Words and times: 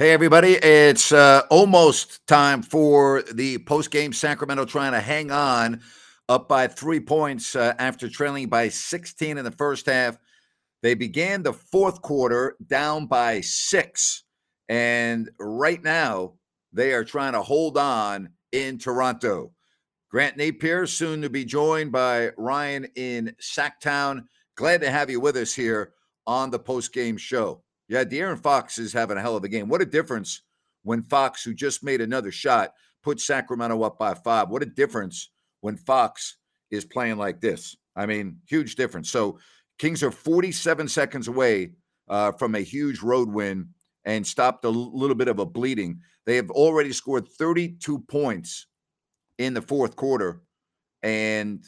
Hey, 0.00 0.12
everybody. 0.12 0.52
It's 0.54 1.12
uh, 1.12 1.42
almost 1.50 2.26
time 2.26 2.62
for 2.62 3.20
the 3.34 3.58
post-game 3.58 4.14
Sacramento 4.14 4.64
trying 4.64 4.92
to 4.92 5.00
hang 5.00 5.30
on 5.30 5.82
up 6.26 6.48
by 6.48 6.68
three 6.68 7.00
points 7.00 7.54
uh, 7.54 7.74
after 7.78 8.08
trailing 8.08 8.48
by 8.48 8.70
16 8.70 9.36
in 9.36 9.44
the 9.44 9.50
first 9.50 9.84
half. 9.84 10.16
They 10.82 10.94
began 10.94 11.42
the 11.42 11.52
fourth 11.52 12.00
quarter 12.00 12.56
down 12.66 13.08
by 13.08 13.42
six. 13.42 14.24
And 14.70 15.28
right 15.38 15.84
now, 15.84 16.36
they 16.72 16.94
are 16.94 17.04
trying 17.04 17.34
to 17.34 17.42
hold 17.42 17.76
on 17.76 18.30
in 18.52 18.78
Toronto. 18.78 19.52
Grant 20.10 20.38
Napier, 20.38 20.86
soon 20.86 21.20
to 21.20 21.28
be 21.28 21.44
joined 21.44 21.92
by 21.92 22.30
Ryan 22.38 22.86
in 22.96 23.36
Sacktown. 23.38 24.24
Glad 24.56 24.80
to 24.80 24.90
have 24.90 25.10
you 25.10 25.20
with 25.20 25.36
us 25.36 25.52
here 25.52 25.92
on 26.26 26.50
the 26.50 26.58
post-game 26.58 27.18
show. 27.18 27.62
Yeah, 27.90 28.04
De'Aaron 28.04 28.38
Fox 28.38 28.78
is 28.78 28.92
having 28.92 29.18
a 29.18 29.20
hell 29.20 29.34
of 29.34 29.42
a 29.42 29.48
game. 29.48 29.68
What 29.68 29.82
a 29.82 29.84
difference 29.84 30.42
when 30.84 31.02
Fox, 31.02 31.42
who 31.42 31.52
just 31.52 31.82
made 31.82 32.00
another 32.00 32.30
shot, 32.30 32.72
put 33.02 33.20
Sacramento 33.20 33.82
up 33.82 33.98
by 33.98 34.14
five. 34.14 34.48
What 34.48 34.62
a 34.62 34.66
difference 34.66 35.32
when 35.60 35.76
Fox 35.76 36.36
is 36.70 36.84
playing 36.84 37.16
like 37.16 37.40
this. 37.40 37.76
I 37.96 38.06
mean, 38.06 38.38
huge 38.46 38.76
difference. 38.76 39.10
So, 39.10 39.40
Kings 39.80 40.04
are 40.04 40.12
47 40.12 40.86
seconds 40.86 41.26
away 41.26 41.72
uh, 42.08 42.30
from 42.30 42.54
a 42.54 42.60
huge 42.60 43.02
road 43.02 43.28
win 43.28 43.70
and 44.04 44.24
stopped 44.24 44.64
a 44.64 44.68
l- 44.68 44.96
little 44.96 45.16
bit 45.16 45.26
of 45.26 45.40
a 45.40 45.46
bleeding. 45.46 45.98
They 46.26 46.36
have 46.36 46.50
already 46.50 46.92
scored 46.92 47.26
32 47.26 47.98
points 48.08 48.66
in 49.38 49.52
the 49.52 49.62
fourth 49.62 49.96
quarter. 49.96 50.42
And 51.02 51.64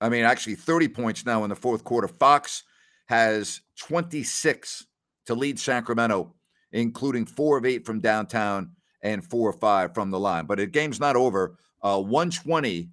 I 0.00 0.08
mean, 0.08 0.22
actually, 0.22 0.54
30 0.54 0.86
points 0.88 1.26
now 1.26 1.42
in 1.42 1.50
the 1.50 1.56
fourth 1.56 1.82
quarter. 1.82 2.06
Fox 2.06 2.62
has 3.06 3.60
26 3.78 4.86
to 5.26 5.34
lead 5.34 5.58
Sacramento, 5.58 6.34
including 6.72 7.26
four 7.26 7.58
of 7.58 7.66
eight 7.66 7.84
from 7.84 8.00
downtown 8.00 8.70
and 9.02 9.24
four 9.24 9.48
or 9.50 9.52
five 9.52 9.94
from 9.94 10.10
the 10.10 10.18
line. 10.18 10.46
But 10.46 10.58
the 10.58 10.66
game's 10.66 11.00
not 11.00 11.16
over. 11.16 11.56
Uh, 11.82 12.00
120 12.00 12.88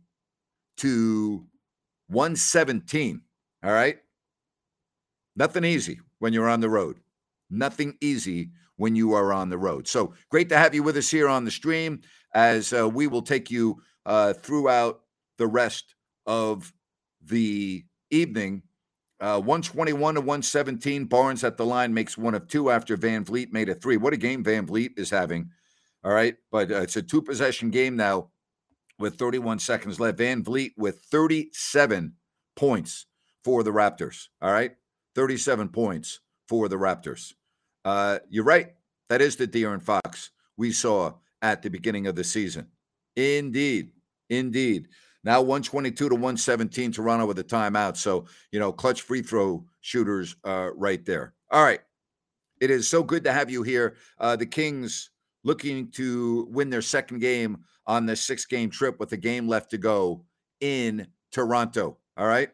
to 0.77 1.45
117. 2.07 3.21
All 3.63 3.71
right. 3.71 3.97
Nothing 5.35 5.63
easy 5.63 6.00
when 6.19 6.33
you're 6.33 6.50
on 6.50 6.59
the 6.59 6.69
road. 6.69 6.97
Nothing 7.50 7.95
easy 8.01 8.51
when 8.75 8.95
you 8.95 9.13
are 9.13 9.31
on 9.31 9.50
the 9.50 9.57
road. 9.57 9.88
So 9.88 10.13
great 10.29 10.50
to 10.50 10.57
have 10.57 10.73
you 10.73 10.83
with 10.83 10.97
us 10.97 11.09
here 11.09 11.29
on 11.29 11.45
the 11.45 11.51
stream 11.51 12.01
as 12.33 12.73
uh, 12.73 12.89
we 12.89 13.07
will 13.07 13.21
take 13.21 13.51
you 13.51 13.81
uh, 14.05 14.33
throughout 14.33 15.01
the 15.38 15.47
rest 15.47 15.95
of 16.25 16.73
the 17.23 17.85
evening. 18.09 18.63
Uh, 19.21 19.39
121 19.39 20.15
to 20.15 20.21
117. 20.21 21.05
Barnes 21.05 21.43
at 21.43 21.55
the 21.55 21.65
line 21.65 21.93
makes 21.93 22.17
one 22.17 22.33
of 22.33 22.47
two 22.47 22.71
after 22.71 22.97
VanVleet 22.97 23.51
made 23.51 23.69
a 23.69 23.75
three. 23.75 23.95
What 23.95 24.13
a 24.13 24.17
game 24.17 24.43
VanVleet 24.43 24.97
is 24.97 25.11
having. 25.11 25.51
All 26.03 26.11
right. 26.11 26.35
But 26.51 26.71
uh, 26.71 26.81
it's 26.81 26.95
a 26.95 27.03
two 27.03 27.21
possession 27.21 27.69
game 27.69 27.95
now 27.95 28.31
with 28.97 29.17
31 29.17 29.59
seconds 29.59 29.99
left. 29.99 30.17
VanVleet 30.17 30.71
with 30.75 31.05
37 31.11 32.13
points 32.55 33.05
for 33.43 33.61
the 33.61 33.71
Raptors. 33.71 34.27
All 34.41 34.51
right. 34.51 34.71
37 35.13 35.69
points 35.69 36.19
for 36.47 36.67
the 36.67 36.77
Raptors. 36.77 37.33
Uh, 37.85 38.19
you're 38.27 38.43
right. 38.43 38.73
That 39.09 39.21
is 39.21 39.35
the 39.35 39.47
De'Aaron 39.47 39.83
Fox 39.83 40.31
we 40.57 40.71
saw 40.71 41.13
at 41.43 41.61
the 41.61 41.69
beginning 41.69 42.07
of 42.07 42.15
the 42.15 42.23
season. 42.23 42.67
Indeed. 43.15 43.91
Indeed. 44.31 44.88
Now 45.23 45.41
122 45.41 46.09
to 46.09 46.15
117, 46.15 46.91
Toronto 46.91 47.25
with 47.25 47.39
a 47.39 47.43
timeout. 47.43 47.97
So, 47.97 48.25
you 48.51 48.59
know, 48.59 48.71
clutch 48.71 49.01
free 49.01 49.21
throw 49.21 49.65
shooters 49.81 50.35
uh, 50.43 50.69
right 50.75 51.03
there. 51.05 51.33
All 51.51 51.63
right. 51.63 51.81
It 52.59 52.69
is 52.71 52.87
so 52.87 53.03
good 53.03 53.23
to 53.23 53.33
have 53.33 53.49
you 53.49 53.63
here. 53.63 53.95
Uh, 54.19 54.35
the 54.35 54.45
Kings 54.45 55.11
looking 55.43 55.89
to 55.91 56.47
win 56.51 56.69
their 56.69 56.81
second 56.81 57.19
game 57.19 57.59
on 57.87 58.05
this 58.05 58.21
six 58.21 58.45
game 58.45 58.69
trip 58.69 58.99
with 58.99 59.11
a 59.13 59.17
game 59.17 59.47
left 59.47 59.71
to 59.71 59.77
go 59.77 60.23
in 60.59 61.07
Toronto. 61.31 61.97
All 62.17 62.27
right. 62.27 62.49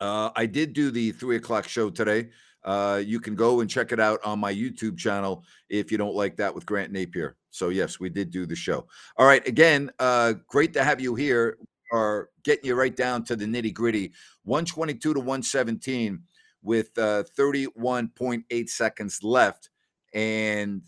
Uh, 0.00 0.30
I 0.34 0.46
did 0.46 0.72
do 0.72 0.90
the 0.90 1.12
three 1.12 1.36
o'clock 1.36 1.68
show 1.68 1.90
today. 1.90 2.30
Uh, 2.64 3.02
you 3.04 3.20
can 3.20 3.34
go 3.34 3.60
and 3.60 3.68
check 3.68 3.92
it 3.92 4.00
out 4.00 4.20
on 4.24 4.38
my 4.38 4.52
YouTube 4.52 4.96
channel 4.96 5.44
if 5.68 5.90
you 5.90 5.98
don't 5.98 6.14
like 6.14 6.36
that 6.36 6.54
with 6.54 6.66
Grant 6.66 6.92
Napier. 6.92 7.36
So 7.50 7.68
yes, 7.70 7.98
we 7.98 8.08
did 8.08 8.30
do 8.30 8.46
the 8.46 8.56
show. 8.56 8.86
All 9.16 9.26
right, 9.26 9.46
again, 9.46 9.90
uh, 9.98 10.34
great 10.48 10.72
to 10.74 10.84
have 10.84 11.00
you 11.00 11.14
here. 11.14 11.56
We 11.60 11.98
are 11.98 12.28
getting 12.44 12.66
you 12.66 12.74
right 12.74 12.94
down 12.94 13.24
to 13.24 13.36
the 13.36 13.44
nitty 13.44 13.74
gritty. 13.74 14.12
122 14.44 15.14
to 15.14 15.20
117 15.20 16.22
with 16.62 16.96
uh, 16.96 17.24
31.8 17.36 18.68
seconds 18.68 19.22
left. 19.22 19.70
And 20.14 20.82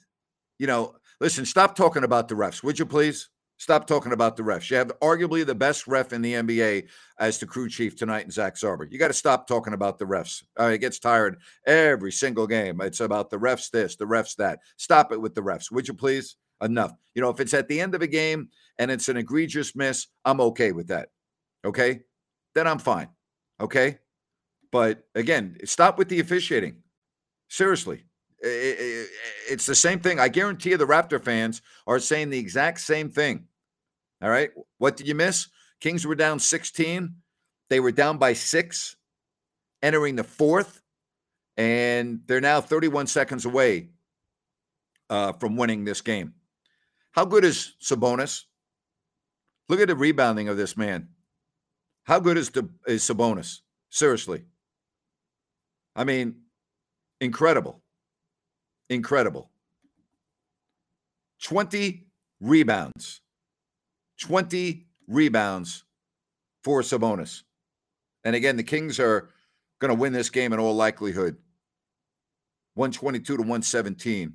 you 0.59 0.67
know, 0.67 0.95
listen, 1.21 1.45
stop 1.45 1.75
talking 1.75 2.05
about 2.05 2.29
the 2.29 2.35
refs, 2.35 2.63
would 2.63 2.79
you 2.79 2.87
please? 2.87 3.29
Stop 3.57 3.87
talking 3.87 4.13
about 4.13 4.37
the 4.37 4.43
refs. 4.43 4.71
You 4.71 4.77
have 4.77 4.93
arguably 5.01 5.47
the 5.47 5.55
best 5.55 5.87
ref 5.87 6.13
in 6.13 6.23
the 6.23 6.35
NBA 6.35 6.89
as 7.21 7.39
the 7.39 7.47
crew 7.47 7.69
chief 7.69 7.97
tonight 7.97 8.25
in 8.25 8.31
Zach 8.31 8.57
Zarba. 8.57 8.91
You 8.91 8.99
got 8.99 9.09
to 9.09 9.15
stop 9.15 9.47
talking 9.47 9.75
about 9.75 9.99
the 9.99 10.05
refs. 10.05 10.43
Uh, 10.59 10.67
it 10.67 10.79
gets 10.79 10.99
tired 10.99 11.39
every 11.67 12.11
single 12.11 12.47
game. 12.47 12.81
It's 12.81 13.01
about 13.01 13.31
the 13.31 13.39
refs 13.39 13.71
this, 13.71 13.97
the 13.97 14.07
refs 14.07 14.35
that. 14.37 14.59
Stop 14.77 15.13
it 15.13 15.21
with 15.21 15.35
the 15.35 15.41
refs, 15.41 15.71
would 15.71 15.87
you 15.87 15.95
please? 15.95 16.37
Enough. 16.63 16.93
You 17.15 17.23
know, 17.23 17.31
if 17.31 17.41
it's 17.41 17.55
at 17.55 17.69
the 17.69 17.81
end 17.81 17.95
of 17.95 18.03
a 18.03 18.07
game 18.07 18.49
and 18.79 18.91
it's 18.91 19.09
an 19.09 19.17
egregious 19.17 19.77
miss, 19.77 20.07
I'm 20.25 20.41
okay 20.41 20.73
with 20.73 20.89
that. 20.89 21.09
Okay. 21.65 22.01
Then 22.55 22.67
I'm 22.67 22.79
fine. 22.79 23.09
Okay. 23.61 23.99
But 24.73 25.05
again, 25.15 25.57
stop 25.65 25.99
with 25.99 26.09
the 26.09 26.21
officiating. 26.21 26.83
Seriously. 27.49 28.05
It's 29.49 29.67
the 29.67 29.75
same 29.75 30.01
thing. 30.01 30.19
I 30.19 30.29
guarantee 30.29 30.71
you 30.71 30.77
the 30.77 30.87
Raptor 30.87 31.23
fans 31.23 31.63
are 31.87 31.99
saying 31.99 32.31
the 32.31 32.39
exact 32.39 32.81
same 32.81 33.11
thing. 33.11 33.47
All 34.23 34.31
right. 34.31 34.51
What 34.79 34.97
did 34.97 35.07
you 35.07 35.15
miss? 35.15 35.49
Kings 35.81 36.07
were 36.07 36.15
down 36.15 36.41
16. 36.41 37.15
They 37.69 37.81
were 37.81 37.93
down 37.93 38.19
by 38.19 38.33
six 38.33 38.97
entering 39.83 40.17
the 40.17 40.25
fourth, 40.25 40.81
and 41.57 42.21
they're 42.27 42.41
now 42.41 42.61
31 42.61 43.07
seconds 43.07 43.45
away 43.45 43.91
uh, 45.11 45.33
from 45.35 45.57
winning 45.57 45.85
this 45.85 46.01
game. 46.01 46.35
How 47.13 47.25
good 47.25 47.45
is 47.45 47.75
Sabonis? 47.83 48.45
Look 49.69 49.81
at 49.81 49.89
the 49.89 49.95
rebounding 49.95 50.49
of 50.49 50.57
this 50.57 50.77
man. 50.77 51.09
How 52.05 52.19
good 52.19 52.37
is, 52.37 52.51
the, 52.51 52.69
is 52.87 53.03
Sabonis? 53.03 53.61
Seriously. 53.91 54.45
I 55.95 56.05
mean, 56.05 56.37
incredible. 57.21 57.81
Incredible. 58.91 59.51
20 61.43 62.07
rebounds. 62.41 63.21
20 64.21 64.87
rebounds 65.09 65.85
for 66.63 66.83
Sabonis. 66.83 67.43
And 68.25 68.35
again, 68.35 68.57
the 68.57 68.63
Kings 68.63 68.99
are 68.99 69.31
going 69.81 69.91
to 69.91 70.01
win 70.01 70.13
this 70.13 70.31
game 70.31 70.53
in 70.53 70.59
all 70.59 70.75
likelihood 70.75 71.37
122 72.75 73.37
to 73.37 73.43
117. 73.43 74.35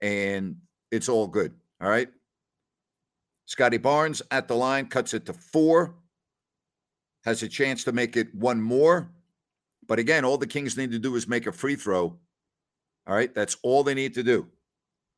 And 0.00 0.56
it's 0.90 1.08
all 1.08 1.26
good. 1.26 1.52
All 1.80 1.88
right. 1.88 2.08
Scotty 3.46 3.78
Barnes 3.78 4.22
at 4.30 4.48
the 4.48 4.54
line 4.54 4.86
cuts 4.86 5.12
it 5.12 5.26
to 5.26 5.32
four, 5.32 5.96
has 7.24 7.42
a 7.42 7.48
chance 7.48 7.84
to 7.84 7.92
make 7.92 8.16
it 8.16 8.34
one 8.34 8.60
more. 8.60 9.10
But 9.86 9.98
again, 9.98 10.24
all 10.24 10.38
the 10.38 10.46
Kings 10.46 10.76
need 10.76 10.92
to 10.92 10.98
do 10.98 11.16
is 11.16 11.26
make 11.26 11.46
a 11.46 11.52
free 11.52 11.74
throw 11.74 12.16
All 13.10 13.16
right. 13.16 13.34
That's 13.34 13.56
all 13.64 13.82
they 13.82 13.94
need 13.94 14.14
to 14.14 14.22
do. 14.22 14.46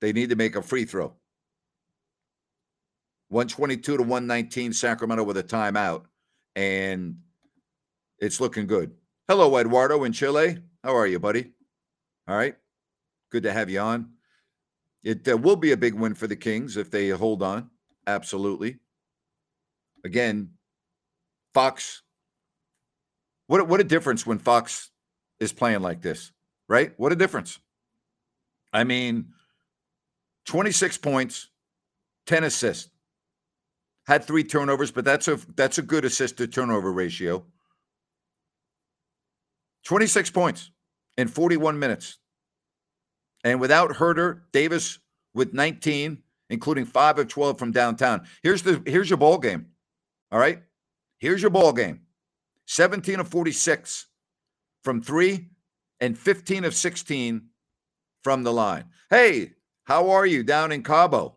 They 0.00 0.14
need 0.14 0.30
to 0.30 0.36
make 0.36 0.56
a 0.56 0.62
free 0.62 0.86
throw. 0.86 1.12
122 3.28 3.98
to 3.98 4.02
119, 4.02 4.72
Sacramento 4.72 5.22
with 5.24 5.36
a 5.36 5.42
timeout. 5.42 6.04
And 6.56 7.18
it's 8.18 8.40
looking 8.40 8.66
good. 8.66 8.92
Hello, 9.28 9.58
Eduardo 9.58 10.04
in 10.04 10.12
Chile. 10.12 10.56
How 10.82 10.96
are 10.96 11.06
you, 11.06 11.18
buddy? 11.18 11.52
All 12.26 12.34
right. 12.34 12.56
Good 13.30 13.42
to 13.42 13.52
have 13.52 13.68
you 13.68 13.80
on. 13.80 14.12
It 15.04 15.28
uh, 15.28 15.36
will 15.36 15.56
be 15.56 15.72
a 15.72 15.76
big 15.76 15.92
win 15.92 16.14
for 16.14 16.26
the 16.26 16.36
Kings 16.36 16.78
if 16.78 16.90
they 16.90 17.10
hold 17.10 17.42
on. 17.42 17.68
Absolutely. 18.06 18.78
Again, 20.02 20.52
Fox. 21.52 22.02
What 23.48 23.68
what 23.68 23.80
a 23.80 23.84
difference 23.84 24.26
when 24.26 24.38
Fox 24.38 24.90
is 25.40 25.52
playing 25.52 25.82
like 25.82 26.00
this, 26.00 26.32
right? 26.68 26.92
What 26.96 27.12
a 27.12 27.16
difference. 27.16 27.58
I 28.72 28.84
mean, 28.84 29.26
26 30.46 30.98
points, 30.98 31.48
10 32.26 32.44
assists. 32.44 32.90
Had 34.06 34.24
three 34.24 34.42
turnovers, 34.42 34.90
but 34.90 35.04
that's 35.04 35.28
a 35.28 35.38
that's 35.54 35.78
a 35.78 35.82
good 35.82 36.04
assist 36.04 36.38
to 36.38 36.48
turnover 36.48 36.92
ratio. 36.92 37.44
26 39.84 40.30
points 40.30 40.70
in 41.16 41.28
41 41.28 41.78
minutes. 41.78 42.18
And 43.44 43.60
without 43.60 43.90
Huerter, 43.90 44.42
Davis 44.52 44.98
with 45.34 45.54
19, 45.54 46.18
including 46.50 46.84
5 46.84 47.18
of 47.20 47.28
12 47.28 47.58
from 47.58 47.70
downtown. 47.70 48.26
Here's 48.42 48.62
the 48.62 48.82
here's 48.86 49.08
your 49.08 49.18
ball 49.18 49.38
game. 49.38 49.66
All 50.32 50.38
right? 50.38 50.62
Here's 51.18 51.40
your 51.40 51.50
ball 51.50 51.72
game. 51.72 52.00
17 52.66 53.20
of 53.20 53.28
46 53.28 54.08
from 54.82 55.00
3 55.00 55.48
and 56.00 56.18
15 56.18 56.64
of 56.64 56.74
16 56.74 57.48
from 58.22 58.42
the 58.42 58.52
line. 58.52 58.84
Hey, 59.10 59.52
how 59.84 60.10
are 60.10 60.26
you 60.26 60.42
down 60.42 60.72
in 60.72 60.82
Cabo? 60.82 61.36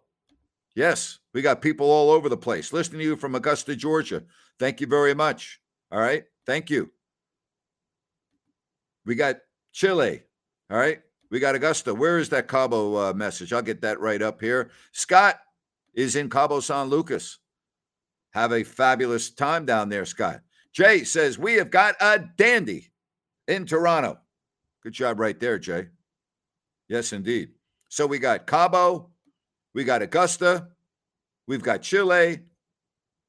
Yes, 0.75 1.19
we 1.33 1.41
got 1.41 1.61
people 1.61 1.89
all 1.89 2.11
over 2.11 2.29
the 2.29 2.37
place 2.37 2.73
listening 2.73 2.99
to 2.99 3.05
you 3.05 3.15
from 3.15 3.35
Augusta, 3.35 3.75
Georgia. 3.75 4.23
Thank 4.59 4.81
you 4.81 4.87
very 4.87 5.13
much. 5.13 5.59
All 5.91 5.99
right. 5.99 6.25
Thank 6.45 6.69
you. 6.69 6.91
We 9.05 9.15
got 9.15 9.37
Chile. 9.71 10.23
All 10.69 10.77
right. 10.77 11.01
We 11.31 11.39
got 11.39 11.55
Augusta. 11.55 11.93
Where 11.93 12.17
is 12.17 12.29
that 12.29 12.47
Cabo 12.47 12.95
uh, 12.95 13.13
message? 13.13 13.51
I'll 13.53 13.61
get 13.61 13.81
that 13.81 13.99
right 13.99 14.21
up 14.21 14.41
here. 14.41 14.69
Scott 14.91 15.39
is 15.93 16.15
in 16.15 16.29
Cabo 16.29 16.59
San 16.59 16.87
Lucas. 16.87 17.39
Have 18.31 18.51
a 18.51 18.63
fabulous 18.63 19.29
time 19.29 19.65
down 19.65 19.89
there, 19.89 20.05
Scott. 20.05 20.41
Jay 20.73 21.03
says, 21.03 21.37
We 21.37 21.53
have 21.53 21.71
got 21.71 21.95
a 22.01 22.19
dandy 22.19 22.91
in 23.47 23.65
Toronto. 23.65 24.19
Good 24.83 24.93
job 24.93 25.19
right 25.19 25.39
there, 25.39 25.57
Jay. 25.57 25.87
Yes, 26.87 27.13
indeed. 27.13 27.49
So 27.89 28.05
we 28.05 28.19
got 28.19 28.47
Cabo, 28.47 29.11
we 29.73 29.83
got 29.83 30.01
Augusta, 30.01 30.69
we've 31.47 31.63
got 31.63 31.81
Chile, 31.81 32.39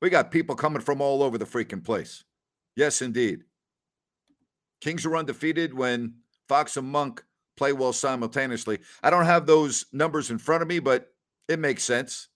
we 0.01 0.11
got 0.11 0.31
people 0.31 0.57
coming 0.57 0.83
from 0.83 1.01
all 1.01 1.23
over 1.23 1.39
the 1.39 1.45
freaking 1.45 1.85
place. 1.85 2.25
Yes, 2.75 3.01
indeed. 3.01 3.45
Kings 4.81 5.07
are 5.07 5.17
undefeated 5.17 5.73
when 5.73 6.17
Fox 6.49 6.77
and 6.77 6.89
Monk 6.89 7.25
play 7.57 7.73
well 7.73 7.93
simultaneously. 7.93 8.79
I 9.03 9.11
don't 9.11 9.25
have 9.25 9.47
those 9.47 9.87
numbers 9.93 10.31
in 10.31 10.39
front 10.39 10.63
of 10.63 10.69
me, 10.69 10.79
but 10.79 11.13
it 11.49 11.59
makes 11.59 11.83
sense. 11.83 12.29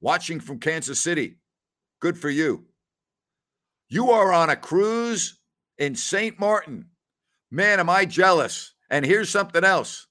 Watching 0.00 0.40
from 0.40 0.58
Kansas 0.58 1.00
City, 1.00 1.38
good 2.00 2.18
for 2.18 2.30
you. 2.30 2.66
You 3.88 4.10
are 4.10 4.32
on 4.32 4.50
a 4.50 4.56
cruise 4.56 5.38
in 5.78 5.94
St. 5.94 6.38
Martin. 6.38 6.86
Man, 7.50 7.80
am 7.80 7.90
I 7.90 8.04
jealous. 8.04 8.74
And 8.90 9.04
here's 9.04 9.30
something 9.30 9.64
else. 9.64 10.06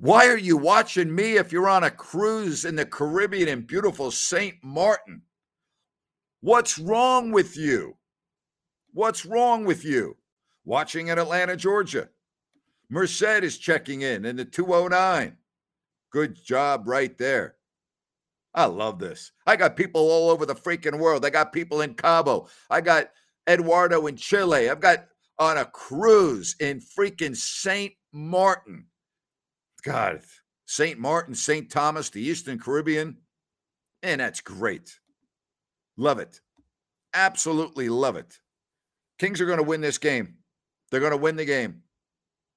Why 0.00 0.28
are 0.28 0.38
you 0.38 0.56
watching 0.56 1.12
me 1.12 1.38
if 1.38 1.50
you're 1.50 1.68
on 1.68 1.82
a 1.82 1.90
cruise 1.90 2.64
in 2.64 2.76
the 2.76 2.86
Caribbean 2.86 3.48
in 3.48 3.62
beautiful 3.62 4.12
St. 4.12 4.54
Martin? 4.62 5.22
What's 6.40 6.78
wrong 6.78 7.32
with 7.32 7.56
you? 7.56 7.96
What's 8.92 9.26
wrong 9.26 9.64
with 9.64 9.84
you? 9.84 10.16
Watching 10.64 11.08
in 11.08 11.18
Atlanta, 11.18 11.56
Georgia. 11.56 12.10
Merced 12.88 13.42
is 13.42 13.58
checking 13.58 14.02
in 14.02 14.24
in 14.24 14.36
the 14.36 14.44
209. 14.44 15.36
Good 16.10 16.44
job 16.44 16.86
right 16.86 17.18
there. 17.18 17.56
I 18.54 18.66
love 18.66 19.00
this. 19.00 19.32
I 19.46 19.56
got 19.56 19.76
people 19.76 20.00
all 20.00 20.30
over 20.30 20.46
the 20.46 20.54
freaking 20.54 21.00
world. 21.00 21.24
I 21.24 21.30
got 21.30 21.52
people 21.52 21.80
in 21.80 21.94
Cabo. 21.94 22.48
I 22.70 22.82
got 22.82 23.10
Eduardo 23.48 24.06
in 24.06 24.16
Chile. 24.16 24.70
I've 24.70 24.80
got 24.80 25.06
on 25.40 25.58
a 25.58 25.64
cruise 25.64 26.54
in 26.60 26.80
freaking 26.80 27.36
St. 27.36 27.92
Martin. 28.12 28.86
God, 29.82 30.20
St. 30.66 30.98
Martin, 30.98 31.34
St. 31.34 31.70
Thomas, 31.70 32.10
the 32.10 32.20
Eastern 32.20 32.58
Caribbean. 32.58 33.18
And 34.02 34.20
that's 34.20 34.40
great. 34.40 34.98
Love 35.96 36.18
it. 36.18 36.40
Absolutely 37.14 37.88
love 37.88 38.16
it. 38.16 38.38
Kings 39.18 39.40
are 39.40 39.46
going 39.46 39.58
to 39.58 39.64
win 39.64 39.80
this 39.80 39.98
game. 39.98 40.36
They're 40.90 41.00
going 41.00 41.12
to 41.12 41.16
win 41.16 41.36
the 41.36 41.44
game. 41.44 41.82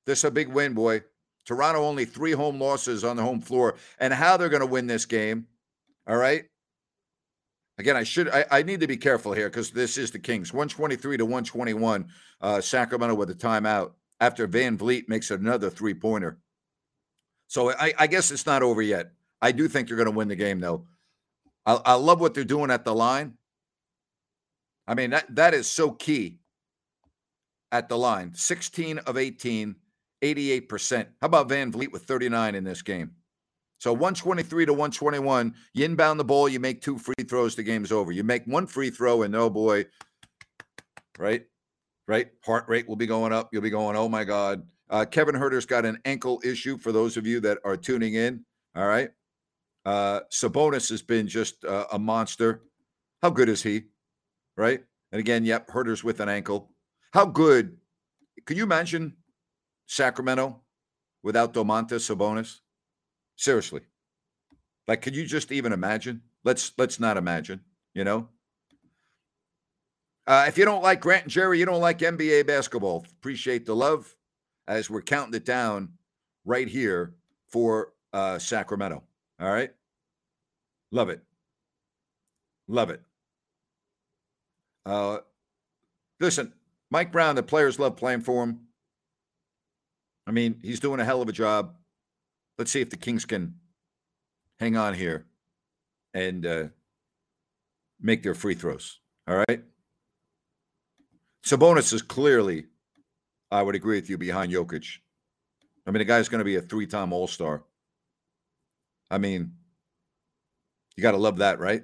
This 0.06 0.20
is 0.20 0.26
a 0.26 0.32
big 0.32 0.50
win, 0.50 0.74
boy. 0.74 1.04
Toronto 1.46 1.84
only 1.84 2.06
three 2.06 2.34
home 2.34 2.60
losses 2.60 3.04
on 3.04 3.16
the 3.16 3.24
home 3.24 3.42
floor. 3.42 3.76
And 4.00 4.14
how 4.14 4.38
they're 4.38 4.50
going 4.50 4.62
to 4.62 4.68
win 4.68 4.88
this 4.88 5.06
game. 5.06 5.48
All 6.08 6.18
right. 6.18 6.46
Again, 7.78 7.96
I 7.96 8.04
should 8.04 8.30
I, 8.30 8.46
I 8.52 8.64
need 8.64 8.82
to 8.82 8.88
be 8.88 8.98
careful 8.98 9.34
here 9.34 9.50
because 9.50 9.72
this 9.72 9.98
is 9.98 10.12
the 10.12 10.20
Kings. 10.20 10.54
123 10.54 11.18
to 11.18 11.26
121. 11.26 12.08
Uh, 12.40 12.62
Sacramento 12.62 13.16
with 13.16 13.32
a 13.32 13.36
timeout 13.36 13.94
after 14.20 14.48
VanVleet 14.48 15.10
makes 15.10 15.32
another 15.32 15.70
three-pointer. 15.70 16.38
So 17.52 17.70
I, 17.70 17.94
I 18.00 18.08
guess 18.08 18.32
it's 18.32 18.46
not 18.46 18.64
over 18.64 18.82
yet. 18.82 19.12
I 19.42 19.52
do 19.52 19.68
think 19.68 19.90
they're 19.90 19.98
going 19.98 20.06
to 20.06 20.16
win 20.16 20.30
the 20.30 20.38
game, 20.38 20.62
though. 20.62 20.86
I, 21.66 21.82
I 21.84 21.94
love 21.96 22.22
what 22.22 22.34
they're 22.34 22.46
doing 22.46 22.72
at 22.72 22.86
the 22.86 22.96
line. 22.96 23.34
I 24.88 24.94
mean, 24.94 25.10
that 25.10 25.36
that 25.36 25.54
is 25.54 25.70
so 25.70 25.92
key 25.92 26.40
at 27.70 27.90
the 27.90 27.98
line. 27.98 28.34
16 28.36 29.00
of 29.00 29.18
18, 29.18 29.76
88%. 30.22 31.08
How 31.20 31.26
about 31.26 31.50
VanVleet 31.50 31.92
with 31.92 32.06
39 32.06 32.56
in 32.56 32.64
this 32.64 32.82
game? 32.82 33.12
So 33.80 33.92
123 33.92 34.68
to 34.68 34.72
121. 34.72 35.54
You 35.74 35.84
inbound 35.84 36.22
the 36.22 36.24
ball, 36.24 36.48
you 36.48 36.62
make 36.62 36.82
two 36.82 36.98
free 36.98 37.16
throws, 37.28 37.58
the 37.58 37.64
game's 37.64 37.92
over. 37.92 38.14
You 38.14 38.24
make 38.24 38.46
one 38.46 38.66
free 38.66 38.92
throw, 38.92 39.24
and 39.24 39.36
oh 39.36 39.50
boy, 39.50 39.88
right? 41.20 41.46
Right? 42.08 42.30
Heart 42.46 42.70
rate 42.70 42.88
will 42.88 42.96
be 42.96 43.08
going 43.08 43.34
up. 43.34 43.50
You'll 43.52 43.62
be 43.62 43.70
going, 43.70 43.98
oh 43.98 44.08
my 44.08 44.24
God. 44.24 44.66
Uh, 44.92 45.06
Kevin 45.06 45.36
Huerter's 45.36 45.66
got 45.66 45.86
an 45.86 46.00
ankle 46.04 46.42
issue 46.44 46.78
for 46.78 46.92
those 46.92 47.16
of 47.16 47.26
you 47.26 47.40
that 47.40 47.60
are 47.64 47.78
tuning 47.78 48.16
in. 48.16 48.44
All 48.76 48.86
right. 48.86 49.10
Uh, 49.86 50.20
Sabonis 50.30 50.90
has 50.90 51.02
been 51.02 51.28
just 51.28 51.64
uh, 51.64 51.86
a 51.94 51.98
monster. 51.98 52.64
How 53.22 53.30
good 53.30 53.48
is 53.48 53.64
he? 53.64 53.84
Right. 54.58 54.84
And 55.14 55.20
again, 55.20 55.46
yep, 55.46 55.70
Huerter's 55.72 56.04
with 56.04 56.20
an 56.20 56.28
ankle. 56.28 56.72
How 57.14 57.26
good? 57.26 57.78
Can 58.46 58.58
you 58.58 58.64
imagine 58.64 59.16
Sacramento 59.88 60.62
without 61.24 61.54
Domantas 61.54 62.14
Sabonis? 62.14 62.60
Seriously. 63.38 63.82
Like, 64.88 65.02
could 65.02 65.16
you 65.16 65.26
just 65.26 65.52
even 65.54 65.72
imagine? 65.72 66.22
Let's 66.44 66.74
let's 66.78 67.00
not 67.00 67.18
imagine, 67.18 67.62
you 67.94 68.04
know? 68.04 68.28
Uh, 70.28 70.46
if 70.48 70.58
you 70.58 70.66
don't 70.66 70.84
like 70.84 71.00
Grant 71.00 71.24
and 71.24 71.32
Jerry, 71.32 71.60
you 71.60 71.66
don't 71.66 71.82
like 71.82 72.00
NBA 72.00 72.46
basketball. 72.46 73.06
Appreciate 73.20 73.66
the 73.66 73.76
love 73.76 74.16
as 74.72 74.90
we're 74.90 75.02
counting 75.02 75.34
it 75.34 75.44
down 75.44 75.90
right 76.46 76.68
here 76.70 77.14
for 77.50 77.92
uh, 78.14 78.40
Sacramento. 78.40 79.04
All 79.40 79.52
right. 79.52 79.72
Love 80.92 81.10
it. 81.10 81.22
Love 82.70 82.90
it. 82.90 83.02
Uh, 84.86 85.18
listen, 86.22 86.54
Mike 86.90 87.12
Brown, 87.12 87.36
the 87.36 87.44
players 87.44 87.80
love 87.80 87.98
playing 87.98 88.22
for 88.22 88.44
him. 88.44 88.62
I 90.26 90.32
mean, 90.32 90.58
he's 90.64 90.80
doing 90.80 91.02
a 91.02 91.06
hell 91.06 91.22
of 91.22 91.28
a 91.28 91.34
job. 91.34 91.76
Let's 92.58 92.72
see 92.72 92.80
if 92.80 92.90
the 92.90 92.98
Kings 92.98 93.26
can 93.26 93.56
hang 94.58 94.78
on 94.78 94.94
here 94.94 95.26
and 96.14 96.46
uh, 96.46 96.64
make 98.00 98.24
their 98.24 98.36
free 98.36 98.54
throws. 98.54 99.00
All 99.28 99.44
right. 99.50 99.64
Sabonis 101.46 101.92
is 101.92 102.02
clearly, 102.02 102.68
I 103.52 103.62
would 103.62 103.76
agree 103.76 103.98
with 103.98 104.10
you, 104.10 104.18
behind 104.18 104.52
Jokic. 104.52 104.98
I 105.86 105.92
mean, 105.92 106.00
the 106.00 106.06
guy's 106.06 106.30
going 106.30 106.40
to 106.40 106.46
be 106.46 106.56
a 106.56 106.62
three 106.62 106.88
time 106.88 107.12
All 107.12 107.28
Star. 107.28 107.64
I 109.10 109.18
mean, 109.18 109.54
you 110.96 111.02
got 111.02 111.12
to 111.12 111.18
love 111.18 111.38
that, 111.38 111.60
right? 111.60 111.84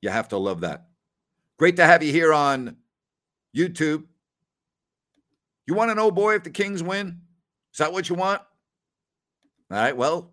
You 0.00 0.10
have 0.10 0.28
to 0.28 0.38
love 0.38 0.60
that. 0.60 0.86
Great 1.58 1.76
to 1.76 1.84
have 1.84 2.02
you 2.02 2.12
here 2.12 2.32
on 2.32 2.76
YouTube. 3.56 4.04
You 5.66 5.74
want 5.74 5.90
to 5.90 5.94
know, 5.94 6.10
boy, 6.10 6.36
if 6.36 6.44
the 6.44 6.50
Kings 6.50 6.82
win? 6.82 7.20
Is 7.72 7.78
that 7.78 7.92
what 7.92 8.08
you 8.08 8.14
want? 8.14 8.42
All 9.70 9.76
right, 9.76 9.96
well, 9.96 10.32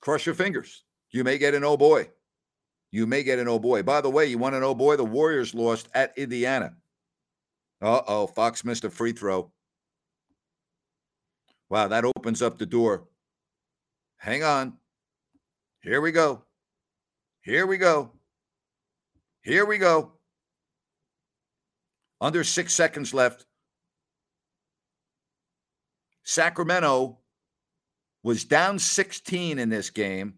cross 0.00 0.26
your 0.26 0.34
fingers. 0.34 0.84
You 1.10 1.24
may 1.24 1.38
get 1.38 1.54
an 1.54 1.64
oh 1.64 1.76
boy. 1.76 2.10
You 2.90 3.06
may 3.06 3.22
get 3.22 3.38
an 3.38 3.48
oh 3.48 3.58
boy. 3.58 3.82
By 3.82 4.00
the 4.00 4.10
way, 4.10 4.26
you 4.26 4.38
want 4.38 4.54
an 4.54 4.62
oh 4.62 4.74
boy? 4.74 4.96
The 4.96 5.04
Warriors 5.04 5.54
lost 5.54 5.88
at 5.94 6.16
Indiana. 6.16 6.74
Uh 7.80 8.00
oh, 8.06 8.26
Fox 8.26 8.64
missed 8.64 8.84
a 8.84 8.90
free 8.90 9.12
throw. 9.12 9.52
Wow, 11.70 11.88
that 11.88 12.04
opens 12.04 12.42
up 12.42 12.58
the 12.58 12.66
door. 12.66 13.04
Hang 14.16 14.42
on. 14.42 14.74
Here 15.80 16.00
we 16.00 16.10
go. 16.12 16.42
Here 17.42 17.66
we 17.66 17.76
go. 17.76 18.12
Here 19.42 19.64
we 19.64 19.78
go. 19.78 20.12
Under 22.20 22.42
six 22.42 22.74
seconds 22.74 23.14
left. 23.14 23.46
Sacramento 26.24 27.18
was 28.22 28.44
down 28.44 28.78
16 28.78 29.58
in 29.58 29.68
this 29.68 29.90
game. 29.90 30.34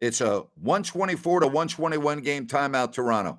It's 0.00 0.20
a 0.20 0.44
124 0.60 1.40
to 1.40 1.46
121 1.46 2.20
game 2.20 2.46
timeout, 2.46 2.92
Toronto. 2.92 3.38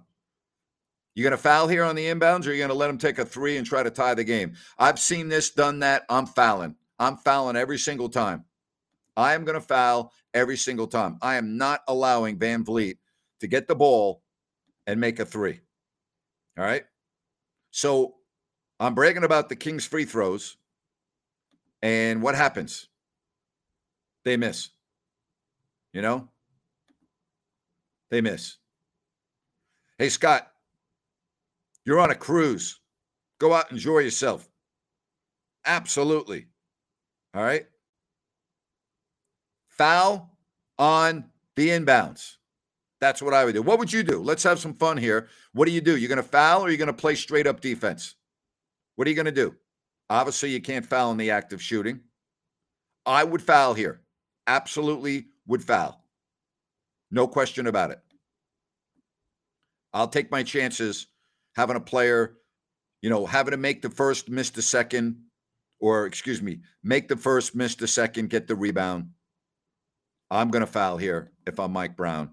You 1.18 1.24
going 1.24 1.32
to 1.32 1.38
foul 1.38 1.68
here 1.68 1.84
on 1.84 1.96
the 1.96 2.06
inbounds, 2.06 2.42
or 2.42 2.50
you're 2.50 2.54
you 2.54 2.60
going 2.60 2.70
to 2.70 2.76
let 2.76 2.90
them 2.90 3.00
take 3.00 3.18
a 3.18 3.26
three 3.26 3.58
and 3.58 3.66
try 3.66 3.82
to 3.82 3.90
tie 3.90 4.14
the 4.14 4.24
game? 4.24 4.54
I've 4.78 5.00
seen 5.00 5.30
this, 5.30 5.50
done 5.50 5.80
that. 5.80 6.04
I'm 6.10 6.28
fouling. 6.28 6.76
I'm 7.00 7.18
fouling 7.18 7.56
every 7.56 7.80
single 7.80 8.08
time. 8.08 8.46
I 9.16 9.34
am 9.34 9.44
going 9.44 9.60
to 9.60 9.66
foul 9.66 10.14
every 10.36 10.58
single 10.58 10.86
time. 10.86 11.18
I 11.24 11.38
am 11.38 11.58
not 11.58 11.82
allowing 11.88 12.38
Van 12.38 12.64
Vleet 12.64 13.00
to 13.40 13.48
get 13.48 13.68
the 13.68 13.74
ball 13.74 14.22
and 14.86 15.02
make 15.02 15.20
a 15.20 15.26
three. 15.26 15.60
All 16.56 16.64
right. 16.64 16.84
So 17.72 18.18
I'm 18.80 18.94
bragging 18.94 19.24
about 19.24 19.50
the 19.50 19.56
Kings 19.56 19.88
free 19.88 20.06
throws. 20.06 20.58
And 21.82 22.22
what 22.22 22.36
happens? 22.36 22.90
They 24.24 24.38
miss. 24.38 24.70
You 25.94 26.04
know? 26.04 26.30
They 28.12 28.22
miss. 28.22 28.58
Hey, 29.98 30.10
Scott, 30.10 30.52
you're 31.88 32.02
on 32.02 32.12
a 32.12 32.16
cruise. 32.16 32.82
Go 33.40 33.54
out, 33.54 33.70
and 33.70 33.78
enjoy 33.78 34.00
yourself. 34.00 34.50
Absolutely. 35.66 36.48
All 37.34 37.42
right. 37.42 37.66
Foul 39.70 40.38
on 40.78 41.24
the 41.56 41.70
inbounds. 41.70 42.36
That's 43.00 43.22
what 43.22 43.34
I 43.34 43.46
would 43.46 43.54
do. 43.54 43.62
What 43.62 43.80
would 43.80 43.94
you 43.94 44.04
do? 44.04 44.22
Let's 44.22 44.44
have 44.44 44.60
some 44.60 44.74
fun 44.74 44.98
here. 44.98 45.30
What 45.54 45.66
do 45.66 45.72
you 45.72 45.80
do? 45.80 45.96
You're 45.96 46.10
going 46.10 46.18
to 46.18 46.24
foul 46.24 46.66
or 46.66 46.70
you're 46.70 46.78
going 46.78 46.88
to 46.88 46.94
play 46.94 47.16
straight 47.16 47.48
up 47.48 47.62
defense? 47.62 48.16
What 48.96 49.08
are 49.08 49.10
you 49.10 49.16
going 49.16 49.26
to 49.26 49.32
do? 49.32 49.56
Obviously, 50.10 50.50
you 50.50 50.62
can't 50.62 50.86
foul 50.86 51.12
in 51.12 51.18
the 51.18 51.32
act 51.32 51.54
of 51.54 51.62
shooting. 51.62 52.02
I 53.06 53.24
would 53.24 53.42
foul 53.42 53.74
here. 53.74 54.02
Absolutely 54.48 55.28
would 55.46 55.64
foul. 55.64 56.04
No 57.12 57.28
question 57.28 57.68
about 57.68 57.92
it. 57.92 58.00
I'll 59.94 60.10
take 60.10 60.32
my 60.32 60.44
chances 60.44 61.08
having 61.58 61.76
a 61.76 61.82
player, 61.82 62.38
you 63.02 63.10
know, 63.10 63.26
having 63.26 63.52
to 63.52 63.58
make 63.58 63.82
the 63.82 63.90
first, 63.90 64.30
miss 64.30 64.52
the 64.52 64.62
second, 64.62 65.18
or 65.80 66.06
excuse 66.06 66.42
me, 66.42 66.62
make 66.84 67.08
the 67.08 67.18
first, 67.18 67.56
miss 67.56 67.74
the 67.76 67.88
second, 67.88 68.30
get 68.30 68.48
the 68.48 68.56
rebound. 68.56 69.10
I'm 70.30 70.52
going 70.52 70.66
to 70.66 70.72
foul 70.72 70.98
here 70.98 71.32
if 71.48 71.60
I'm 71.60 71.74
Mike 71.74 71.98
Brown. 71.98 72.32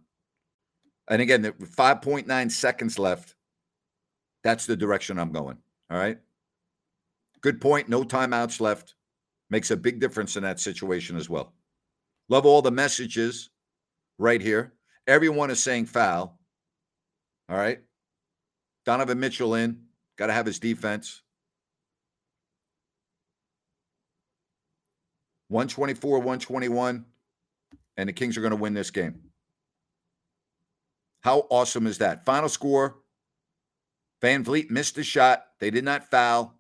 And 1.08 1.22
again, 1.22 1.42
5.9 1.42 2.50
seconds 2.50 2.98
left. 2.98 3.34
That's 4.42 4.66
the 4.66 4.76
direction 4.76 5.18
I'm 5.18 5.32
going. 5.32 5.56
All 5.90 5.98
right. 5.98 6.18
Good 7.40 7.60
point. 7.60 7.88
No 7.88 8.04
timeouts 8.04 8.60
left. 8.60 8.94
Makes 9.48 9.70
a 9.70 9.76
big 9.76 10.00
difference 10.00 10.36
in 10.36 10.42
that 10.42 10.60
situation 10.60 11.16
as 11.16 11.30
well. 11.30 11.54
Love 12.28 12.44
all 12.44 12.62
the 12.62 12.70
messages 12.70 13.50
right 14.18 14.40
here. 14.40 14.74
Everyone 15.06 15.50
is 15.50 15.62
saying 15.62 15.86
foul. 15.86 16.38
All 17.48 17.56
right. 17.56 17.80
Donovan 18.84 19.20
Mitchell 19.20 19.54
in. 19.54 19.80
Got 20.16 20.26
to 20.26 20.32
have 20.32 20.46
his 20.46 20.58
defense. 20.58 21.22
124, 25.48 26.18
121. 26.18 27.04
And 27.96 28.08
the 28.08 28.12
Kings 28.12 28.36
are 28.36 28.40
going 28.40 28.50
to 28.50 28.56
win 28.56 28.74
this 28.74 28.90
game. 28.90 29.20
How 31.22 31.46
awesome 31.50 31.86
is 31.86 31.98
that? 31.98 32.24
Final 32.24 32.48
score 32.48 32.96
Van 34.24 34.42
Vleet 34.42 34.70
missed 34.70 34.96
a 34.96 35.04
shot. 35.04 35.44
They 35.60 35.70
did 35.70 35.84
not 35.84 36.10
foul. 36.10 36.58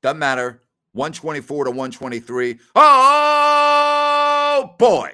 Doesn't 0.00 0.20
matter. 0.20 0.62
124 0.92 1.64
to 1.64 1.70
123. 1.70 2.58
Oh, 2.76 4.74
boy. 4.78 5.10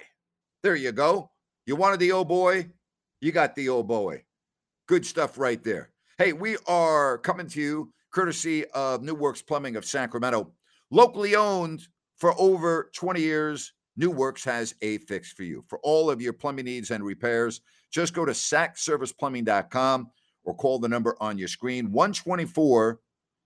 There 0.62 0.76
you 0.76 0.92
go. 0.92 1.30
You 1.64 1.74
wanted 1.74 2.00
the 2.00 2.12
old 2.12 2.28
boy? 2.28 2.70
You 3.22 3.32
got 3.32 3.54
the 3.54 3.70
old 3.70 3.88
boy. 3.88 4.24
Good 4.86 5.06
stuff 5.06 5.38
right 5.38 5.64
there. 5.64 5.88
Hey, 6.18 6.32
we 6.32 6.56
are 6.66 7.18
coming 7.18 7.46
to 7.48 7.60
you 7.60 7.92
courtesy 8.10 8.64
of 8.68 9.02
New 9.02 9.14
Works 9.14 9.42
Plumbing 9.42 9.76
of 9.76 9.84
Sacramento. 9.84 10.50
Locally 10.90 11.36
owned 11.36 11.86
for 12.16 12.32
over 12.40 12.90
20 12.94 13.20
years, 13.20 13.74
New 13.98 14.10
Works 14.10 14.42
has 14.44 14.74
a 14.80 14.96
fix 14.96 15.30
for 15.30 15.42
you. 15.42 15.62
For 15.68 15.78
all 15.82 16.08
of 16.08 16.22
your 16.22 16.32
plumbing 16.32 16.64
needs 16.64 16.90
and 16.90 17.04
repairs, 17.04 17.60
just 17.92 18.14
go 18.14 18.24
to 18.24 18.32
sacserviceplumbing.com 18.32 20.10
or 20.44 20.54
call 20.54 20.78
the 20.78 20.88
number 20.88 21.18
on 21.20 21.36
your 21.36 21.48
screen 21.48 21.92
124 21.92 22.98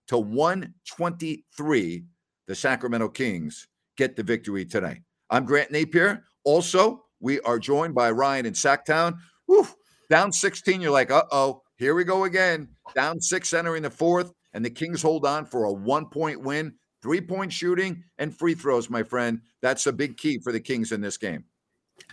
to 0.06 0.18
123. 0.18 2.04
The 2.46 2.54
Sacramento 2.54 3.08
Kings 3.08 3.66
get 3.96 4.14
the 4.14 4.22
victory 4.22 4.64
tonight. 4.64 5.02
I'm 5.28 5.44
Grant 5.44 5.72
Napier. 5.72 6.22
Also, 6.44 7.02
we 7.18 7.40
are 7.40 7.58
joined 7.58 7.96
by 7.96 8.12
Ryan 8.12 8.46
in 8.46 8.52
Sacktown. 8.52 9.18
Whew, 9.46 9.66
down 10.08 10.30
16, 10.30 10.80
you're 10.80 10.92
like, 10.92 11.10
uh 11.10 11.24
oh, 11.32 11.62
here 11.80 11.94
we 11.94 12.04
go 12.04 12.25
again. 12.25 12.68
Down 12.94 13.20
six 13.20 13.54
entering 13.54 13.82
the 13.82 13.90
fourth, 13.90 14.32
and 14.52 14.62
the 14.62 14.70
Kings 14.70 15.00
hold 15.00 15.25
on 15.25 15.46
for 15.46 15.64
a 15.64 15.72
one 15.72 16.06
point 16.06 16.40
win. 16.42 16.75
Three 17.02 17.22
point 17.22 17.50
shooting 17.50 18.04
and 18.18 18.37
free 18.37 18.54
throws, 18.54 18.90
my 18.90 19.02
friend. 19.02 19.40
That's 19.62 19.87
a 19.87 19.92
big 19.92 20.18
key 20.18 20.38
for 20.38 20.52
the 20.52 20.60
Kings 20.60 20.92
in 20.92 21.00
this 21.00 21.16
game. 21.16 21.44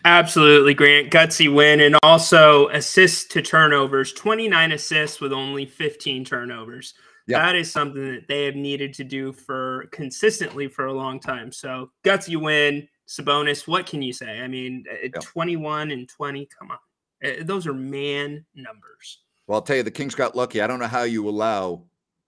Absolutely, 0.06 0.74
Grant. 0.74 1.12
Gutsy 1.12 1.54
win. 1.54 1.82
And 1.82 1.98
also 2.02 2.70
assists 2.70 3.26
to 3.26 3.42
turnovers 3.42 4.14
29 4.14 4.72
assists 4.72 5.20
with 5.20 5.34
only 5.34 5.66
15 5.66 6.24
turnovers. 6.24 6.94
Yep. 7.28 7.42
That 7.42 7.56
is 7.58 7.70
something 7.70 8.14
that 8.14 8.28
they 8.30 8.46
have 8.46 8.56
needed 8.56 8.94
to 8.94 9.04
do 9.04 9.34
for 9.34 9.88
consistently 9.92 10.70
for 10.70 10.86
a 10.86 10.94
long 10.94 11.20
time. 11.20 11.52
So 11.52 11.92
gutsy 12.06 12.42
win. 12.42 12.88
Sabonis, 13.10 13.68
what 13.68 13.86
can 13.86 14.02
you 14.02 14.14
say? 14.14 14.40
I 14.40 14.48
mean, 14.48 14.86
uh, 14.90 14.96
yep. 15.04 15.22
21 15.22 15.92
and 15.92 16.08
20, 16.08 16.48
come 16.58 16.72
on. 16.72 16.78
Uh, 17.26 17.44
those 17.44 17.68
are 17.68 17.74
man 17.74 18.46
numbers. 18.56 19.20
Well, 19.48 19.56
I'll 19.56 19.62
tell 19.62 19.78
you, 19.78 19.84
the 19.84 19.92
Kings 19.92 20.14
got 20.14 20.36
lucky. 20.36 20.62
I 20.62 20.68
don't 20.68 20.80
know 20.80 20.88
how 20.88 21.04
you 21.04 21.28
allow 21.28 21.84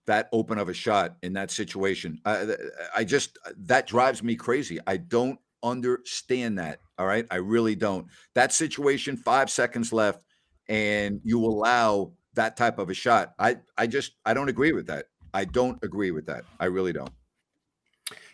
that 0.08 0.30
open 0.32 0.58
of 0.58 0.70
a 0.70 0.74
shot 0.74 1.18
in 1.22 1.34
that 1.34 1.52
situation. 1.52 2.20
I, 2.26 2.56
I 2.96 3.04
just, 3.04 3.38
that 3.66 3.86
drives 3.86 4.24
me 4.24 4.36
crazy. 4.36 4.80
I 4.88 4.98
don't 4.98 5.38
understand 5.62 6.58
that. 6.58 6.80
All 6.98 7.06
right. 7.06 7.28
I 7.30 7.36
really 7.36 7.76
don't. 7.76 8.08
That 8.34 8.54
situation, 8.54 9.18
five 9.18 9.52
seconds 9.52 9.94
left, 9.94 10.24
and 10.68 11.22
you 11.24 11.46
allow 11.46 12.14
that 12.34 12.58
type 12.58 12.80
of 12.80 12.90
a 12.90 12.94
shot. 12.94 13.34
I, 13.38 13.58
I 13.78 13.86
just, 13.86 14.14
I 14.26 14.34
don't 14.34 14.50
agree 14.50 14.72
with 14.72 14.88
that. 14.88 15.06
I 15.34 15.46
don't 15.46 15.78
agree 15.84 16.12
with 16.12 16.26
that. 16.26 16.46
I 16.60 16.66
really 16.66 16.94
don't. 16.94 17.12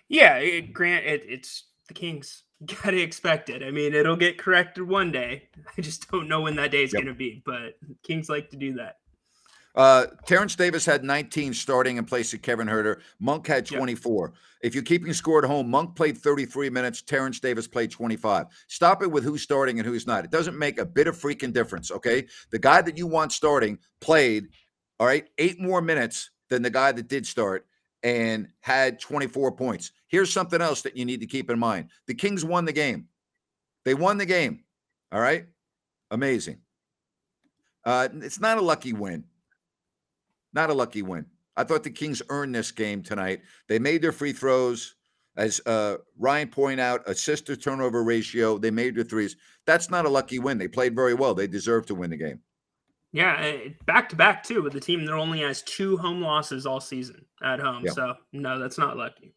Yeah. 0.08 0.38
It, 0.38 0.72
Grant, 0.72 1.06
it, 1.06 1.24
it's 1.28 1.66
the 1.88 1.94
Kings. 1.94 2.44
Gotta 2.84 3.02
expect 3.02 3.50
it. 3.50 3.64
I 3.64 3.72
mean, 3.72 3.94
it'll 3.94 4.16
get 4.16 4.38
corrected 4.38 4.88
one 4.88 5.12
day. 5.12 5.50
I 5.78 5.82
just 5.82 6.10
don't 6.10 6.28
know 6.28 6.42
when 6.42 6.56
that 6.56 6.72
day 6.72 6.84
is 6.84 6.94
yep. 6.94 7.04
going 7.04 7.14
to 7.14 7.18
be, 7.18 7.42
but 7.46 7.78
Kings 8.04 8.30
like 8.30 8.50
to 8.52 8.58
do 8.58 8.74
that. 8.76 8.98
Uh, 9.76 10.06
Terrence 10.26 10.56
Davis 10.56 10.86
had 10.86 11.04
19 11.04 11.54
starting 11.54 11.98
in 11.98 12.06
place 12.06 12.34
of 12.34 12.42
Kevin 12.42 12.68
Huerter. 12.68 13.02
Monk 13.20 13.46
had 13.46 13.66
24. 13.66 14.28
Yep. 14.28 14.36
If 14.62 14.74
you're 14.74 14.84
keeping 14.84 15.12
score 15.12 15.40
at 15.44 15.50
home, 15.50 15.70
Monk 15.70 15.96
played 15.96 16.18
33 16.18 16.70
minutes. 16.70 17.02
Terrence 17.02 17.42
Davis 17.42 17.68
played 17.68 17.92
25. 17.92 18.48
Stop 18.68 19.04
it 19.04 19.12
with 19.12 19.26
who's 19.26 19.42
starting 19.42 19.78
and 19.78 19.86
who's 19.86 20.08
not. 20.08 20.24
It 20.24 20.32
doesn't 20.32 20.58
make 20.58 20.80
a 20.80 20.86
bit 20.86 21.08
of 21.08 21.18
freaking 21.18 21.52
difference, 21.52 21.92
okay? 21.92 22.26
The 22.52 22.60
guy 22.60 22.82
that 22.84 22.98
you 22.98 23.06
want 23.06 23.34
starting 23.34 23.78
played, 24.00 24.48
all 24.98 25.08
right, 25.08 25.28
eight 25.38 25.60
more 25.60 25.82
minutes 25.82 26.32
than 26.50 26.62
the 26.62 26.70
guy 26.70 26.94
that 26.94 27.10
did 27.10 27.28
start 27.28 27.68
and 28.06 28.48
had 28.62 29.00
24 29.00 29.54
points. 29.54 29.92
Here's 30.08 30.32
something 30.32 30.62
else 30.62 30.84
that 30.84 30.96
you 30.96 31.06
need 31.06 31.22
to 31.22 31.26
keep 31.26 31.50
in 31.50 31.58
mind 31.58 31.90
the 32.06 32.14
Kings 32.14 32.46
won 32.46 32.64
the 32.64 32.72
game. 32.72 33.08
They 33.84 33.96
won 33.96 34.18
the 34.18 34.28
game, 34.28 34.64
all 35.12 35.20
right? 35.20 35.48
Amazing. 36.12 36.60
Uh, 37.84 38.08
it's 38.22 38.40
not 38.40 38.60
a 38.60 38.62
lucky 38.62 38.94
win. 38.94 39.26
Not 40.54 40.70
a 40.70 40.74
lucky 40.74 41.02
win. 41.02 41.26
I 41.58 41.64
thought 41.64 41.84
the 41.84 41.90
Kings 41.90 42.22
earned 42.30 42.54
this 42.54 42.72
game 42.72 43.02
tonight. 43.02 43.42
They 43.68 43.80
made 43.80 44.02
their 44.02 44.12
free 44.12 44.34
throws. 44.34 44.96
As 45.38 45.60
uh, 45.66 45.98
Ryan 46.18 46.48
pointed 46.48 46.80
out, 46.80 47.10
assist 47.10 47.48
to 47.48 47.58
turnover 47.58 48.04
ratio. 48.04 48.58
They 48.58 48.72
made 48.72 48.96
their 48.96 49.04
threes. 49.04 49.36
That's 49.66 49.90
not 49.90 50.06
a 50.06 50.10
lucky 50.10 50.40
win. 50.40 50.58
They 50.58 50.68
played 50.68 50.96
very 50.96 51.14
well. 51.14 51.34
They 51.34 51.48
deserve 51.48 51.88
to 51.88 51.96
win 51.96 52.12
the 52.12 52.18
game. 52.18 52.40
Yeah, 53.16 53.60
back 53.86 54.10
to 54.10 54.16
back 54.18 54.44
too 54.44 54.62
with 54.62 54.74
the 54.74 54.80
team 54.82 55.06
that 55.06 55.14
only 55.14 55.40
has 55.40 55.62
two 55.62 55.96
home 55.96 56.22
losses 56.22 56.66
all 56.66 56.82
season 56.82 57.26
at 57.42 57.62
home. 57.62 57.86
Yeah. 57.86 57.92
So 57.92 58.14
no, 58.34 58.60
that's 58.60 58.78
not 58.78 58.98
lucky. 58.98 59.34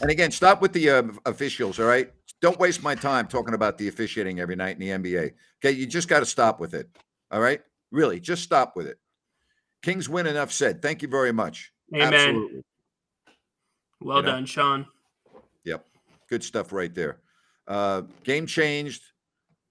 And 0.00 0.12
again, 0.12 0.30
stop 0.30 0.62
with 0.62 0.72
the 0.72 0.88
uh, 0.88 1.02
officials. 1.26 1.80
All 1.80 1.86
right, 1.86 2.12
don't 2.40 2.56
waste 2.60 2.84
my 2.84 2.94
time 2.94 3.26
talking 3.26 3.54
about 3.54 3.78
the 3.78 3.88
officiating 3.88 4.38
every 4.38 4.54
night 4.54 4.78
in 4.78 5.02
the 5.02 5.10
NBA. 5.10 5.32
Okay, 5.58 5.76
you 5.76 5.86
just 5.86 6.06
got 6.06 6.20
to 6.20 6.24
stop 6.24 6.60
with 6.60 6.72
it. 6.72 6.88
All 7.32 7.40
right, 7.40 7.60
really, 7.90 8.20
just 8.20 8.44
stop 8.44 8.76
with 8.76 8.86
it. 8.86 9.00
Kings 9.82 10.08
win. 10.08 10.28
Enough 10.28 10.52
said. 10.52 10.80
Thank 10.80 11.02
you 11.02 11.08
very 11.08 11.32
much. 11.32 11.72
Amen. 11.92 12.14
Absolutely. 12.14 12.62
Well 14.02 14.18
you 14.18 14.22
know? 14.22 14.30
done, 14.30 14.46
Sean. 14.46 14.86
Yep. 15.64 15.84
Good 16.28 16.44
stuff 16.44 16.72
right 16.72 16.94
there. 16.94 17.18
Uh, 17.66 18.02
game 18.22 18.46
changed 18.46 19.02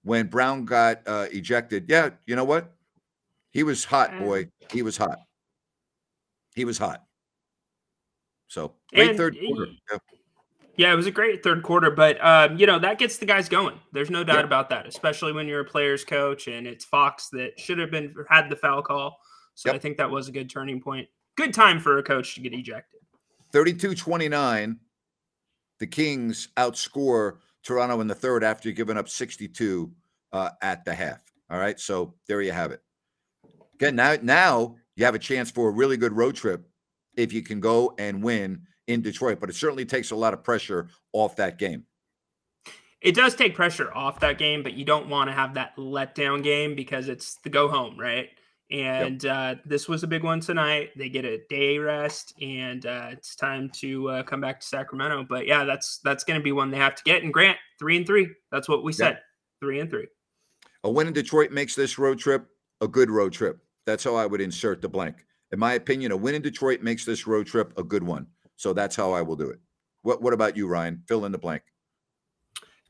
when 0.02 0.26
Brown 0.26 0.66
got 0.66 1.00
uh, 1.06 1.28
ejected. 1.32 1.86
Yeah, 1.88 2.10
you 2.26 2.36
know 2.36 2.44
what? 2.44 2.70
He 3.52 3.62
was 3.62 3.84
hot, 3.84 4.16
boy. 4.18 4.48
He 4.70 4.82
was 4.82 4.96
hot. 4.96 5.18
He 6.54 6.64
was 6.64 6.78
hot. 6.78 7.02
So 8.48 8.74
great 8.92 9.10
And 9.10 9.16
third 9.18 9.36
quarter. 9.46 9.66
Yeah. 9.90 9.98
Yeah, 10.76 10.92
it 10.92 10.96
was 10.96 11.06
a 11.06 11.10
great 11.10 11.42
third 11.42 11.62
quarter, 11.62 11.90
but 11.90 12.24
um, 12.24 12.56
you 12.56 12.66
know 12.66 12.78
that 12.78 12.98
gets 12.98 13.18
the 13.18 13.26
guys 13.26 13.48
going. 13.48 13.78
There's 13.92 14.08
no 14.10 14.24
doubt 14.24 14.38
Yeah. 14.38 14.44
about 14.44 14.70
that, 14.70 14.86
especially 14.86 15.32
when 15.32 15.46
you're 15.46 15.60
a 15.60 15.64
player's 15.64 16.04
coach 16.04 16.48
and 16.48 16.66
it's 16.66 16.84
Fox 16.84 17.28
that 17.30 17.58
should 17.60 17.78
have 17.78 17.90
been 17.90 18.14
had 18.28 18.48
the 18.48 18.56
foul 18.56 18.80
call. 18.82 19.18
So 19.54 19.68
Yep. 19.68 19.76
I 19.76 19.78
think 19.78 19.96
that 19.98 20.10
was 20.10 20.28
a 20.28 20.32
good 20.32 20.48
turning 20.48 20.80
point. 20.80 21.08
Good 21.36 21.52
time 21.52 21.80
for 21.80 21.98
a 21.98 22.02
coach 22.02 22.34
to 22.34 22.40
get 22.40 22.54
ejected. 22.54 23.00
32 23.52 23.94
29. 23.94 24.78
The 25.80 25.86
Kings 25.86 26.48
outscore 26.56 27.38
Toronto 27.62 28.00
in 28.00 28.06
the 28.06 28.14
third 28.14 28.42
after 28.42 28.70
giving 28.70 28.96
up 28.96 29.08
62 29.08 29.92
uh, 30.32 30.50
at 30.62 30.84
the 30.84 30.94
half. 30.94 31.20
All 31.50 31.58
right. 31.58 31.78
So 31.78 32.14
there 32.26 32.40
you 32.42 32.52
have 32.52 32.70
it. 32.70 32.80
Again, 33.80 33.96
now, 33.96 34.16
now 34.20 34.76
you 34.94 35.06
have 35.06 35.14
a 35.14 35.18
chance 35.18 35.50
for 35.50 35.68
a 35.68 35.72
really 35.72 35.96
good 35.96 36.12
road 36.12 36.34
trip 36.34 36.68
if 37.16 37.32
you 37.32 37.42
can 37.42 37.60
go 37.60 37.94
and 37.98 38.22
win 38.22 38.60
in 38.88 39.00
Detroit, 39.00 39.40
but 39.40 39.48
it 39.48 39.56
certainly 39.56 39.86
takes 39.86 40.10
a 40.10 40.16
lot 40.16 40.34
of 40.34 40.44
pressure 40.44 40.88
off 41.14 41.36
that 41.36 41.58
game. 41.58 41.84
It 43.00 43.14
does 43.14 43.34
take 43.34 43.54
pressure 43.54 43.90
off 43.94 44.20
that 44.20 44.36
game, 44.36 44.62
but 44.62 44.74
you 44.74 44.84
don't 44.84 45.08
want 45.08 45.30
to 45.30 45.34
have 45.34 45.54
that 45.54 45.74
letdown 45.76 46.42
game 46.42 46.74
because 46.74 47.08
it's 47.08 47.36
the 47.36 47.48
go 47.48 47.68
home, 47.68 47.98
right? 47.98 48.28
And 48.70 49.24
uh, 49.24 49.54
this 49.64 49.88
was 49.88 50.02
a 50.02 50.06
big 50.06 50.22
one 50.22 50.40
tonight. 50.40 50.90
They 50.94 51.08
get 51.08 51.24
a 51.24 51.40
day 51.48 51.78
rest, 51.78 52.34
and 52.42 52.84
uh, 52.84 53.08
it's 53.12 53.34
time 53.34 53.70
to 53.76 54.10
uh, 54.10 54.22
come 54.24 54.42
back 54.42 54.60
to 54.60 54.66
Sacramento. 54.66 55.24
But 55.26 55.46
yeah, 55.46 55.64
that's 55.64 56.00
that's 56.04 56.22
going 56.22 56.38
to 56.38 56.44
be 56.44 56.52
one 56.52 56.70
they 56.70 56.76
have 56.76 56.94
to 56.96 57.02
get. 57.04 57.22
And 57.22 57.32
Grant, 57.32 57.56
three 57.78 57.96
and 57.96 58.06
three. 58.06 58.28
That's 58.52 58.68
what 58.68 58.84
we 58.84 58.92
said. 58.92 59.20
Three 59.60 59.80
and 59.80 59.90
three. 59.90 60.06
A 60.84 60.90
win 60.90 61.06
in 61.06 61.14
Detroit 61.14 61.50
makes 61.50 61.74
this 61.74 61.98
road 61.98 62.18
trip 62.18 62.46
a 62.80 62.86
good 62.86 63.10
road 63.10 63.32
trip. 63.32 63.58
That's 63.90 64.04
how 64.04 64.14
I 64.14 64.24
would 64.24 64.40
insert 64.40 64.80
the 64.80 64.88
blank. 64.88 65.26
In 65.50 65.58
my 65.58 65.72
opinion, 65.72 66.12
a 66.12 66.16
win 66.16 66.36
in 66.36 66.42
Detroit 66.42 66.80
makes 66.80 67.04
this 67.04 67.26
road 67.26 67.48
trip 67.48 67.72
a 67.76 67.82
good 67.82 68.04
one. 68.04 68.28
So 68.54 68.72
that's 68.72 68.94
how 68.94 69.10
I 69.10 69.20
will 69.20 69.34
do 69.34 69.50
it. 69.50 69.58
What 70.02 70.22
What 70.22 70.32
about 70.32 70.56
you, 70.56 70.68
Ryan? 70.68 71.02
Fill 71.08 71.24
in 71.24 71.32
the 71.32 71.38
blank. 71.38 71.62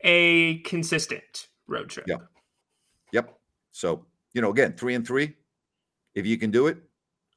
A 0.02 0.58
consistent 0.58 1.48
road 1.66 1.88
trip. 1.88 2.04
Yeah. 2.06 2.16
Yep. 3.12 3.34
So, 3.72 4.04
you 4.34 4.42
know, 4.42 4.50
again, 4.50 4.74
three 4.74 4.94
and 4.94 5.06
three. 5.06 5.36
If 6.14 6.26
you 6.26 6.36
can 6.36 6.50
do 6.50 6.66
it, 6.66 6.76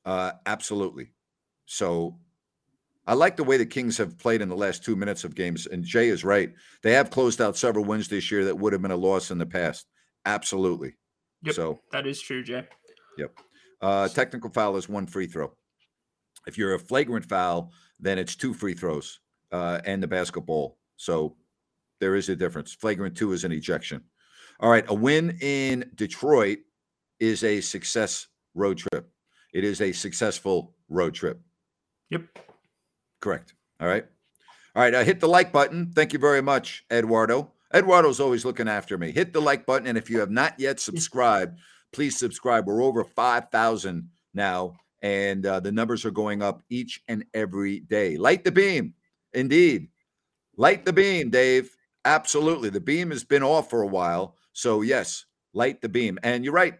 uh, 0.03 0.33
absolutely. 0.45 1.13
So 1.65 2.19
I 3.07 3.13
like 3.13 3.37
the 3.37 3.45
way 3.45 3.55
the 3.55 3.65
Kings 3.65 3.97
have 3.97 4.17
played 4.17 4.41
in 4.41 4.49
the 4.49 4.57
last 4.57 4.83
two 4.83 4.97
minutes 4.97 5.23
of 5.23 5.35
games. 5.35 5.67
And 5.67 5.85
Jay 5.85 6.09
is 6.09 6.25
right. 6.25 6.51
They 6.81 6.91
have 6.91 7.11
closed 7.11 7.39
out 7.39 7.55
several 7.55 7.85
wins 7.85 8.09
this 8.09 8.29
year 8.29 8.43
that 8.43 8.57
would 8.57 8.73
have 8.73 8.81
been 8.81 8.91
a 8.91 8.97
loss 8.97 9.31
in 9.31 9.37
the 9.37 9.45
past. 9.45 9.85
Absolutely. 10.25 10.95
Yep. 11.43 11.55
So 11.55 11.79
That 11.93 12.05
is 12.07 12.19
true, 12.19 12.43
Jay. 12.43 12.67
Yep. 13.17 13.39
Uh, 13.83 14.07
technical 14.07 14.49
foul 14.49 14.77
is 14.77 14.87
one 14.87 15.05
free 15.05 15.27
throw. 15.27 15.51
If 16.47 16.57
you're 16.57 16.73
a 16.73 16.79
flagrant 16.79 17.25
foul, 17.25 17.73
then 17.99 18.17
it's 18.17 18.33
two 18.33 18.53
free 18.53 18.73
throws 18.73 19.19
uh, 19.51 19.81
and 19.83 20.01
the 20.01 20.07
basketball. 20.07 20.77
So 20.95 21.35
there 21.99 22.15
is 22.15 22.29
a 22.29 22.35
difference. 22.35 22.73
Flagrant 22.73 23.17
two 23.17 23.33
is 23.33 23.43
an 23.43 23.51
ejection. 23.51 24.01
All 24.61 24.69
right. 24.69 24.85
A 24.87 24.93
win 24.93 25.37
in 25.41 25.91
Detroit 25.95 26.59
is 27.19 27.43
a 27.43 27.59
success 27.59 28.27
road 28.55 28.77
trip. 28.77 29.11
It 29.53 29.65
is 29.65 29.81
a 29.81 29.91
successful 29.91 30.73
road 30.87 31.13
trip. 31.13 31.41
Yep. 32.09 32.23
Correct. 33.19 33.53
All 33.81 33.87
right. 33.87 34.05
All 34.77 34.81
right. 34.81 34.95
Uh, 34.95 35.03
hit 35.03 35.19
the 35.19 35.27
like 35.27 35.51
button. 35.51 35.91
Thank 35.93 36.13
you 36.13 36.19
very 36.19 36.41
much, 36.41 36.85
Eduardo. 36.89 37.51
Eduardo's 37.73 38.21
always 38.21 38.45
looking 38.45 38.69
after 38.69 38.97
me. 38.97 39.11
Hit 39.11 39.33
the 39.33 39.41
like 39.41 39.65
button. 39.65 39.87
And 39.87 39.97
if 39.97 40.09
you 40.09 40.19
have 40.19 40.31
not 40.31 40.57
yet 40.57 40.79
subscribed, 40.79 41.59
please 41.93 42.17
subscribe. 42.17 42.67
We're 42.67 42.83
over 42.83 43.03
5,000 43.03 44.09
now, 44.33 44.75
and 45.01 45.45
uh, 45.45 45.59
the 45.59 45.71
numbers 45.71 46.05
are 46.05 46.11
going 46.11 46.41
up 46.41 46.61
each 46.69 47.01
and 47.07 47.23
every 47.33 47.79
day. 47.79 48.17
Light 48.17 48.43
the 48.43 48.51
beam. 48.51 48.93
Indeed. 49.33 49.87
Light 50.57 50.85
the 50.85 50.93
beam, 50.93 51.29
Dave. 51.29 51.75
Absolutely. 52.05 52.69
The 52.69 52.81
beam 52.81 53.11
has 53.11 53.23
been 53.23 53.43
off 53.43 53.69
for 53.69 53.81
a 53.81 53.87
while. 53.87 54.35
So, 54.51 54.81
yes, 54.81 55.25
light 55.53 55.81
the 55.81 55.89
beam. 55.89 56.19
And 56.23 56.43
you're 56.43 56.53
right. 56.53 56.75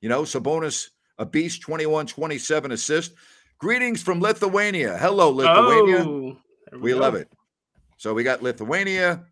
You 0.00 0.08
know, 0.08 0.22
Sabonis, 0.22 0.88
a 1.18 1.24
beast, 1.24 1.62
21 1.62 2.06
27 2.06 2.72
assist. 2.72 3.14
Greetings 3.58 4.02
from 4.02 4.20
Lithuania. 4.20 4.98
Hello, 4.98 5.30
Lithuania. 5.30 6.04
Oh, 6.04 6.36
there 6.70 6.80
We 6.80 6.94
love 6.94 7.14
it. 7.14 7.28
So 8.02 8.12
we 8.12 8.24
got 8.24 8.42
Lithuania, 8.42 9.26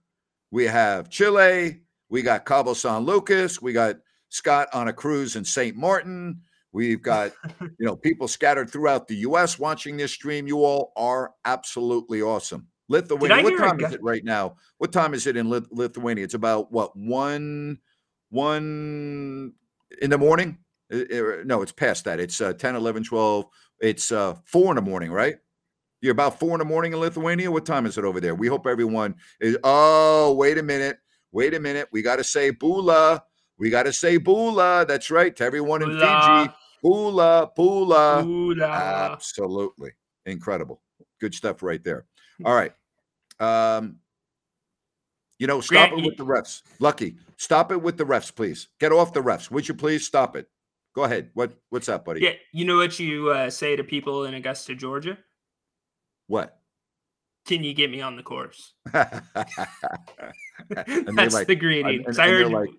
we 0.53 0.65
have 0.65 1.11
Chile, 1.11 1.81
we 2.09 2.23
got 2.23 2.45
Cabo 2.45 2.73
San 2.73 3.03
Lucas, 3.03 3.61
we 3.61 3.73
got 3.73 3.97
Scott 4.31 4.69
on 4.73 4.89
a 4.89 4.93
cruise 4.93 5.37
in 5.37 5.45
St. 5.45 5.77
Martin. 5.77 6.41
We've 6.73 7.03
got, 7.03 7.33
you 7.61 7.87
know, 7.87 7.97
people 7.97 8.29
scattered 8.29 8.71
throughout 8.71 9.07
the 9.09 9.17
US 9.17 9.59
watching 9.59 9.97
this 9.97 10.13
stream. 10.13 10.47
You 10.47 10.65
all 10.65 10.93
are 10.97 11.33
absolutely 11.45 12.23
awesome. 12.23 12.69
Lithuania, 12.89 13.45
what 13.45 13.57
time 13.59 13.81
is 13.81 13.93
it 13.93 14.03
right 14.03 14.25
now? 14.25 14.57
What 14.79 14.93
time 14.93 15.15
is 15.15 15.27
it 15.27 15.37
in 15.37 15.49
Lit- 15.49 15.71
Lithuania? 15.71 16.25
It's 16.25 16.35
about 16.35 16.73
what, 16.73 16.97
one, 16.97 17.79
one 18.31 19.53
in 20.01 20.11
the 20.11 20.19
morning? 20.19 20.59
Uh, 20.93 20.99
uh, 20.99 21.37
No, 21.45 21.63
it's 21.63 21.73
past 21.73 22.05
that. 22.07 22.19
It's 22.19 22.41
uh, 22.41 22.53
10, 22.53 22.75
11, 22.75 23.05
12. 23.05 23.47
It's 23.81 24.11
uh, 24.11 24.35
four 24.45 24.71
in 24.71 24.77
the 24.77 24.83
morning, 24.83 25.13
right? 25.13 25.37
You're 26.01 26.13
about 26.13 26.41
four 26.41 26.53
in 26.53 26.59
the 26.59 26.65
morning 26.65 26.93
in 26.93 27.01
Lithuania. 27.01 27.51
What 27.51 27.67
time 27.67 27.87
is 27.87 27.99
it 27.99 28.05
over 28.05 28.21
there? 28.21 28.35
We 28.35 28.49
hope 28.49 28.67
everyone 28.67 29.17
is. 29.41 29.57
Oh, 29.63 30.35
wait 30.35 30.59
a 30.59 30.63
minute. 30.63 30.99
Wait 31.31 31.55
a 31.55 31.61
minute. 31.61 31.89
We 31.93 32.03
got 32.03 32.17
to 32.17 32.25
say 32.25 32.51
Bula. 32.51 33.23
We 33.61 33.71
got 33.71 33.85
to 33.85 33.93
say 33.93 34.17
Bula. 34.17 34.85
That's 34.89 35.11
right. 35.11 35.37
To 35.37 35.45
everyone 35.45 35.83
in 35.83 35.91
Fiji. 35.91 36.51
Bula. 36.83 37.51
Bula, 37.55 38.23
Bula. 38.25 38.67
Absolutely. 39.13 39.91
Incredible. 40.25 40.81
Good 41.21 41.35
stuff 41.35 41.63
right 41.63 41.85
there. 41.85 42.07
All 42.45 42.55
right. 42.55 42.73
Um, 43.39 43.99
you 45.39 45.47
know, 45.47 45.61
stop 45.61 45.91
Grant, 45.91 46.01
it 46.01 46.07
with 46.07 46.17
the 46.17 46.25
refs. 46.25 46.63
Lucky. 46.79 47.17
Stop 47.37 47.71
it 47.71 47.83
with 47.83 47.99
the 47.99 48.05
refs, 48.05 48.35
please. 48.35 48.69
Get 48.79 48.93
off 48.93 49.13
the 49.13 49.23
refs. 49.23 49.51
Would 49.51 49.69
you 49.69 49.75
please 49.75 50.07
stop 50.07 50.37
it? 50.37 50.49
Go 50.95 51.05
ahead. 51.05 51.31
What 51.35 51.53
what's 51.69 51.89
up, 51.89 52.05
buddy? 52.07 52.23
Yeah, 52.23 52.33
you 52.53 52.65
know 52.65 52.77
what 52.77 52.99
you 52.99 53.31
uh, 53.31 53.51
say 53.51 53.77
to 53.77 53.85
people 53.85 54.25
in 54.25 54.35
Augusta, 54.35 54.75
Georgia? 54.75 55.19
What? 56.27 56.59
Can 57.47 57.63
you 57.63 57.75
get 57.75 57.91
me 57.91 58.01
on 58.01 58.17
the 58.17 58.23
course? 58.23 58.73
That's 58.93 59.21
like, 61.35 61.47
the 61.47 61.57
greeting. 61.57 61.97
and- 61.97 62.07
'cause 62.07 62.19
and 62.19 62.25
I 62.25 62.29
heard 62.29 62.51
like, 62.51 62.71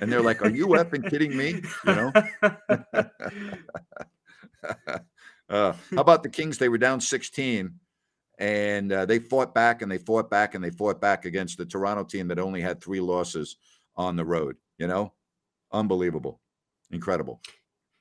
and 0.00 0.12
they're 0.12 0.22
like, 0.22 0.42
"Are 0.42 0.50
you 0.50 0.66
effing 0.68 1.08
kidding 1.08 1.36
me?" 1.36 1.62
You 1.86 1.94
know. 1.94 2.12
uh, 5.48 5.72
how 5.72 6.00
about 6.00 6.22
the 6.22 6.28
Kings? 6.28 6.58
They 6.58 6.68
were 6.68 6.78
down 6.78 7.00
16, 7.00 7.72
and 8.38 8.92
uh, 8.92 9.06
they 9.06 9.18
fought 9.18 9.54
back 9.54 9.82
and 9.82 9.90
they 9.90 9.98
fought 9.98 10.30
back 10.30 10.54
and 10.54 10.62
they 10.62 10.70
fought 10.70 11.00
back 11.00 11.24
against 11.24 11.58
the 11.58 11.66
Toronto 11.66 12.04
team 12.04 12.28
that 12.28 12.38
only 12.38 12.60
had 12.60 12.80
three 12.80 13.00
losses 13.00 13.56
on 13.96 14.16
the 14.16 14.24
road. 14.24 14.56
You 14.78 14.86
know, 14.86 15.12
unbelievable, 15.72 16.40
incredible. 16.90 17.40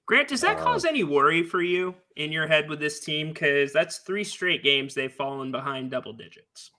Grant, 0.06 0.30
does 0.30 0.42
that 0.42 0.58
Uh, 0.58 0.64
cause 0.64 0.86
any 0.86 1.04
worry 1.04 1.44
for 1.44 1.62
you 1.62 1.94
in 2.16 2.32
your 2.32 2.48
head 2.48 2.68
with 2.68 2.80
this 2.80 3.00
team? 3.00 3.28
Because 3.28 3.72
that's 3.72 4.00
three 4.00 4.24
straight 4.24 4.64
games 4.64 4.96
they've 4.96 5.14
fallen 5.14 5.52
behind 5.52 5.92
double 5.92 6.14
digits, 6.14 6.72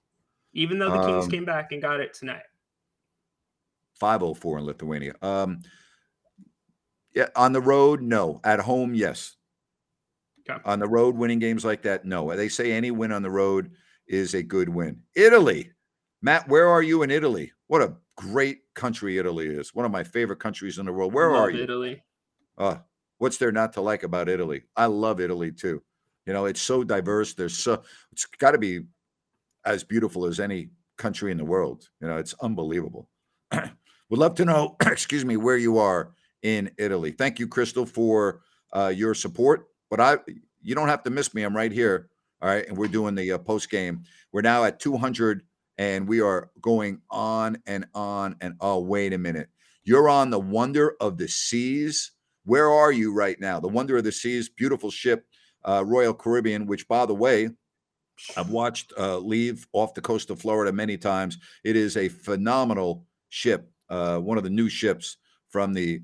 even 0.53 0.81
though 0.81 0.91
the 0.91 1.07
Kings 1.07 1.27
Um, 1.27 1.31
came 1.31 1.45
back 1.45 1.71
and 1.71 1.81
got 1.81 2.01
it 2.01 2.13
tonight. 2.13 2.43
504 4.01 4.59
in 4.59 4.65
Lithuania. 4.65 5.15
Um, 5.23 5.61
yeah, 7.15 7.29
on 7.37 7.53
the 7.53 7.61
road, 7.61 8.03
no. 8.03 8.41
At 8.45 8.61
home, 8.61 8.95
yes. 8.95 9.37
Okay. 10.49 10.61
On 10.65 10.79
the 10.79 10.89
road, 10.89 11.17
winning 11.17 11.39
games 11.39 11.65
like 11.65 11.83
that, 11.83 12.05
no. 12.05 12.35
They 12.35 12.49
say 12.49 12.73
any 12.73 12.91
win 12.91 13.13
on 13.13 13.23
the 13.23 13.31
road 13.31 13.73
is 14.09 14.35
a 14.35 14.43
good 14.43 14.69
win. 14.69 15.03
Italy, 15.15 15.73
Matt, 16.23 16.49
where 16.49 16.69
are 16.69 16.83
you 16.83 17.03
in 17.03 17.11
Italy? 17.11 17.53
What 17.67 17.83
a 17.83 17.95
great 18.17 18.61
country 18.75 19.19
Italy 19.19 19.47
is. 19.47 19.75
One 19.75 19.87
of 19.87 19.93
my 19.93 20.05
favorite 20.05 20.41
countries 20.41 20.79
in 20.79 20.87
the 20.87 20.93
world. 20.93 21.13
Where 21.13 21.31
Love 21.31 21.41
are 21.43 21.51
you? 21.51 21.63
Italy. 21.63 22.03
Uh, 22.59 22.77
what's 23.19 23.39
there 23.39 23.53
not 23.53 23.75
to 23.75 23.81
like 23.81 24.03
about 24.03 24.29
Italy? 24.29 24.63
I 24.77 24.87
love 24.87 25.21
Italy 25.21 25.53
too. 25.53 25.83
You 26.27 26.33
know, 26.33 26.47
it's 26.47 26.61
so 26.61 26.85
diverse. 26.85 27.35
There's 27.35 27.57
so 27.57 27.83
it's 28.13 28.27
got 28.27 28.53
to 28.53 28.59
be 28.59 28.81
as 29.65 29.85
beautiful 29.85 30.27
as 30.27 30.41
any 30.41 30.71
country 30.99 31.33
in 31.33 31.39
the 31.39 31.45
world. 31.45 31.89
You 32.01 32.09
know, 32.09 32.19
it's 32.19 32.35
unbelievable. 32.43 33.09
Would 34.11 34.19
love 34.19 34.35
to 34.37 34.45
know, 34.45 34.77
excuse 34.87 35.25
me, 35.25 35.37
where 35.37 35.57
you 35.57 35.79
are 35.79 36.13
in 36.43 36.71
Italy. 36.79 37.13
Thank 37.13 37.39
you, 37.39 37.47
Crystal, 37.47 37.87
for 37.87 38.41
uh, 38.73 38.93
your 38.95 39.15
support. 39.15 39.69
But 39.89 40.01
I, 40.01 40.19
you 40.63 40.75
don't 40.75 40.89
have 40.89 41.03
to 41.05 41.11
miss 41.11 41.33
me. 41.33 41.43
I'm 41.43 41.57
right 41.57 41.73
here. 41.73 42.11
All 42.43 42.49
right, 42.49 42.67
and 42.67 42.77
we're 42.77 42.89
doing 42.89 43.15
the 43.15 43.33
uh, 43.33 43.39
post 43.39 43.71
game. 43.71 44.03
We're 44.33 44.41
now 44.41 44.65
at 44.65 44.81
200, 44.81 45.43
and 45.79 46.09
we 46.09 46.21
are 46.21 46.51
going 46.61 47.01
on 47.11 47.59
and 47.67 47.87
on 47.95 48.37
and 48.41 48.55
oh, 48.61 48.81
wait 48.81 49.13
a 49.13 49.19
minute. 49.19 49.49
You're 49.85 50.09
on 50.09 50.31
the 50.31 50.41
Wonder 50.41 50.97
of 51.01 51.19
the 51.19 51.29
Seas. 51.29 52.13
Where 52.45 52.71
are 52.71 52.93
you 52.93 53.13
right 53.13 53.39
now? 53.39 53.61
The 53.61 53.69
Wonder 53.69 53.99
of 53.99 54.05
the 54.05 54.13
Seas, 54.13 54.49
beautiful 54.49 54.91
ship, 54.91 55.27
uh, 55.65 55.85
Royal 55.87 56.15
Caribbean, 56.15 56.67
which, 56.67 56.89
by 56.89 57.05
the 57.05 57.15
way, 57.15 57.51
I've 58.37 58.51
watched 58.51 58.93
uh, 58.99 59.19
leave 59.19 59.67
off 59.73 59.95
the 59.95 60.01
coast 60.01 60.31
of 60.31 60.41
Florida 60.41 60.73
many 60.73 60.97
times. 60.97 61.39
It 61.63 61.77
is 61.77 61.97
a 61.97 62.09
phenomenal 62.09 63.07
ship, 63.29 63.71
uh, 63.91 64.19
one 64.19 64.39
of 64.39 64.45
the 64.45 64.51
new 64.51 64.69
ships 64.69 65.17
from 65.49 65.75
the 65.75 66.01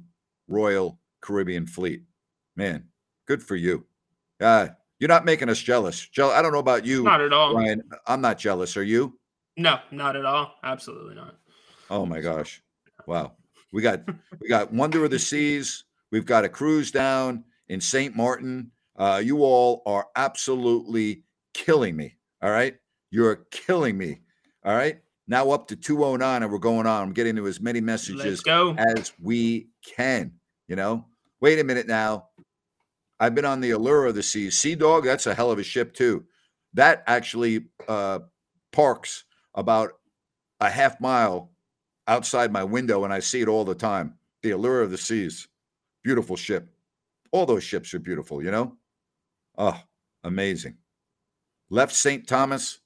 Royal 0.49 0.99
Caribbean 1.21 1.67
Fleet. 1.67 2.03
Man, 2.57 2.85
good 3.27 3.43
for 3.43 3.57
you. 3.57 3.87
Uh, 4.41 4.69
you're 4.99 5.09
not 5.09 5.25
making 5.25 5.49
us 5.49 5.61
jealous. 5.61 6.07
Jell- 6.09 6.31
I 6.31 6.43
don't 6.43 6.53
know 6.53 6.59
about 6.59 6.85
you, 6.85 7.03
Not 7.05 7.21
at 7.21 7.33
all. 7.33 7.55
Ryan. 7.55 7.83
I'm 8.07 8.21
not 8.21 8.39
jealous. 8.39 8.77
Are 8.77 8.83
you? 8.83 9.19
No, 9.57 9.79
not 9.91 10.17
at 10.17 10.25
all. 10.25 10.55
Absolutely 10.63 11.15
not. 11.15 11.37
Oh 11.91 12.05
my 12.05 12.21
gosh. 12.21 12.63
Wow. 13.07 13.33
We 13.73 13.83
got 13.83 14.03
we 14.41 14.49
got 14.49 14.73
Wonder 14.73 15.05
of 15.05 15.11
the 15.11 15.19
Seas. 15.19 15.85
We've 16.13 16.27
got 16.27 16.45
a 16.45 16.49
cruise 16.49 16.91
down 16.91 17.45
in 17.69 17.81
St. 17.81 18.15
Martin. 18.17 18.71
Uh, 18.97 19.21
you 19.23 19.43
all 19.43 19.83
are 19.87 20.07
absolutely 20.17 21.25
killing 21.53 21.97
me. 21.97 22.17
All 22.43 22.51
right. 22.51 22.77
You're 23.11 23.47
killing 23.51 23.97
me. 23.99 24.21
All 24.65 24.75
right. 24.75 24.99
Now 25.29 25.51
up 25.51 25.69
to 25.69 25.77
209 25.77 26.43
and 26.43 26.53
we're 26.53 26.59
going 26.59 26.87
on. 26.87 27.03
I'm 27.03 27.13
getting 27.13 27.37
to 27.37 27.47
as 27.47 27.61
many 27.61 27.81
messages 27.81 28.43
as 28.47 29.13
we 29.21 29.69
can. 29.97 30.33
You 30.69 30.77
know, 30.77 31.07
wait 31.41 31.59
a 31.59 31.65
minute 31.65 31.87
now. 31.87 32.29
I've 33.19 33.35
been 33.35 33.45
on 33.45 33.61
the 33.61 33.71
Allure 33.71 34.07
of 34.07 34.15
the 34.15 34.23
Seas. 34.23 34.59
Sea 34.59 34.75
Dog, 34.75 35.05
that's 35.05 35.27
a 35.27 35.35
hell 35.35 35.51
of 35.51 35.59
a 35.59 35.63
ship, 35.63 35.95
too. 35.95 36.25
That 36.75 37.03
actually 37.07 37.67
uh, 37.89 38.21
parks 38.73 39.25
about 39.55 39.93
a 40.61 40.69
half 40.69 41.01
mile 41.01 41.53
outside 42.07 42.53
my 42.53 42.65
window, 42.65 43.05
and 43.05 43.13
I 43.13 43.21
see 43.21 43.41
it 43.41 43.49
all 43.49 43.65
the 43.65 43.75
time. 43.75 44.15
The 44.43 44.51
Allure 44.51 44.83
of 44.83 44.91
the 44.91 44.99
Seas. 44.99 45.49
Beautiful 46.05 46.37
ship. 46.37 46.69
All 47.33 47.47
those 47.47 47.65
ships 47.65 47.95
are 47.95 47.99
beautiful, 47.99 48.43
you 48.43 48.51
know? 48.51 48.77
Oh, 49.57 49.81
amazing. 50.23 50.77
Left 51.71 51.95
St. 51.95 52.27
Thomas, 52.27 52.81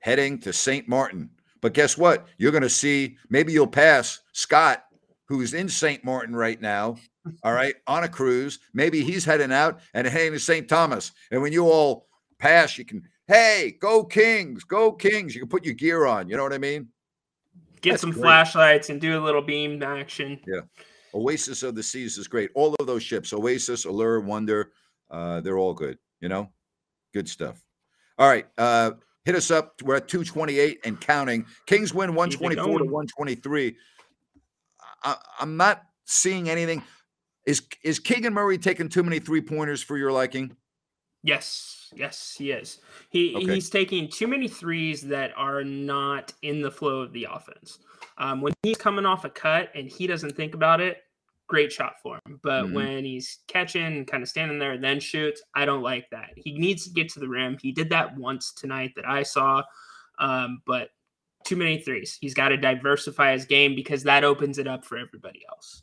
heading 0.00 0.38
to 0.40 0.52
St. 0.52 0.88
Martin. 0.88 1.30
But 1.62 1.72
guess 1.72 1.96
what? 1.96 2.26
You're 2.36 2.50
going 2.50 2.62
to 2.64 2.68
see, 2.68 3.16
maybe 3.30 3.52
you'll 3.52 3.66
pass 3.66 4.20
Scott, 4.32 4.84
who's 5.26 5.54
in 5.54 5.68
St. 5.68 6.04
Martin 6.04 6.36
right 6.36 6.60
now, 6.60 6.96
all 7.44 7.52
right, 7.52 7.76
on 7.86 8.04
a 8.04 8.08
cruise. 8.08 8.58
Maybe 8.74 9.02
he's 9.02 9.24
heading 9.24 9.52
out 9.52 9.80
and 9.94 10.06
heading 10.06 10.32
to 10.32 10.40
St. 10.40 10.68
Thomas. 10.68 11.12
And 11.30 11.40
when 11.40 11.52
you 11.52 11.64
all 11.70 12.08
pass, 12.38 12.76
you 12.76 12.84
can, 12.84 13.02
hey, 13.28 13.78
go 13.80 14.04
Kings, 14.04 14.64
go 14.64 14.92
Kings. 14.92 15.34
You 15.34 15.40
can 15.40 15.48
put 15.48 15.64
your 15.64 15.74
gear 15.74 16.04
on. 16.04 16.28
You 16.28 16.36
know 16.36 16.42
what 16.42 16.52
I 16.52 16.58
mean? 16.58 16.88
Get 17.80 17.92
That's 17.92 18.02
some 18.02 18.10
great. 18.10 18.22
flashlights 18.22 18.90
and 18.90 19.00
do 19.00 19.18
a 19.18 19.22
little 19.24 19.42
beam 19.42 19.82
action. 19.82 20.38
Yeah. 20.46 20.60
Oasis 21.14 21.62
of 21.62 21.74
the 21.74 21.82
Seas 21.82 22.18
is 22.18 22.26
great. 22.28 22.50
All 22.54 22.74
of 22.78 22.86
those 22.86 23.02
ships, 23.02 23.32
Oasis, 23.32 23.84
Allure, 23.84 24.20
Wonder, 24.20 24.72
uh, 25.10 25.40
they're 25.40 25.58
all 25.58 25.74
good. 25.74 25.98
You 26.20 26.28
know, 26.28 26.48
good 27.12 27.28
stuff. 27.28 27.62
All 28.18 28.28
right, 28.28 28.46
uh, 28.58 28.92
hit 29.24 29.34
us 29.34 29.50
up. 29.50 29.80
We're 29.82 29.96
at 29.96 30.08
228 30.08 30.80
and 30.84 31.00
counting. 31.00 31.46
Kings 31.66 31.94
win 31.94 32.14
124 32.14 32.78
to 32.78 32.84
123. 32.84 33.76
I, 35.04 35.16
I'm 35.40 35.56
not 35.56 35.82
seeing 36.04 36.48
anything. 36.48 36.82
Is 37.46 37.62
is 37.82 37.98
Keegan 37.98 38.32
Murray 38.32 38.58
taking 38.58 38.88
too 38.88 39.02
many 39.02 39.18
three 39.18 39.40
pointers 39.40 39.82
for 39.82 39.96
your 39.96 40.12
liking? 40.12 40.56
Yes, 41.24 41.92
yes, 41.94 42.34
he 42.36 42.52
is. 42.52 42.78
He 43.10 43.34
Okay. 43.34 43.54
he's 43.54 43.70
taking 43.70 44.08
too 44.08 44.26
many 44.28 44.48
threes 44.48 45.02
that 45.02 45.32
are 45.36 45.64
not 45.64 46.32
in 46.42 46.62
the 46.62 46.70
flow 46.70 47.00
of 47.00 47.12
the 47.12 47.26
offense. 47.30 47.78
Um, 48.18 48.40
when 48.40 48.52
he's 48.62 48.76
coming 48.76 49.06
off 49.06 49.24
a 49.24 49.30
cut 49.30 49.70
and 49.74 49.88
he 49.88 50.06
doesn't 50.06 50.36
think 50.36 50.54
about 50.54 50.80
it, 50.80 50.98
great 51.52 51.70
shot 51.70 51.96
for 52.02 52.18
him. 52.24 52.40
But 52.42 52.64
Mhm. 52.64 52.72
when 52.72 53.04
he's 53.04 53.40
catching, 53.46 54.06
kind 54.06 54.22
of 54.22 54.28
standing 54.30 54.58
there 54.58 54.78
then 54.78 54.98
shoots, 55.00 55.42
I 55.54 55.66
don't 55.66 55.82
like 55.82 56.08
that. 56.10 56.30
He 56.34 56.58
needs 56.58 56.84
to 56.84 56.90
get 56.90 57.10
to 57.10 57.20
the 57.20 57.28
rim. 57.28 57.58
He 57.60 57.72
did 57.72 57.90
that 57.90 58.16
once 58.16 58.54
tonight 58.54 58.92
that 58.96 59.06
I 59.06 59.22
saw, 59.22 59.62
um, 60.18 60.62
but 60.66 60.88
too 61.44 61.56
many 61.56 61.78
threes. 61.78 62.16
He's 62.18 62.32
got 62.32 62.48
to 62.48 62.56
diversify 62.56 63.32
his 63.32 63.44
game 63.44 63.74
because 63.74 64.02
that 64.04 64.24
opens 64.24 64.56
it 64.56 64.66
up 64.66 64.82
for 64.86 64.96
everybody 64.96 65.42
else. 65.50 65.82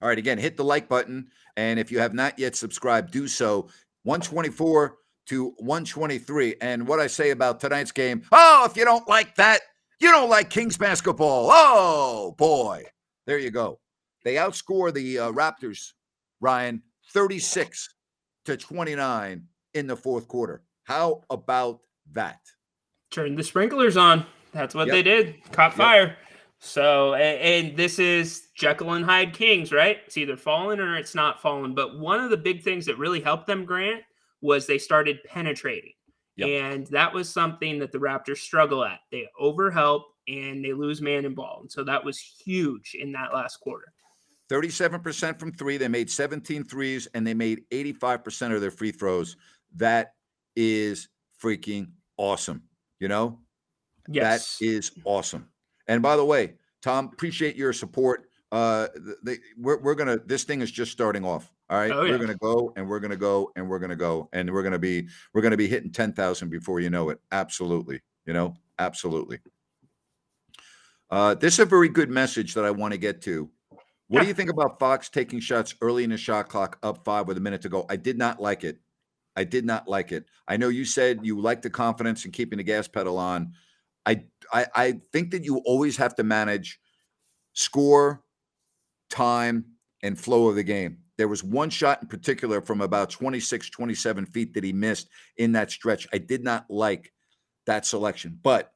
All 0.00 0.08
right, 0.08 0.18
again, 0.18 0.38
hit 0.38 0.56
the 0.56 0.64
like 0.64 0.88
button. 0.88 1.28
And 1.56 1.80
if 1.80 1.90
you 1.90 1.98
have 1.98 2.14
not 2.14 2.38
yet 2.38 2.54
subscribed, 2.54 3.10
do 3.10 3.26
so. 3.26 3.68
124 4.04 4.98
to 5.26 5.54
123. 5.58 6.54
And 6.60 6.86
what 6.86 7.00
I 7.00 7.08
say 7.08 7.30
about 7.30 7.58
tonight's 7.58 7.90
game, 7.90 8.22
oh, 8.30 8.64
if 8.70 8.76
you 8.76 8.84
don't 8.84 9.08
like 9.08 9.34
that, 9.36 9.60
you 9.98 10.10
don't 10.12 10.30
like 10.30 10.50
Kings 10.50 10.76
basketball. 10.76 11.48
Oh, 11.50 12.34
boy. 12.38 12.84
There 13.26 13.38
you 13.38 13.50
go. 13.50 13.80
They 14.24 14.34
outscore 14.34 14.92
the 14.92 15.18
uh, 15.18 15.32
Raptors, 15.32 15.92
Ryan, 16.40 16.82
36 17.12 17.94
to 18.46 18.56
29 18.56 19.44
in 19.74 19.86
the 19.86 19.96
fourth 19.96 20.28
quarter. 20.28 20.62
How 20.84 21.22
about 21.30 21.80
that? 22.12 22.40
Turn 23.10 23.34
the 23.36 23.42
sprinklers 23.42 23.96
on. 23.96 24.26
That's 24.52 24.74
what 24.74 24.86
Yep. 24.88 24.94
they 24.94 25.02
did. 25.02 25.52
Caught 25.52 25.74
fire. 25.74 26.16
So, 26.60 27.14
a- 27.14 27.18
and, 27.18 27.76
this 27.76 27.98
is 27.98 28.48
Jekyll 28.56 28.92
and 28.94 29.04
Hyde 29.04 29.34
Kings, 29.34 29.72
right? 29.72 29.98
It's 30.06 30.16
either 30.16 30.36
fallen 30.36 30.80
or 30.80 30.96
it's 30.96 31.14
not 31.14 31.42
fallen. 31.42 31.74
But 31.74 31.98
one 31.98 32.20
of 32.20 32.30
the 32.30 32.36
big 32.36 32.62
things 32.62 32.86
that 32.86 32.98
really 32.98 33.20
helped 33.20 33.46
them, 33.46 33.64
Grant, 33.64 34.02
was 34.40 34.66
they 34.66 34.78
started 34.78 35.22
penetrating. 35.24 35.92
Yep. 36.36 36.48
And 36.48 36.86
that 36.88 37.12
was 37.12 37.28
something 37.28 37.78
that 37.78 37.92
the 37.92 37.98
Raptors 37.98 38.38
struggle 38.38 38.84
at. 38.84 39.00
They 39.12 39.28
overhelp 39.40 40.02
and 40.26 40.64
they 40.64 40.72
lose 40.72 41.00
man 41.00 41.24
and 41.24 41.36
ball. 41.36 41.58
And 41.60 41.70
so 41.70 41.84
that 41.84 42.04
was 42.04 42.18
huge 42.18 42.96
in 42.98 43.12
that 43.12 43.32
last 43.34 43.58
quarter. 43.58 43.92
37% 44.50 45.38
from 45.38 45.52
three. 45.52 45.76
They 45.76 45.88
made 45.88 46.10
17 46.10 46.64
threes 46.64 47.08
and 47.14 47.26
they 47.26 47.34
made 47.34 47.62
85% 47.70 48.54
of 48.54 48.60
their 48.60 48.70
free 48.70 48.92
throws. 48.92 49.36
That 49.76 50.14
is 50.56 51.08
freaking 51.42 51.88
awesome. 52.16 52.62
You 53.00 53.08
know, 53.08 53.40
Yes. 54.08 54.58
that 54.58 54.64
is 54.66 54.92
awesome. 55.04 55.48
And 55.88 56.02
by 56.02 56.16
the 56.16 56.24
way, 56.24 56.54
Tom, 56.82 57.10
appreciate 57.12 57.56
your 57.56 57.72
support. 57.72 58.28
Uh, 58.52 58.88
they, 59.24 59.38
we're, 59.58 59.80
we're 59.80 59.94
gonna. 59.96 60.18
This 60.26 60.44
thing 60.44 60.60
is 60.60 60.70
just 60.70 60.92
starting 60.92 61.24
off. 61.24 61.52
All 61.70 61.78
right, 61.78 61.90
Oh, 61.90 62.02
we're 62.02 62.18
gonna 62.18 62.36
go 62.36 62.72
and 62.76 62.88
we're 62.88 63.00
gonna 63.00 63.16
go 63.16 63.50
and 63.56 63.68
we're 63.68 63.78
gonna 63.80 63.96
go 63.96 64.28
and 64.32 64.52
we're 64.52 64.62
gonna 64.62 64.78
be 64.78 65.08
we're 65.32 65.40
gonna 65.42 65.56
be 65.56 65.66
hitting 65.66 65.90
ten 65.90 66.12
thousand 66.12 66.50
before 66.50 66.78
you 66.78 66.88
know 66.90 67.08
it. 67.08 67.18
Absolutely, 67.32 68.00
you 68.26 68.32
know, 68.32 68.54
absolutely. 68.78 69.40
Uh, 71.10 71.34
this 71.34 71.54
is 71.54 71.60
a 71.60 71.64
very 71.64 71.88
good 71.88 72.10
message 72.10 72.54
that 72.54 72.64
I 72.64 72.70
want 72.70 72.92
to 72.92 72.98
get 72.98 73.22
to. 73.22 73.50
What 74.08 74.20
do 74.20 74.28
you 74.28 74.34
think 74.34 74.50
about 74.50 74.78
Fox 74.78 75.08
taking 75.08 75.40
shots 75.40 75.74
early 75.80 76.04
in 76.04 76.10
the 76.10 76.16
shot 76.16 76.48
clock, 76.48 76.78
up 76.82 77.04
five 77.04 77.26
with 77.26 77.38
a 77.38 77.40
minute 77.40 77.62
to 77.62 77.68
go? 77.68 77.86
I 77.88 77.96
did 77.96 78.18
not 78.18 78.40
like 78.40 78.64
it. 78.64 78.78
I 79.36 79.44
did 79.44 79.64
not 79.64 79.88
like 79.88 80.12
it. 80.12 80.26
I 80.46 80.56
know 80.56 80.68
you 80.68 80.84
said 80.84 81.20
you 81.22 81.40
like 81.40 81.62
the 81.62 81.70
confidence 81.70 82.24
and 82.24 82.32
keeping 82.32 82.58
the 82.58 82.62
gas 82.62 82.86
pedal 82.86 83.18
on. 83.18 83.54
I, 84.06 84.24
I 84.52 84.66
I 84.74 85.00
think 85.12 85.30
that 85.30 85.44
you 85.44 85.58
always 85.64 85.96
have 85.96 86.14
to 86.16 86.22
manage 86.22 86.78
score, 87.54 88.22
time, 89.10 89.64
and 90.02 90.20
flow 90.20 90.48
of 90.48 90.56
the 90.56 90.62
game. 90.62 90.98
There 91.16 91.28
was 91.28 91.42
one 91.42 91.70
shot 91.70 92.02
in 92.02 92.08
particular 92.08 92.60
from 92.60 92.80
about 92.80 93.10
26, 93.10 93.70
27 93.70 94.26
feet 94.26 94.54
that 94.54 94.64
he 94.64 94.72
missed 94.72 95.08
in 95.36 95.52
that 95.52 95.70
stretch. 95.70 96.06
I 96.12 96.18
did 96.18 96.44
not 96.44 96.66
like 96.68 97.12
that 97.66 97.86
selection, 97.86 98.38
but 98.42 98.72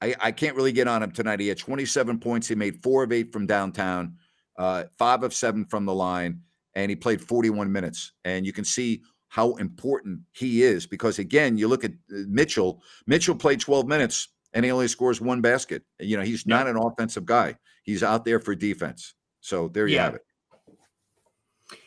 I, 0.00 0.14
I 0.20 0.32
can't 0.32 0.56
really 0.56 0.72
get 0.72 0.88
on 0.88 1.02
him 1.02 1.12
tonight. 1.12 1.40
He 1.40 1.48
had 1.48 1.58
27 1.58 2.18
points. 2.18 2.48
He 2.48 2.54
made 2.54 2.82
four 2.82 3.04
of 3.04 3.12
eight 3.12 3.32
from 3.32 3.46
downtown, 3.46 4.16
uh, 4.56 4.84
five 4.98 5.22
of 5.22 5.34
seven 5.34 5.64
from 5.64 5.84
the 5.84 5.94
line, 5.94 6.40
and 6.74 6.90
he 6.90 6.96
played 6.96 7.20
41 7.20 7.70
minutes. 7.70 8.12
And 8.24 8.44
you 8.46 8.52
can 8.52 8.64
see 8.64 9.02
how 9.28 9.54
important 9.54 10.20
he 10.32 10.62
is 10.62 10.86
because, 10.86 11.18
again, 11.18 11.58
you 11.58 11.66
look 11.68 11.84
at 11.84 11.90
uh, 11.92 12.22
Mitchell. 12.28 12.82
Mitchell 13.06 13.34
played 13.34 13.60
12 13.60 13.86
minutes 13.86 14.28
and 14.52 14.64
he 14.64 14.70
only 14.70 14.86
scores 14.86 15.20
one 15.20 15.40
basket. 15.40 15.82
You 15.98 16.16
know, 16.16 16.22
he's 16.22 16.44
Yeah. 16.46 16.56
not 16.58 16.68
an 16.68 16.76
offensive 16.76 17.24
guy. 17.26 17.56
He's 17.82 18.02
out 18.04 18.24
there 18.24 18.38
for 18.38 18.54
defense. 18.54 19.14
So 19.40 19.68
there 19.68 19.88
you 19.88 19.96
Yeah. 19.96 20.04
have 20.04 20.14
it. 20.14 20.22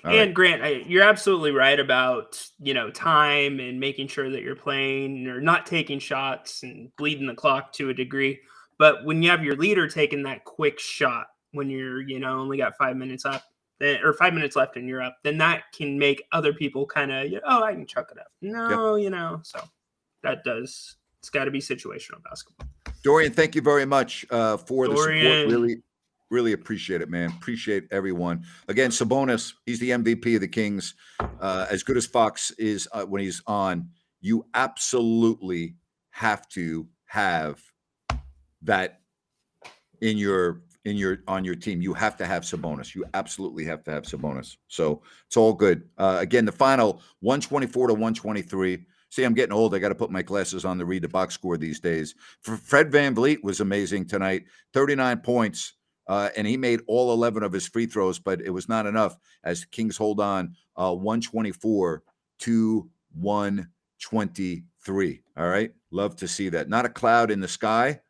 All 0.03 0.11
and 0.11 0.17
right. 0.19 0.33
Grant, 0.33 0.63
I- 0.63 0.83
you're 0.87 1.03
absolutely 1.03 1.51
right 1.51 1.79
about 1.79 2.45
you 2.59 2.73
know 2.73 2.89
time 2.91 3.59
and 3.59 3.79
making 3.79 4.07
sure 4.07 4.29
that 4.29 4.41
you're 4.41 4.55
playing 4.55 5.27
or 5.27 5.39
not 5.39 5.65
taking 5.65 5.99
shots 5.99 6.63
and 6.63 6.93
bleeding 6.97 7.27
the 7.27 7.35
clock 7.35 7.71
to 7.73 7.89
a 7.89 7.93
degree. 7.93 8.39
But 8.77 9.05
when 9.05 9.23
you 9.23 9.29
have 9.29 9.43
your 9.43 9.55
leader 9.55 9.87
taking 9.87 10.23
that 10.23 10.43
quick 10.43 10.79
shot 10.79 11.27
when 11.57 11.69
you're 11.69 12.01
you 12.01 12.19
know 12.19 12.39
only 12.39 12.57
got 12.57 12.77
five 12.77 12.95
minutes 12.95 13.25
up 13.25 13.43
then, 13.79 13.99
or 14.03 14.13
five 14.13 14.33
minutes 14.33 14.55
left 14.55 14.77
and 14.77 14.87
you're 14.87 15.01
up, 15.01 15.17
then 15.23 15.37
that 15.37 15.63
can 15.73 15.99
make 15.99 16.23
other 16.31 16.53
people 16.53 16.85
kind 16.85 17.11
of 17.11 17.25
you 17.25 17.35
know, 17.35 17.41
oh 17.45 17.63
I 17.63 17.73
can 17.73 17.85
chuck 17.85 18.09
it 18.11 18.19
up. 18.19 18.27
No, 18.41 18.95
you 18.95 19.09
know, 19.09 19.41
so 19.43 19.59
that 20.23 20.43
does 20.43 20.95
it's 21.19 21.29
got 21.29 21.45
to 21.45 21.51
be 21.51 21.59
situational 21.59 22.23
basketball. 22.23 22.67
Dorian, 23.03 23.33
thank 23.33 23.55
you 23.55 23.61
very 23.61 23.85
much 23.85 24.25
uh, 24.29 24.57
for 24.57 24.87
the 24.87 24.95
support. 24.95 25.09
Really, 25.11 25.81
really 26.29 26.53
appreciate 26.53 27.01
it, 27.01 27.09
man. 27.09 27.31
Appreciate 27.31 27.85
everyone. 27.91 28.43
Again, 28.67 28.91
Sabonis, 28.91 29.53
he's 29.65 29.79
the 29.79 29.91
MVP 29.91 30.35
of 30.35 30.41
the 30.41 30.47
Kings. 30.47 30.93
Uh, 31.41 31.65
as 31.69 31.83
good 31.83 31.97
as 31.97 32.05
Fox 32.05 32.51
is 32.51 32.87
uh, 32.91 33.03
when 33.03 33.21
he's 33.21 33.41
on, 33.47 33.89
you 34.21 34.45
absolutely 34.53 35.75
have 36.11 36.47
to 36.49 36.87
have 37.05 37.61
that 38.61 39.01
in 40.01 40.17
your 40.17 40.61
in 40.87 40.97
your 40.97 41.19
on 41.27 41.45
your 41.45 41.55
team. 41.55 41.81
You 41.81 41.93
have 41.93 42.17
to 42.17 42.25
have 42.25 42.43
Sabonis. 42.43 42.95
You 42.95 43.05
absolutely 43.13 43.65
have 43.65 43.83
to 43.83 43.91
have 43.91 44.03
Sabonis. 44.03 44.55
So 44.67 45.01
it's 45.27 45.37
all 45.37 45.53
good. 45.53 45.83
Uh, 45.97 46.17
again, 46.19 46.45
the 46.45 46.51
final 46.51 47.01
124 47.19 47.89
to 47.89 47.93
123. 47.93 48.85
See, 49.09 49.23
I'm 49.23 49.33
getting 49.33 49.53
old. 49.53 49.75
I 49.75 49.79
got 49.79 49.89
to 49.89 49.95
put 49.95 50.11
my 50.11 50.21
glasses 50.21 50.63
on 50.65 50.77
to 50.79 50.85
read 50.85 51.03
the 51.03 51.09
box 51.09 51.33
score 51.33 51.57
these 51.57 51.79
days. 51.79 52.13
Fred 52.41 52.91
VanVleet 52.91 53.41
was 53.43 53.61
amazing 53.61 54.05
tonight 54.05 54.43
39 54.73 55.19
points, 55.19 55.73
uh, 56.07 56.29
and 56.35 56.45
he 56.47 56.57
made 56.57 56.81
all 56.87 57.13
11 57.13 57.43
of 57.43 57.53
his 57.53 57.67
free 57.67 57.85
throws, 57.85 58.19
but 58.19 58.41
it 58.41 58.49
was 58.49 58.67
not 58.67 58.85
enough 58.85 59.17
as 59.43 59.63
Kings 59.65 59.95
hold 59.97 60.19
on 60.19 60.55
uh, 60.75 60.93
124 60.93 62.03
to 62.39 62.89
123. 63.13 65.23
All 65.37 65.47
right. 65.47 65.71
Love 65.91 66.17
to 66.17 66.27
see 66.27 66.49
that. 66.49 66.67
Not 66.69 66.85
a 66.85 66.89
cloud 66.89 67.31
in 67.31 67.39
the 67.39 67.47
sky. 67.47 68.01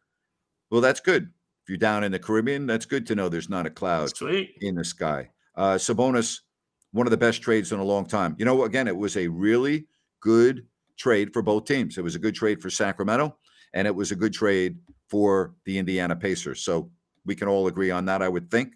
Well, 0.69 0.81
that's 0.81 0.99
good. 0.99 1.31
If 1.67 1.71
you're 1.71 1.77
down 1.79 2.05
in 2.05 2.13
the 2.13 2.19
Caribbean, 2.19 2.65
that's 2.65 2.85
good 2.85 3.05
to 3.07 3.15
know 3.15 3.27
there's 3.27 3.49
not 3.49 3.65
a 3.65 3.69
cloud 3.69 4.15
Sweet. 4.15 4.55
in 4.61 4.75
the 4.75 4.85
sky. 4.85 5.31
Uh, 5.53 5.73
Sabonis, 5.73 6.39
one 6.93 7.05
of 7.05 7.11
the 7.11 7.17
best 7.17 7.41
trades 7.41 7.73
in 7.73 7.79
a 7.79 7.83
long 7.83 8.05
time. 8.05 8.37
You 8.39 8.45
know, 8.45 8.63
again, 8.63 8.87
it 8.87 8.95
was 8.95 9.17
a 9.17 9.27
really 9.27 9.85
good 10.21 10.65
trade 10.95 11.33
for 11.33 11.41
both 11.41 11.65
teams. 11.65 11.97
It 11.97 12.05
was 12.05 12.15
a 12.15 12.19
good 12.19 12.35
trade 12.35 12.61
for 12.61 12.69
Sacramento, 12.69 13.35
and 13.73 13.85
it 13.85 13.93
was 13.93 14.13
a 14.13 14.15
good 14.15 14.31
trade 14.31 14.77
for 15.09 15.55
the 15.65 15.77
Indiana 15.77 16.15
Pacers. 16.15 16.61
So 16.63 16.89
we 17.25 17.35
can 17.35 17.49
all 17.49 17.67
agree 17.67 17.91
on 17.91 18.05
that, 18.05 18.21
I 18.21 18.29
would 18.29 18.49
think. 18.49 18.71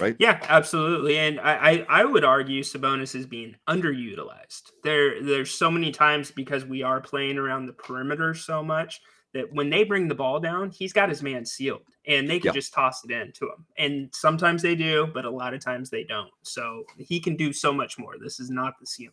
Right? 0.00 0.16
Yeah, 0.18 0.40
absolutely. 0.48 1.18
And 1.18 1.38
I, 1.38 1.52
I, 1.54 1.86
I 2.00 2.04
would 2.04 2.24
argue 2.24 2.64
Sabonis 2.64 3.14
is 3.14 3.26
being 3.26 3.54
underutilized. 3.68 4.72
There 4.82 5.22
there's 5.22 5.52
so 5.52 5.70
many 5.70 5.92
times 5.92 6.32
because 6.32 6.64
we 6.64 6.82
are 6.82 7.00
playing 7.00 7.38
around 7.38 7.66
the 7.66 7.72
perimeter 7.74 8.34
so 8.34 8.64
much 8.64 9.00
that 9.34 9.52
when 9.52 9.70
they 9.70 9.84
bring 9.84 10.08
the 10.08 10.14
ball 10.14 10.40
down, 10.40 10.70
he's 10.70 10.92
got 10.92 11.08
his 11.08 11.22
man 11.22 11.44
sealed 11.44 11.82
and 12.06 12.28
they 12.28 12.38
can 12.38 12.46
Yep. 12.46 12.54
just 12.54 12.72
toss 12.72 13.04
it 13.04 13.10
in 13.10 13.32
to 13.32 13.44
him. 13.46 13.66
And 13.76 14.08
sometimes 14.14 14.62
they 14.62 14.74
do, 14.74 15.06
but 15.12 15.24
a 15.24 15.30
lot 15.30 15.52
of 15.54 15.60
times 15.60 15.90
they 15.90 16.04
don't. 16.04 16.30
So 16.42 16.84
he 16.96 17.20
can 17.20 17.36
do 17.36 17.52
so 17.52 17.72
much 17.72 17.98
more. 17.98 18.14
This 18.18 18.40
is 18.40 18.50
not 18.50 18.74
the 18.80 18.86
ceiling. 18.86 19.12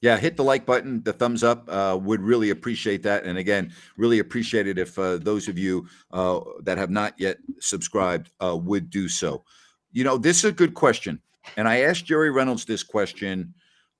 Yeah, 0.00 0.16
hit 0.16 0.36
the 0.36 0.42
like 0.42 0.66
button, 0.66 1.00
the 1.04 1.12
thumbs 1.12 1.44
up. 1.44 1.68
Uh, 1.68 1.96
would 2.02 2.20
really 2.20 2.50
appreciate 2.50 3.04
that. 3.04 3.22
And 3.24 3.38
again, 3.38 3.72
really 3.96 4.18
appreciate 4.18 4.66
it 4.66 4.76
if 4.76 4.98
uh, 4.98 5.18
those 5.18 5.46
of 5.46 5.56
you 5.56 5.86
uh, 6.10 6.40
that 6.62 6.76
have 6.76 6.90
not 6.90 7.14
yet 7.18 7.38
subscribed 7.60 8.30
uh, 8.42 8.56
would 8.56 8.90
do 8.90 9.08
so. 9.08 9.44
You 9.92 10.02
know, 10.02 10.18
this 10.18 10.38
is 10.38 10.44
a 10.46 10.52
good 10.52 10.74
question. 10.74 11.20
And 11.56 11.68
I 11.68 11.82
asked 11.82 12.06
Jerry 12.06 12.30
Reynolds 12.30 12.64
this 12.64 12.82
question 12.82 13.54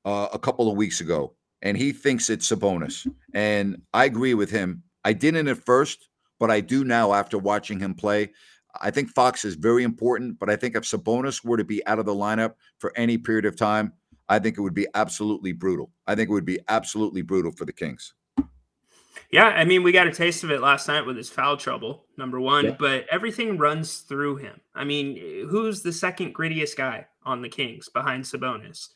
uh, 0.04 0.28
a 0.32 0.38
couple 0.40 0.68
of 0.68 0.76
weeks 0.76 1.00
ago, 1.00 1.34
and 1.60 1.76
he 1.76 1.92
thinks 1.92 2.30
it's 2.30 2.50
Sabonis. 2.50 3.06
And 3.32 3.82
I 3.94 4.06
agree 4.06 4.34
with 4.34 4.50
him. 4.50 4.82
I 5.04 5.12
didn't 5.12 5.48
at 5.48 5.64
first, 5.64 6.08
but 6.38 6.50
I 6.50 6.60
do 6.60 6.84
now 6.84 7.12
after 7.12 7.38
watching 7.38 7.78
him 7.78 7.94
play. 7.94 8.32
I 8.80 8.90
think 8.90 9.10
Fox 9.10 9.44
is 9.44 9.54
very 9.54 9.82
important, 9.84 10.38
but 10.38 10.48
I 10.48 10.56
think 10.56 10.76
if 10.76 10.84
Sabonis 10.84 11.44
were 11.44 11.56
to 11.56 11.64
be 11.64 11.86
out 11.86 11.98
of 11.98 12.06
the 12.06 12.14
lineup 12.14 12.54
for 12.78 12.92
any 12.96 13.18
period 13.18 13.44
of 13.44 13.56
time, 13.56 13.92
I 14.28 14.38
think 14.38 14.56
it 14.56 14.62
would 14.62 14.74
be 14.74 14.86
absolutely 14.94 15.52
brutal. 15.52 15.90
I 16.06 16.14
think 16.14 16.30
it 16.30 16.32
would 16.32 16.46
be 16.46 16.60
absolutely 16.68 17.22
brutal 17.22 17.52
for 17.52 17.64
the 17.64 17.72
Kings. 17.72 18.14
Yeah, 19.30 19.48
I 19.48 19.64
mean, 19.64 19.82
we 19.82 19.92
got 19.92 20.06
a 20.06 20.12
taste 20.12 20.44
of 20.44 20.50
it 20.50 20.60
last 20.60 20.88
night 20.88 21.06
with 21.06 21.16
his 21.16 21.30
foul 21.30 21.56
trouble, 21.56 22.04
number 22.18 22.38
one, 22.38 22.66
Yeah. 22.66 22.76
but 22.78 23.06
everything 23.10 23.56
runs 23.56 23.98
through 24.00 24.36
him. 24.36 24.60
I 24.74 24.84
mean, 24.84 25.16
who's 25.48 25.82
the 25.82 25.92
second 25.92 26.34
grittiest 26.34 26.76
guy 26.76 27.06
on 27.24 27.40
the 27.40 27.48
Kings 27.48 27.88
behind 27.88 28.24
Sabonis? 28.24 28.88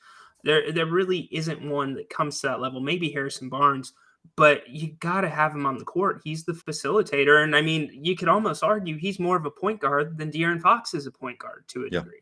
There, 0.45 0.73
there 0.73 0.87
really 0.87 1.29
isn't 1.33 1.63
one 1.63 1.95
that 1.95 2.11
comes 2.11 2.41
to 2.41 2.49
that 2.49 2.61
level. 2.61 2.81
Maybe 2.81 3.11
Harrison 3.11 3.49
Barnes, 3.49 3.95
but 4.35 4.69
you 4.69 4.93
got 5.01 5.21
to 5.23 5.29
have 5.29 5.55
him 5.55 5.67
on 5.67 5.79
the 5.79 5.85
court. 5.85 6.21
He's 6.25 6.45
the 6.45 6.53
facilitator. 6.53 7.45
And 7.45 7.55
I 7.55 7.63
mean, 7.63 7.91
you 7.93 8.17
could 8.17 8.29
almost 8.29 8.63
argue 8.63 8.97
he's 8.99 9.19
more 9.19 9.37
of 9.37 9.47
a 9.47 9.51
point 9.51 9.81
guard 9.81 10.19
than 10.19 10.31
De'Aaron 10.33 10.61
Fox 10.61 10.95
is 10.95 11.07
a 11.07 11.11
point 11.11 11.39
guard 11.39 11.65
to 11.69 11.83
a 11.85 11.89
Yeah. 11.91 12.01
degree. 12.01 12.21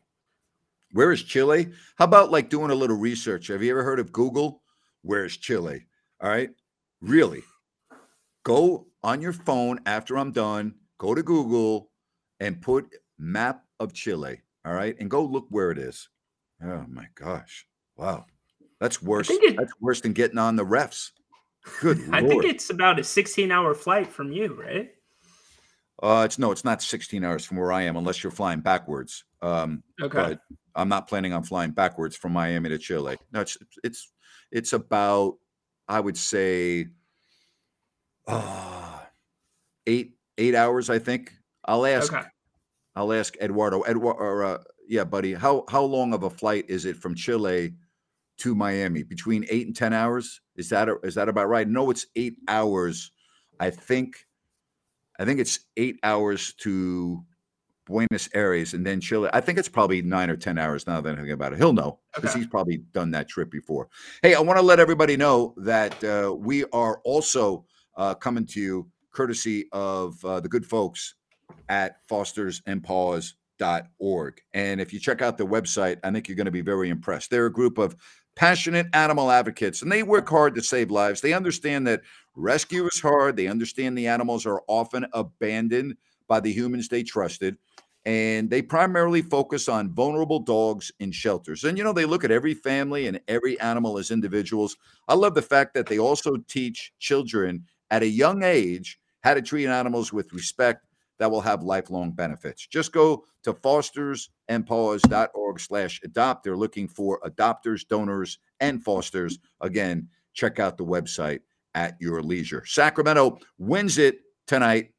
Where 0.91 1.11
is 1.11 1.23
Chile? 1.23 1.71
How 1.95 2.05
about 2.05 2.31
like 2.31 2.49
doing 2.49 2.71
a 2.71 2.75
little 2.75 2.97
research? 2.97 3.47
Have 3.47 3.63
you 3.63 3.71
ever 3.71 3.83
heard 3.83 3.99
of 3.99 4.11
Google? 4.11 4.61
Where's 5.01 5.35
Chile? 5.37 5.85
All 6.21 6.29
right. 6.29 6.49
Really? 7.01 7.43
Go 8.43 8.87
on 9.03 9.21
your 9.21 9.33
phone 9.33 9.79
after 9.85 10.17
I'm 10.17 10.31
done, 10.31 10.75
go 10.97 11.15
to 11.15 11.23
Google 11.23 11.91
and 12.39 12.61
put 12.61 12.93
map 13.17 13.63
of 13.79 13.93
Chile. 13.93 14.41
All 14.65 14.73
right. 14.73 14.95
And 14.99 15.09
go 15.09 15.23
look 15.23 15.47
where 15.49 15.71
it 15.71 15.77
is. 15.77 16.09
Oh 16.63 16.85
my 16.87 17.07
gosh. 17.15 17.67
Wow. 17.97 18.25
That's 18.79 19.01
worse. 19.01 19.29
it- 19.29 19.57
That's 19.57 19.73
worse 19.79 20.01
than 20.01 20.13
getting 20.13 20.37
on 20.37 20.55
the 20.55 20.65
refs. 20.65 21.11
Good 21.81 21.99
I 22.11 22.19
lord. 22.21 22.29
think 22.29 22.45
it's 22.45 22.69
about 22.69 22.99
a 22.99 23.03
16 23.03 23.51
hour 23.51 23.73
flight 23.73 24.07
from 24.07 24.31
you, 24.31 24.53
right? 24.53 24.91
Uh, 26.01 26.23
it's 26.25 26.37
no, 26.37 26.51
it's 26.51 26.65
not 26.65 26.81
16 26.81 27.23
hours 27.23 27.45
from 27.45 27.57
where 27.57 27.71
I 27.71 27.83
am, 27.83 27.95
unless 27.95 28.23
you're 28.23 28.31
flying 28.31 28.59
backwards. 28.59 29.23
Um, 29.41 29.81
Okay. 30.01 30.17
but 30.17 30.39
I'm 30.75 30.89
not 30.89 31.07
planning 31.07 31.31
on 31.33 31.43
flying 31.43 31.71
backwards 31.71 32.15
from 32.15 32.33
Miami 32.33 32.69
to 32.69 32.77
Chile. 32.77 33.17
No, 33.31 33.41
it's 33.41 33.57
it's 33.83 34.11
it's 34.51 34.73
about 34.73 35.37
I 35.87 35.99
would 35.99 36.17
say 36.17 36.87
uh, 38.27 38.99
eight 39.87 40.17
eight 40.37 40.55
hours. 40.55 40.89
I 40.89 40.99
think 40.99 41.33
I'll 41.63 41.85
ask 41.85 42.11
Okay. 42.13 42.25
I'll 42.95 43.13
ask 43.13 43.35
Eduardo. 43.41 43.83
Eduardo, 43.85 44.45
uh, 44.45 44.63
yeah, 44.87 45.03
buddy. 45.05 45.33
How 45.33 45.63
how 45.69 45.83
long 45.83 46.13
of 46.13 46.23
a 46.23 46.29
flight 46.29 46.65
is 46.67 46.85
it 46.85 46.97
from 46.97 47.15
Chile 47.15 47.73
to 48.37 48.55
Miami? 48.55 49.03
Between 49.03 49.45
eight 49.49 49.67
and 49.67 49.75
ten 49.75 49.93
hours. 49.93 50.41
Is 50.55 50.69
that 50.69 50.87
is 51.03 51.15
that 51.15 51.29
about 51.29 51.49
right? 51.49 51.67
No, 51.67 51.89
it's 51.89 52.07
eight 52.15 52.35
hours. 52.47 53.11
I 53.59 53.69
think 53.69 54.15
I 55.19 55.25
think 55.25 55.39
it's 55.39 55.59
eight 55.77 55.97
hours 56.03 56.53
to 56.59 57.23
Buenos 57.85 58.27
Aires 58.33 58.73
and 58.73 58.85
then 58.85 58.99
Chile. 58.99 59.29
I 59.31 59.41
think 59.41 59.57
it's 59.57 59.69
probably 59.69 60.01
nine 60.01 60.29
or 60.29 60.35
ten 60.35 60.57
hours 60.57 60.87
now 60.87 60.99
that 61.01 61.09
I'm 61.09 61.15
thinking 61.15 61.33
about 61.33 61.53
it. 61.53 61.57
He'll 61.57 61.73
know 61.73 61.99
because 62.13 62.31
Okay. 62.31 62.39
he's 62.39 62.47
probably 62.47 62.77
done 62.93 63.11
that 63.11 63.27
trip 63.29 63.51
before. 63.51 63.89
Hey, 64.21 64.33
I 64.33 64.39
want 64.39 64.57
to 64.59 64.65
let 64.65 64.79
everybody 64.79 65.17
know 65.17 65.53
that 65.57 66.03
uh, 66.03 66.33
we 66.35 66.65
are 66.73 66.99
also 67.03 67.65
uh, 67.95 68.13
coming 68.15 68.45
to 68.47 68.59
you 68.59 68.91
courtesy 69.11 69.67
of 69.71 70.23
uh, 70.25 70.39
the 70.39 70.49
good 70.49 70.65
folks 70.65 71.15
at 71.69 72.05
fostersandpaws.org. 72.09 72.63
And 72.67 72.83
Paws 72.83 73.35
Dot 73.57 73.87
org. 73.99 74.41
And 74.53 74.81
if 74.81 74.91
you 74.91 74.99
check 74.99 75.21
out 75.21 75.37
the 75.37 75.45
website, 75.45 75.97
I 76.03 76.11
think 76.11 76.27
you're 76.27 76.35
going 76.35 76.43
to 76.43 76.51
be 76.51 76.59
very 76.59 76.89
impressed. 76.89 77.29
They're 77.29 77.45
a 77.45 77.51
group 77.51 77.77
of 77.77 77.95
passionate 78.35 78.87
animal 78.93 79.31
advocates 79.31 79.81
and 79.81 79.91
they 79.91 80.03
work 80.03 80.27
hard 80.29 80.55
to 80.55 80.61
save 80.61 80.91
lives. 80.91 81.21
They 81.21 81.33
understand 81.33 81.87
that 81.87 82.01
rescue 82.35 82.85
is 82.87 82.99
hard, 82.99 83.37
they 83.37 83.47
understand 83.47 83.97
the 83.97 84.07
animals 84.07 84.45
are 84.45 84.61
often 84.67 85.05
abandoned 85.13 85.95
by 86.27 86.39
the 86.39 86.51
humans 86.51 86.89
they 86.89 87.03
trusted. 87.03 87.57
And 88.05 88.51
they 88.51 88.61
primarily 88.61 89.23
focus 89.23 89.67
on 89.67 89.91
vulnerable 89.93 90.39
dogs 90.39 90.91
in 90.99 91.11
shelters. 91.11 91.63
And, 91.63 91.75
you 91.75 91.83
know, 91.83 91.93
they 91.93 92.05
look 92.05 92.23
at 92.23 92.29
every 92.29 92.53
family 92.53 93.07
and 93.07 93.19
every 93.27 93.59
animal 93.59 93.97
as 93.97 94.11
individuals. 94.11 94.77
I 95.07 95.15
love 95.15 95.33
the 95.33 95.41
fact 95.41 95.73
that 95.73 95.87
they 95.87 95.97
also 95.97 96.37
teach 96.47 96.93
children 96.99 97.65
at 97.89 98.03
a 98.03 98.07
young 98.07 98.43
age 98.43 98.99
how 99.23 99.33
to 99.33 99.41
treat 99.41 99.65
animals 99.67 100.13
with 100.13 100.33
respect 100.33 100.84
that 101.19 101.31
will 101.31 101.41
have 101.41 101.63
lifelong 101.63 102.11
benefits. 102.11 102.67
Just 102.67 102.91
go 102.91 103.23
to 103.43 103.53
fostersandpaws.org 103.53 105.59
slash 105.59 106.01
adopt. 106.03 106.43
They're 106.43 106.57
looking 106.57 106.87
for 106.87 107.19
adopters, 107.21 107.87
donors, 107.87 108.39
and 108.59 108.83
fosters. 108.83 109.39
Again, 109.61 110.09
check 110.33 110.59
out 110.59 110.77
the 110.77 110.85
website 110.85 111.39
at 111.73 111.95
your 111.99 112.21
leisure. 112.21 112.63
Sacramento 112.65 113.39
wins 113.57 113.97
it 113.97 114.19
tonight 114.47 114.91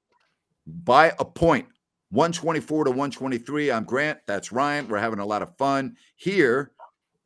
by 0.66 1.12
a 1.18 1.24
124 1.24 2.84
to 2.84 2.90
123. 2.90 3.70
I'm 3.70 3.84
Grant. 3.84 4.18
That's 4.26 4.52
Ryan. 4.52 4.88
We're 4.88 4.98
having 4.98 5.18
a 5.18 5.26
lot 5.26 5.42
of 5.42 5.56
fun 5.56 5.96
here 6.16 6.72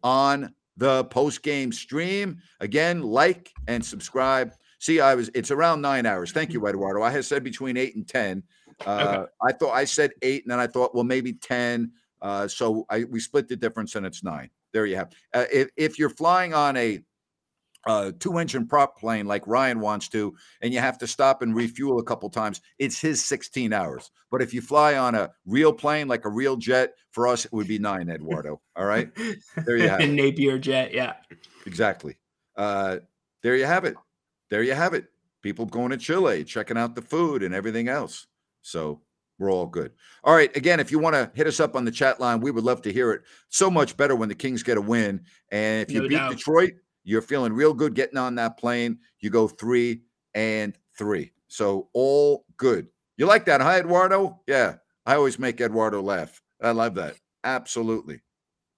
on 0.03 0.55
the 0.77 1.05
post 1.05 1.43
game 1.43 1.73
stream. 1.73 2.39
Again, 2.61 3.03
like 3.03 3.53
and 3.69 3.85
subscribe. 3.85 4.53
See, 4.79 5.01
I 5.01 5.15
was 5.15 5.31
it's 5.35 5.51
around 5.51 5.83
nine 5.83 6.07
hours. 6.07 6.33
Thank 6.33 6.53
you, 6.53 6.67
Eduardo. 6.67 7.03
I 7.03 7.11
had 7.11 7.25
said 7.25 7.45
between 7.45 7.77
eight 7.77 7.97
and 7.97 8.09
ten. 8.09 8.43
Uh, 8.87 9.27
I 9.43 9.53
thought 9.53 9.73
I 9.73 9.85
said 9.85 10.13
eight, 10.23 10.45
and 10.45 10.53
then 10.53 10.61
I 10.61 10.67
thought, 10.67 10.95
well, 10.95 11.05
maybe 11.05 11.33
ten. 11.33 11.93
Uh, 12.23 12.49
so 12.49 12.87
I 12.91 13.05
we 13.05 13.21
split 13.21 13.49
the 13.49 13.57
difference, 13.57 13.95
and 13.95 14.07
it's 14.07 14.23
nine. 14.23 14.51
There 14.73 14.87
you 14.87 14.97
have. 14.97 15.13
Uh, 15.35 15.45
if 15.53 15.71
if 15.77 15.99
you're 15.99 16.11
flying 16.11 16.55
on 16.55 16.77
a 16.77 17.01
uh, 17.87 18.13
two 18.19 18.39
engine 18.39 18.67
prop 18.67 18.99
plane 18.99 19.27
like 19.27 19.47
Ryan 19.47 19.81
wants 19.81 20.09
to, 20.09 20.35
and 20.61 20.73
you 20.73 20.81
have 20.81 20.99
to 20.99 21.07
stop 21.07 21.43
and 21.43 21.55
refuel 21.55 21.99
a 21.99 22.03
couple 22.03 22.29
times, 22.29 22.61
it's 22.79 23.01
his 23.01 23.25
16 23.25 23.73
hours. 23.73 24.11
But 24.31 24.43
if 24.43 24.53
you 24.53 24.61
fly 24.61 24.97
on 24.97 25.15
a 25.15 25.31
real 25.47 25.73
plane, 25.73 26.09
like 26.09 26.25
a 26.25 26.31
real 26.31 26.57
jet, 26.57 26.95
for 27.11 27.27
us, 27.27 27.45
it 27.45 27.53
would 27.53 27.69
be 27.69 27.79
nine, 27.79 28.09
Eduardo. 28.11 28.61
All 28.77 28.85
right. 28.85 29.11
There 29.65 29.77
you 29.77 29.89
have 29.89 30.01
it. 30.01 30.11
Napier 30.11 30.59
jet. 30.59 30.93
Yeah. 30.93 31.15
Exactly. 31.67 32.17
Uh, 32.57 32.99
there 33.43 33.57
you 33.57 33.67
have 33.67 33.85
it. 33.85 33.97
There 34.51 34.63
you 34.63 34.75
have 34.75 34.95
it. 34.95 35.07
People 35.43 35.65
going 35.65 35.91
to 35.91 35.97
Chile, 35.97 36.45
checking 36.45 36.77
out 36.77 36.95
the 36.95 37.03
food 37.03 37.43
and 37.43 37.55
everything 37.55 37.89
else. 37.89 38.27
So 38.63 39.01
we're 39.39 39.51
all 39.51 39.67
good. 39.67 39.93
All 40.23 40.35
right. 40.35 40.55
Again, 40.57 40.81
if 40.81 40.93
you 40.93 40.99
want 40.99 41.15
to 41.15 41.31
hit 41.35 41.47
us 41.47 41.61
up 41.61 41.75
on 41.75 41.85
the 41.85 41.91
chat 41.91 42.21
line, 42.21 42.41
we 42.41 42.51
would 42.51 42.65
love 42.65 42.83
to 42.83 42.93
hear 42.93 43.13
it. 43.13 43.23
So 43.49 43.71
much 43.71 43.97
better 43.97 44.15
when 44.15 44.29
the 44.29 44.35
Kings 44.35 44.63
get 44.63 44.77
a 44.77 44.81
win. 44.81 45.23
And 45.51 45.83
if 45.83 45.91
you 45.91 46.03
No 46.03 46.09
beat 46.09 46.17
doubt. 46.17 46.33
Detroit, 46.33 46.75
you're 47.05 47.23
feeling 47.23 47.53
real 47.53 47.73
good 47.73 47.95
getting 47.95 48.19
on 48.19 48.35
that 48.35 48.59
plane. 48.59 48.99
You 49.21 49.31
go 49.31 49.49
three 49.49 50.03
and 50.35 50.77
three. 50.97 51.33
So 51.49 51.89
all 51.95 52.45
good. 52.59 52.89
You 53.17 53.27
like 53.27 53.47
that, 53.47 53.61
huh, 53.61 53.81
Eduardo? 53.81 54.41
Yeah. 54.47 54.77
I 55.07 55.15
always 55.15 55.39
make 55.39 55.61
Eduardo 55.61 56.03
laugh. 56.03 56.43
I 56.63 56.73
love 56.73 56.95
that. 56.97 57.17
Absolutely. 57.43 58.21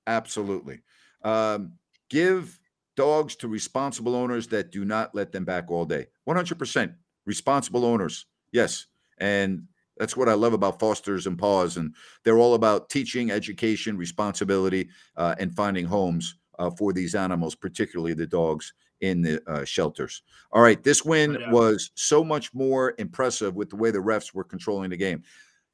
Absolutely. 0.07 0.81
Um, 1.25 1.73
give 2.09 2.59
dogs 2.97 3.37
to 3.37 3.49
responsible 3.49 4.15
owners 4.15 4.47
that 4.49 4.71
do 4.71 4.85
not 4.85 5.15
let 5.15 5.33
them 5.33 5.45
back 5.45 5.71
all 5.71 5.85
day. 5.85 6.07
100% 6.29 6.95
responsible 7.27 7.85
owners. 7.85 8.27
Yes. 8.53 8.87
And 9.19 9.65
that's 9.99 10.17
what 10.17 10.29
I 10.29 10.35
love 10.35 10.53
about 10.53 10.81
Fosters 10.81 11.27
and 11.27 11.39
Paws. 11.39 11.77
And 11.77 11.95
they're 12.25 12.39
all 12.39 12.55
about 12.55 12.89
teaching, 12.89 13.31
education, 13.31 13.97
responsibility, 13.97 14.89
uh, 15.17 15.35
and 15.39 15.55
finding 15.55 15.85
homes 15.85 16.37
uh, 16.59 16.71
for 16.71 16.93
these 16.93 17.15
animals, 17.15 17.55
particularly 17.55 18.15
the 18.15 18.27
dogs 18.27 18.73
in 19.01 19.21
the 19.21 19.43
uh, 19.51 19.65
shelters. 19.65 20.23
All 20.53 20.63
right. 20.63 20.83
This 20.83 21.05
win 21.05 21.37
was 21.51 21.91
so 21.95 22.23
much 22.23 22.55
more 22.55 22.95
impressive 22.99 23.55
with 23.55 23.69
the 23.69 23.77
way 23.77 23.91
the 23.91 23.99
refs 23.99 24.33
were 24.33 24.45
controlling 24.45 24.91
the 24.91 24.97
game. 24.97 25.23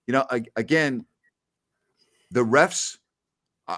You 0.06 0.12
know, 0.12 0.24
I, 0.30 0.44
again, 0.56 1.04
the 2.30 2.44
refs, 2.44 2.96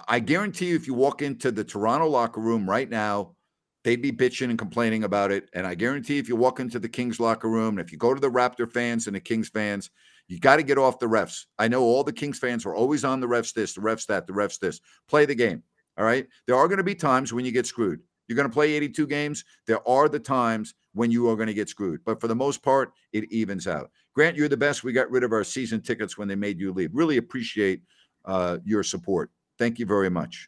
I 0.07 0.19
guarantee 0.19 0.67
you, 0.67 0.75
if 0.75 0.87
you 0.87 0.93
walk 0.93 1.21
into 1.21 1.51
the 1.51 1.65
Toronto 1.65 2.07
locker 2.07 2.39
room 2.39 2.69
right 2.69 2.89
now, 2.89 3.35
they'd 3.83 4.01
be 4.01 4.11
bitching 4.11 4.49
and 4.49 4.57
complaining 4.57 5.03
about 5.03 5.31
it. 5.31 5.49
And 5.53 5.67
I 5.67 5.75
guarantee 5.75 6.17
if 6.17 6.29
you 6.29 6.37
walk 6.37 6.61
into 6.61 6.79
the 6.79 6.87
Kings 6.87 7.19
locker 7.19 7.49
room, 7.49 7.77
and 7.77 7.85
if 7.85 7.91
you 7.91 7.97
go 7.97 8.13
to 8.13 8.21
the 8.21 8.31
Raptor 8.31 8.71
fans 8.71 9.07
and 9.07 9.15
the 9.15 9.19
Kings 9.19 9.49
fans, 9.49 9.89
you 10.31 10.39
got 10.39 10.55
to 10.55 10.63
get 10.63 10.77
off 10.77 10.97
the 10.97 11.07
refs. 11.07 11.45
I 11.59 11.67
know 11.67 11.81
all 11.81 12.05
the 12.05 12.13
Kings 12.13 12.39
fans 12.39 12.65
are 12.65 12.73
always 12.73 13.03
on 13.03 13.19
the 13.19 13.27
refs 13.27 13.53
this, 13.53 13.73
the 13.73 13.81
refs 13.81 14.05
that, 14.05 14.27
the 14.27 14.33
refs 14.33 14.59
this. 14.59 14.79
Play 15.09 15.25
the 15.25 15.35
game. 15.35 15.61
All 15.97 16.05
right. 16.05 16.25
There 16.47 16.55
are 16.55 16.69
going 16.69 16.77
to 16.77 16.85
be 16.85 16.95
times 16.95 17.33
when 17.33 17.43
you 17.43 17.51
get 17.51 17.65
screwed. 17.65 17.99
You're 18.27 18.37
going 18.37 18.47
to 18.47 18.53
play 18.53 18.71
82 18.71 19.07
games. 19.07 19.43
There 19.67 19.85
are 19.85 20.07
the 20.07 20.19
times 20.19 20.73
when 20.93 21.11
you 21.11 21.29
are 21.29 21.35
going 21.35 21.47
to 21.49 21.53
get 21.53 21.67
screwed. 21.67 21.99
But 22.05 22.21
for 22.21 22.29
the 22.29 22.35
most 22.35 22.63
part, 22.63 22.93
it 23.11 23.29
evens 23.29 23.67
out. 23.67 23.91
Grant, 24.15 24.37
you're 24.37 24.47
the 24.47 24.55
best. 24.55 24.85
We 24.85 24.93
got 24.93 25.11
rid 25.11 25.25
of 25.25 25.33
our 25.33 25.43
season 25.43 25.81
tickets 25.81 26.17
when 26.17 26.29
they 26.29 26.35
made 26.35 26.61
you 26.61 26.71
leave. 26.71 26.91
Really 26.93 27.17
appreciate 27.17 27.81
uh, 28.23 28.59
your 28.63 28.83
support. 28.83 29.31
Thank 29.59 29.79
you 29.79 29.85
very 29.85 30.09
much. 30.09 30.47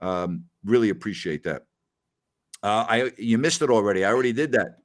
Um, 0.00 0.44
really 0.64 0.90
appreciate 0.90 1.44
that. 1.44 1.62
Uh, 2.64 2.84
I 2.88 3.12
you 3.16 3.38
missed 3.38 3.62
it 3.62 3.70
already. 3.70 4.04
I 4.04 4.10
already 4.10 4.32
did 4.32 4.50
that. 4.52 4.78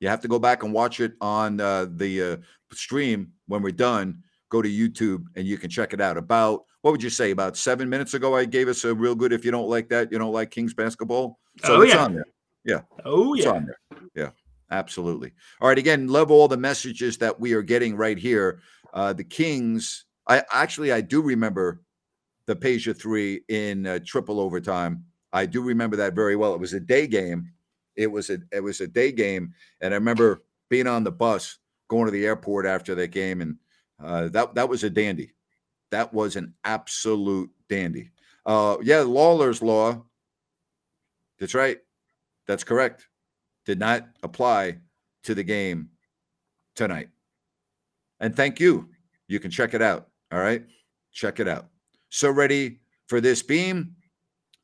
You 0.00 0.08
have 0.08 0.20
to 0.22 0.28
go 0.28 0.38
back 0.38 0.64
and 0.64 0.72
watch 0.72 1.00
it 1.00 1.12
on 1.20 1.60
uh, 1.60 1.86
the 1.88 2.22
uh, 2.22 2.36
stream 2.72 3.32
when 3.46 3.62
we're 3.62 3.72
done. 3.72 4.22
Go 4.48 4.62
to 4.62 4.68
YouTube 4.68 5.24
and 5.36 5.46
you 5.46 5.58
can 5.58 5.70
check 5.70 5.92
it 5.92 6.00
out. 6.00 6.16
About 6.16 6.64
what 6.82 6.90
would 6.90 7.02
you 7.02 7.10
say? 7.10 7.30
About 7.30 7.56
seven 7.56 7.88
minutes 7.88 8.14
ago, 8.14 8.34
I 8.34 8.44
gave 8.44 8.68
us 8.68 8.84
a 8.84 8.94
real 8.94 9.14
good. 9.14 9.32
If 9.32 9.44
you 9.44 9.50
don't 9.50 9.68
like 9.68 9.88
that, 9.90 10.10
you 10.10 10.18
don't 10.18 10.32
like 10.32 10.50
Kings 10.50 10.74
basketball. 10.74 11.38
So 11.64 11.76
oh, 11.76 11.80
it's 11.82 11.94
yeah. 11.94 12.04
on 12.04 12.14
there. 12.14 12.24
Yeah. 12.64 12.80
Oh 13.04 13.34
It's 13.34 13.44
yeah. 13.44 13.52
on 13.52 13.66
there. 13.66 14.00
Yeah. 14.14 14.30
Absolutely. 14.70 15.32
All 15.60 15.68
right. 15.68 15.78
Again, 15.78 16.08
love 16.08 16.30
all 16.30 16.48
the 16.48 16.56
messages 16.56 17.18
that 17.18 17.38
we 17.38 17.52
are 17.54 17.62
getting 17.62 17.96
right 17.96 18.18
here. 18.18 18.60
Uh, 18.92 19.12
the 19.12 19.24
Kings. 19.24 20.04
I 20.26 20.42
actually 20.52 20.92
I 20.92 21.00
do 21.00 21.22
remember 21.22 21.82
the 22.46 22.54
Peja 22.54 22.96
three 22.96 23.42
in 23.48 23.86
uh, 23.86 23.98
triple 24.04 24.40
overtime. 24.40 25.04
I 25.32 25.46
do 25.46 25.62
remember 25.62 25.96
that 25.96 26.14
very 26.14 26.36
well. 26.36 26.54
It 26.54 26.60
was 26.60 26.72
a 26.72 26.80
day 26.80 27.06
game. 27.06 27.52
It 27.96 28.06
was 28.06 28.30
a 28.30 28.38
it 28.52 28.60
was 28.60 28.80
a 28.80 28.86
day 28.86 29.12
game, 29.12 29.54
and 29.80 29.92
I 29.92 29.96
remember 29.96 30.42
being 30.68 30.86
on 30.86 31.04
the 31.04 31.12
bus 31.12 31.58
going 31.90 32.06
to 32.06 32.12
the 32.12 32.24
airport 32.24 32.64
after 32.64 32.94
that 32.94 33.08
game, 33.08 33.42
and 33.42 33.56
uh, 34.02 34.28
that 34.28 34.54
that 34.54 34.68
was 34.68 34.84
a 34.84 34.88
dandy. 34.88 35.34
That 35.90 36.14
was 36.14 36.36
an 36.36 36.54
absolute 36.64 37.50
dandy. 37.68 38.12
Uh, 38.46 38.76
yeah, 38.80 39.00
Lawler's 39.00 39.60
law. 39.60 40.02
That's 41.38 41.54
right. 41.54 41.78
That's 42.46 42.64
correct. 42.64 43.08
Did 43.66 43.78
not 43.78 44.06
apply 44.22 44.78
to 45.24 45.34
the 45.34 45.42
game 45.42 45.90
tonight. 46.76 47.08
And 48.20 48.34
thank 48.34 48.60
you. 48.60 48.88
You 49.26 49.40
can 49.40 49.50
check 49.50 49.74
it 49.74 49.82
out. 49.82 50.08
All 50.32 50.40
right. 50.40 50.64
Check 51.12 51.40
it 51.40 51.48
out. 51.48 51.66
So 52.08 52.30
ready 52.30 52.80
for 53.08 53.20
this 53.20 53.42
beam. 53.42 53.96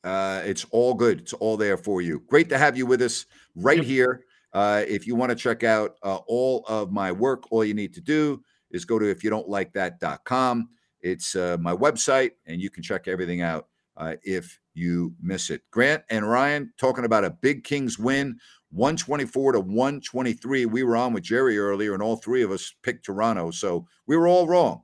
Uh, 0.03 0.41
it's 0.45 0.65
all 0.71 0.93
good. 0.93 1.19
It's 1.19 1.33
all 1.33 1.57
there 1.57 1.77
for 1.77 2.01
you. 2.01 2.21
Great 2.27 2.49
to 2.49 2.57
have 2.57 2.77
you 2.77 2.85
with 2.85 3.01
us 3.01 3.25
right 3.55 3.83
here. 3.83 4.23
Uh, 4.53 4.83
if 4.87 5.05
you 5.05 5.15
want 5.15 5.29
to 5.29 5.35
check 5.35 5.63
out 5.63 5.97
uh, 6.03 6.19
all 6.27 6.63
of 6.67 6.91
my 6.91 7.11
work, 7.11 7.51
all 7.51 7.63
you 7.63 7.73
need 7.73 7.93
to 7.93 8.01
do 8.01 8.41
is 8.71 8.85
go 8.85 8.97
to 8.99 9.09
if 9.09 9.23
you 9.23 9.29
don't 9.29 9.49
like 9.49 9.73
that.com. 9.73 10.69
It's 11.01 11.35
uh, 11.35 11.57
my 11.59 11.73
website, 11.75 12.31
and 12.45 12.61
you 12.61 12.69
can 12.69 12.83
check 12.83 13.07
everything 13.07 13.41
out 13.41 13.67
uh, 13.97 14.15
if 14.23 14.59
you 14.73 15.13
miss 15.21 15.49
it. 15.49 15.61
Grant 15.71 16.03
and 16.09 16.27
Ryan 16.27 16.73
talking 16.77 17.05
about 17.05 17.23
a 17.23 17.29
big 17.29 17.63
Kings 17.63 17.99
win, 17.99 18.39
124 18.71 19.53
to 19.53 19.59
123. 19.59 20.65
We 20.65 20.83
were 20.83 20.95
on 20.95 21.13
with 21.13 21.23
Jerry 21.23 21.57
earlier, 21.57 21.93
and 21.93 22.01
all 22.03 22.15
three 22.15 22.43
of 22.43 22.51
us 22.51 22.73
picked 22.83 23.05
Toronto. 23.05 23.51
So 23.51 23.87
we 24.05 24.17
were 24.17 24.27
all 24.27 24.47
wrong. 24.47 24.83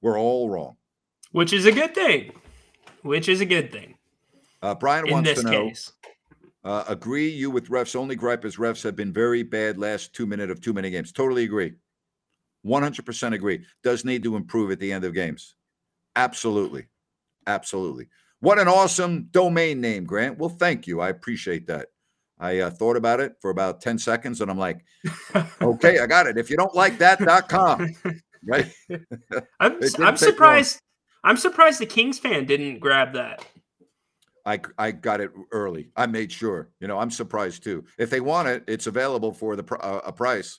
We're 0.00 0.18
all 0.18 0.48
wrong. 0.48 0.76
Which 1.32 1.52
is 1.52 1.66
a 1.66 1.72
good 1.72 1.94
thing. 1.94 2.32
Which 3.02 3.28
is 3.28 3.40
a 3.40 3.46
good 3.46 3.72
thing 3.72 3.94
Uh, 4.62 4.74
Brian 4.74 5.06
in 5.06 5.12
wants 5.12 5.30
this 5.30 5.42
to 5.42 5.50
know 5.50 5.68
case. 5.68 5.92
Uh, 6.64 6.84
agree 6.88 7.28
you 7.28 7.50
with 7.50 7.68
refs. 7.68 7.96
Only 7.96 8.16
gripe 8.16 8.44
is 8.44 8.56
refs 8.56 8.82
have 8.82 8.96
been 8.96 9.12
very 9.12 9.42
bad 9.42 9.78
last 9.78 10.14
two 10.14 10.26
minute 10.26 10.50
of 10.50 10.60
too 10.60 10.72
many 10.72 10.90
games. 10.90 11.12
Totally 11.12 11.44
agree. 11.44 11.72
100% 12.66 13.32
agree. 13.32 13.64
Does 13.82 14.04
need 14.04 14.22
to 14.22 14.36
improve 14.36 14.70
at 14.70 14.78
the 14.78 14.92
end 14.92 15.04
of 15.04 15.14
games. 15.14 15.54
Absolutely. 16.16 16.86
Absolutely. 17.46 18.08
What 18.40 18.58
an 18.58 18.68
awesome 18.68 19.28
domain 19.30 19.80
name, 19.80 20.04
Grant. 20.04 20.38
Well, 20.38 20.50
thank 20.50 20.86
you. 20.86 21.00
I 21.00 21.08
appreciate 21.08 21.66
that. 21.68 21.88
I 22.38 22.60
uh, 22.60 22.70
thought 22.70 22.96
about 22.96 23.20
it 23.20 23.34
for 23.40 23.50
about 23.50 23.82
10 23.82 23.98
seconds 23.98 24.40
and 24.40 24.50
I'm 24.50 24.58
like, 24.58 24.84
okay, 25.62 25.98
I 25.98 26.06
got 26.06 26.26
it. 26.26 26.38
If 26.38 26.48
you 26.50 26.56
don't 26.56 26.74
like 26.74 26.98
that.com, 26.98 27.94
right? 28.46 28.72
I'm, 28.90 29.00
I'm 29.60 29.80
take 29.80 29.98
long. 29.98 30.16
surprised. 30.16 30.80
I'm 31.22 31.36
surprised 31.36 31.80
the 31.80 31.86
Kings 31.86 32.18
fan 32.18 32.46
didn't 32.46 32.78
grab 32.78 33.12
that. 33.12 33.44
I, 34.46 34.60
I 34.78 34.90
got 34.90 35.20
it 35.20 35.30
early. 35.52 35.90
I 35.96 36.06
made 36.06 36.32
sure. 36.32 36.70
You 36.80 36.88
know, 36.88 36.98
I'm 36.98 37.10
surprised 37.10 37.64
too. 37.64 37.84
If 37.98 38.10
they 38.10 38.20
want 38.20 38.48
it, 38.48 38.64
it's 38.66 38.86
available 38.86 39.32
for 39.32 39.56
the 39.56 39.64
uh, 39.76 40.00
a 40.04 40.12
price. 40.12 40.58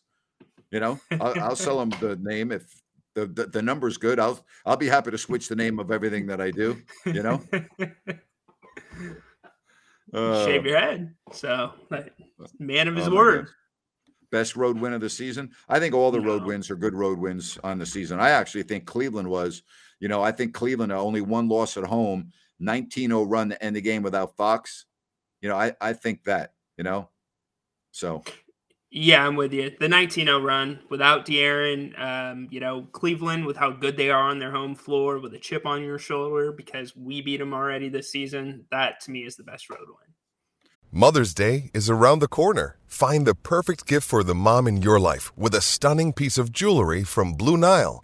You 0.71 0.79
know, 0.79 0.99
I'll, 1.19 1.39
I'll 1.41 1.55
sell 1.55 1.79
them 1.79 1.89
the 1.99 2.15
name 2.21 2.51
if 2.51 2.63
the, 3.15 3.25
the 3.25 3.47
the 3.47 3.61
number's 3.61 3.97
good. 3.97 4.19
I'll 4.19 4.43
I'll 4.65 4.77
be 4.77 4.87
happy 4.87 5.11
to 5.11 5.17
switch 5.17 5.47
the 5.47 5.55
name 5.55 5.79
of 5.79 5.91
everything 5.91 6.27
that 6.27 6.39
I 6.39 6.51
do. 6.51 6.81
You 7.05 7.23
know, 7.23 7.41
Uh, 10.13 10.45
Shave 10.45 10.65
your 10.65 10.79
head. 10.79 11.13
So, 11.31 11.71
like, 11.89 12.13
man 12.59 12.87
of 12.87 12.95
his 12.95 13.07
oh 13.07 13.15
word. 13.15 13.47
Best 14.31 14.55
road 14.55 14.79
win 14.79 14.93
of 14.93 15.01
the 15.01 15.09
season. 15.09 15.51
I 15.67 15.79
think 15.79 15.93
all 15.93 16.11
the 16.11 16.21
road 16.21 16.43
wins 16.45 16.69
are 16.69 16.75
good 16.75 16.93
road 16.93 17.19
wins 17.19 17.57
on 17.63 17.79
the 17.79 17.85
season. 17.85 18.19
I 18.19 18.29
actually 18.29 18.63
think 18.63 18.85
Cleveland 18.85 19.29
was. 19.29 19.63
You 19.99 20.07
know, 20.07 20.23
I 20.23 20.31
think 20.31 20.53
Cleveland 20.53 20.91
only 20.91 21.21
one 21.21 21.47
loss 21.47 21.77
at 21.77 21.83
home, 21.83 22.31
19-0 22.61 23.25
run 23.29 23.49
to 23.49 23.63
end 23.63 23.75
the 23.75 23.81
game 23.81 24.03
without 24.03 24.35
Fox. 24.35 24.85
You 25.41 25.49
know, 25.49 25.55
I 25.55 25.73
I 25.81 25.93
think 25.93 26.23
that. 26.25 26.53
You 26.77 26.83
know, 26.83 27.09
so 27.91 28.23
Yeah, 28.93 29.25
I'm 29.25 29.35
with 29.35 29.53
you. 29.53 29.71
The 29.79 29.87
19-0 29.87 30.43
run 30.43 30.79
without 30.89 31.25
De'Aaron, 31.25 31.97
um, 31.97 32.47
you 32.51 32.59
know, 32.59 32.87
Cleveland 32.91 33.45
with 33.45 33.55
how 33.55 33.71
good 33.71 33.95
they 33.95 34.09
are 34.09 34.23
on 34.23 34.39
their 34.39 34.51
home 34.51 34.75
floor 34.75 35.19
with 35.19 35.33
a 35.33 35.39
chip 35.39 35.65
on 35.65 35.81
your 35.81 35.97
shoulder 35.97 36.51
because 36.51 36.95
we 36.95 37.21
beat 37.21 37.37
them 37.37 37.53
already 37.53 37.87
this 37.87 38.11
season. 38.11 38.65
That 38.69 38.99
to 39.01 39.11
me 39.11 39.23
is 39.23 39.37
the 39.37 39.43
best 39.43 39.69
road 39.69 39.87
win. 39.87 40.11
Mother's 40.91 41.33
Day 41.33 41.71
is 41.73 41.89
around 41.89 42.19
the 42.19 42.27
corner. 42.27 42.77
Find 42.85 43.25
the 43.25 43.33
perfect 43.33 43.87
gift 43.87 44.05
for 44.05 44.23
the 44.23 44.35
mom 44.35 44.67
in 44.67 44.81
your 44.81 44.99
life 44.99 45.31
with 45.37 45.55
a 45.55 45.61
stunning 45.61 46.11
piece 46.11 46.37
of 46.37 46.51
jewelry 46.51 47.05
from 47.05 47.33
Blue 47.33 47.55
Nile. 47.55 48.03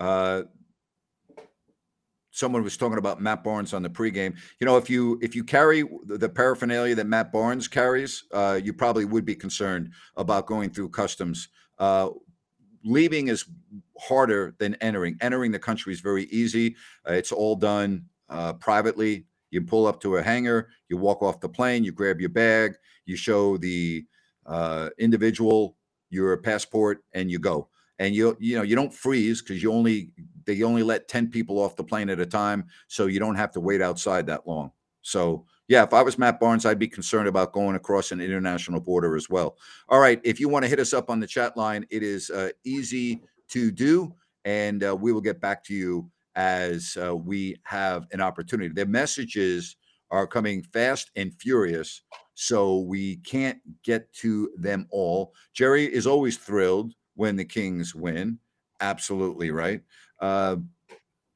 Uh, 0.00 0.42
someone 2.30 2.64
was 2.64 2.76
talking 2.76 2.98
about 2.98 3.20
Matt 3.20 3.44
Barnes 3.44 3.74
on 3.74 3.82
the 3.82 3.90
pregame. 3.90 4.36
You 4.58 4.66
know, 4.66 4.76
if 4.76 4.88
you 4.88 5.18
if 5.22 5.34
you 5.34 5.44
carry 5.44 5.84
the 6.06 6.28
paraphernalia 6.28 6.94
that 6.94 7.06
Matt 7.06 7.32
Barnes 7.32 7.68
carries, 7.68 8.24
uh, 8.32 8.58
you 8.62 8.72
probably 8.72 9.04
would 9.04 9.24
be 9.24 9.36
concerned 9.36 9.92
about 10.16 10.46
going 10.46 10.70
through 10.70 10.90
customs. 10.90 11.48
Uh, 11.78 12.10
leaving 12.84 13.28
is 13.28 13.44
harder 13.98 14.54
than 14.58 14.74
entering. 14.76 15.16
Entering 15.20 15.52
the 15.52 15.58
country 15.58 15.92
is 15.92 16.00
very 16.00 16.24
easy. 16.24 16.76
Uh, 17.08 17.12
it's 17.12 17.32
all 17.32 17.56
done 17.56 18.06
uh, 18.28 18.54
privately. 18.54 19.26
You 19.50 19.62
pull 19.62 19.86
up 19.86 20.00
to 20.02 20.16
a 20.16 20.22
hangar, 20.22 20.68
you 20.88 20.96
walk 20.96 21.22
off 21.22 21.40
the 21.40 21.48
plane, 21.48 21.82
you 21.82 21.92
grab 21.92 22.20
your 22.20 22.30
bag, 22.30 22.74
you 23.04 23.16
show 23.16 23.56
the 23.56 24.06
uh, 24.46 24.90
individual 24.98 25.76
your 26.10 26.36
passport, 26.36 27.04
and 27.14 27.30
you 27.30 27.38
go. 27.38 27.68
And 28.00 28.14
you 28.14 28.36
you 28.40 28.56
know 28.56 28.62
you 28.62 28.74
don't 28.74 28.92
freeze 28.92 29.42
because 29.42 29.62
you 29.62 29.72
only 29.72 30.10
they 30.46 30.62
only 30.62 30.82
let 30.82 31.06
ten 31.06 31.28
people 31.28 31.60
off 31.60 31.76
the 31.76 31.84
plane 31.84 32.08
at 32.08 32.18
a 32.18 32.26
time, 32.26 32.64
so 32.88 33.06
you 33.06 33.20
don't 33.20 33.36
have 33.36 33.52
to 33.52 33.60
wait 33.60 33.82
outside 33.82 34.26
that 34.26 34.48
long. 34.48 34.72
So 35.02 35.44
yeah, 35.68 35.84
if 35.84 35.92
I 35.92 36.02
was 36.02 36.18
Matt 36.18 36.40
Barnes, 36.40 36.66
I'd 36.66 36.78
be 36.78 36.88
concerned 36.88 37.28
about 37.28 37.52
going 37.52 37.76
across 37.76 38.10
an 38.10 38.20
international 38.20 38.80
border 38.80 39.16
as 39.16 39.30
well. 39.30 39.56
All 39.88 40.00
right, 40.00 40.20
if 40.24 40.40
you 40.40 40.48
want 40.48 40.64
to 40.64 40.68
hit 40.68 40.80
us 40.80 40.92
up 40.92 41.10
on 41.10 41.20
the 41.20 41.26
chat 41.26 41.56
line, 41.56 41.86
it 41.90 42.02
is 42.02 42.30
uh, 42.30 42.48
easy 42.64 43.22
to 43.50 43.70
do, 43.70 44.12
and 44.44 44.82
uh, 44.82 44.96
we 44.96 45.12
will 45.12 45.20
get 45.20 45.40
back 45.40 45.62
to 45.64 45.74
you 45.74 46.10
as 46.34 46.96
uh, 47.00 47.14
we 47.14 47.54
have 47.64 48.06
an 48.12 48.20
opportunity. 48.20 48.72
The 48.74 48.86
messages 48.86 49.76
are 50.10 50.26
coming 50.26 50.62
fast 50.72 51.10
and 51.16 51.32
furious, 51.34 52.02
so 52.34 52.78
we 52.78 53.18
can't 53.18 53.58
get 53.84 54.12
to 54.14 54.50
them 54.56 54.86
all. 54.90 55.34
Jerry 55.52 55.84
is 55.84 56.06
always 56.06 56.38
thrilled 56.38 56.94
when 57.20 57.36
the 57.36 57.44
Kings 57.44 57.94
win. 57.94 58.38
Absolutely 58.80 59.50
right. 59.50 59.82
Uh, 60.20 60.56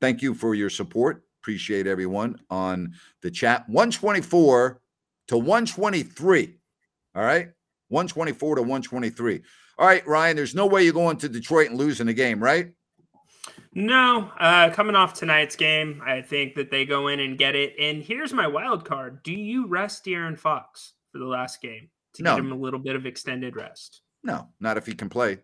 thank 0.01 0.23
you 0.23 0.33
for 0.33 0.55
your 0.55 0.71
support. 0.71 1.25
Appreciate 1.43 1.87
everyone 1.87 2.41
on 2.49 2.95
the 3.21 3.31
chat. 3.31 3.69
124 3.69 4.81
to 5.29 5.37
123. 5.37 6.55
All 7.15 7.23
right. 7.23 7.51
124 7.89 8.55
to 8.57 8.63
123. 8.63 9.43
All 9.79 9.87
right, 9.87 10.07
Ryan, 10.07 10.37
there's 10.37 10.55
no 10.55 10.65
way 10.67 10.85
you're 10.85 10.95
going 10.95 11.19
to 11.19 11.29
Detroit 11.29 11.69
and 11.69 11.79
losing 11.79 12.07
the 12.07 12.15
game, 12.15 12.43
right? 12.43 12.73
No, 13.75 14.31
uh, 14.41 14.71
coming 14.71 14.97
off 14.97 15.13
tonight's 15.13 15.55
game, 15.55 16.01
I 16.03 16.23
think 16.23 16.55
that 16.55 16.71
they 16.71 16.87
go 16.87 17.09
in 17.09 17.21
and 17.21 17.37
get 17.37 17.55
it. 17.55 17.75
And 17.79 18.03
here's 18.03 18.33
my 18.33 18.47
wild 18.47 18.87
card: 18.87 19.23
Do 19.23 19.33
you 19.33 19.67
rest 19.67 20.07
De'Aaron 20.07 20.39
Fox 20.39 20.95
for 21.13 21.19
the 21.19 21.27
last 21.27 21.61
game 21.61 21.91
to 22.15 22.23
no. 22.23 22.37
get 22.37 22.45
him 22.45 22.53
a 22.53 22.57
little 22.57 22.81
bit 22.81 22.97
of 22.97 23.05
extended 23.05 23.55
rest? 23.55 24.01
No, 24.23 24.49
not 24.61 24.79
if 24.79 24.87
he 24.87 24.95
can 24.95 25.11
play. 25.11 25.41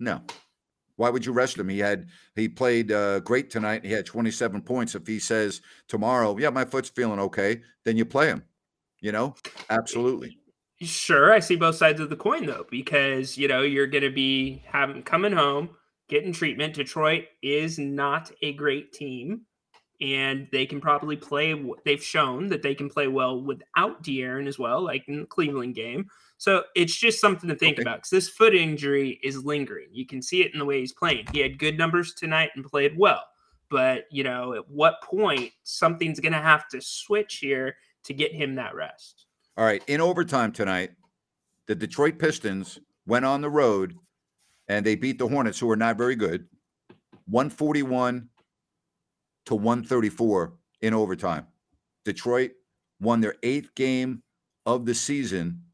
No, 0.00 0.22
why 1.00 1.08
would 1.08 1.24
you 1.24 1.32
rest 1.32 1.56
him? 1.56 1.68
He 1.68 1.78
had 1.78 2.08
he 2.34 2.48
played 2.48 2.92
uh, 2.92 3.20
great 3.20 3.48
tonight. 3.48 3.84
He 3.86 3.92
had 3.92 4.04
27 4.04 4.60
points. 4.60 4.94
If 4.94 5.06
he 5.06 5.18
says 5.18 5.62
tomorrow, 5.88 6.36
yeah, 6.36 6.50
my 6.50 6.66
foot's 6.66 6.90
feeling 6.90 7.18
okay, 7.20 7.62
then 7.84 7.96
you 7.96 8.04
play 8.04 8.26
him. 8.26 8.44
You 9.00 9.12
know, 9.12 9.34
absolutely. 9.70 10.36
Sure, 10.82 11.32
I 11.32 11.40
see 11.40 11.56
both 11.56 11.76
sides 11.76 12.00
of 12.00 12.10
the 12.10 12.16
coin 12.16 12.44
though, 12.44 12.66
because 12.70 13.38
you 13.38 13.48
know 13.48 13.62
you're 13.62 13.86
going 13.86 14.04
to 14.04 14.10
be 14.10 14.62
having 14.66 15.02
coming 15.02 15.32
home, 15.32 15.70
getting 16.08 16.32
treatment. 16.34 16.74
Detroit 16.74 17.24
is 17.42 17.78
not 17.78 18.30
a 18.42 18.52
great 18.52 18.92
team, 18.92 19.42
and 20.02 20.48
they 20.52 20.66
can 20.66 20.82
probably 20.82 21.16
play. 21.16 21.54
They've 21.86 22.02
shown 22.02 22.48
that 22.48 22.62
they 22.62 22.74
can 22.74 22.90
play 22.90 23.08
well 23.08 23.40
without 23.40 24.02
De'Aaron 24.02 24.46
as 24.46 24.58
well, 24.58 24.82
like 24.82 25.08
in 25.08 25.20
the 25.20 25.26
Cleveland 25.26 25.74
game. 25.74 26.08
So 26.40 26.62
it's 26.74 26.96
just 26.96 27.20
something 27.20 27.50
to 27.50 27.54
think 27.54 27.74
okay. 27.74 27.82
about 27.82 27.98
because 27.98 28.08
this 28.08 28.30
foot 28.30 28.54
injury 28.54 29.20
is 29.22 29.44
lingering. 29.44 29.88
You 29.92 30.06
can 30.06 30.22
see 30.22 30.40
it 30.40 30.54
in 30.54 30.58
the 30.58 30.64
way 30.64 30.80
he's 30.80 30.94
playing. 30.94 31.26
He 31.34 31.40
had 31.40 31.58
good 31.58 31.76
numbers 31.76 32.14
tonight 32.14 32.52
and 32.56 32.64
played 32.64 32.96
well. 32.96 33.24
But, 33.68 34.06
you 34.10 34.24
know, 34.24 34.54
at 34.54 34.66
what 34.66 35.02
point 35.02 35.52
something's 35.64 36.18
going 36.18 36.32
to 36.32 36.38
have 36.38 36.66
to 36.68 36.80
switch 36.80 37.36
here 37.36 37.76
to 38.04 38.14
get 38.14 38.32
him 38.32 38.54
that 38.54 38.74
rest? 38.74 39.26
All 39.58 39.66
right. 39.66 39.82
In 39.86 40.00
overtime 40.00 40.50
tonight, 40.50 40.92
the 41.66 41.74
Detroit 41.74 42.18
Pistons 42.18 42.78
went 43.04 43.26
on 43.26 43.42
the 43.42 43.50
road 43.50 43.94
and 44.66 44.84
they 44.86 44.94
beat 44.94 45.18
the 45.18 45.28
Hornets, 45.28 45.58
who 45.58 45.70
are 45.70 45.76
not 45.76 45.98
very 45.98 46.16
good, 46.16 46.48
141 47.26 48.30
to 49.44 49.54
134 49.54 50.54
in 50.80 50.94
overtime. 50.94 51.46
Detroit 52.06 52.52
won 52.98 53.20
their 53.20 53.34
eighth 53.42 53.74
game 53.74 54.22
of 54.64 54.86
the 54.86 54.94
season 54.94 55.64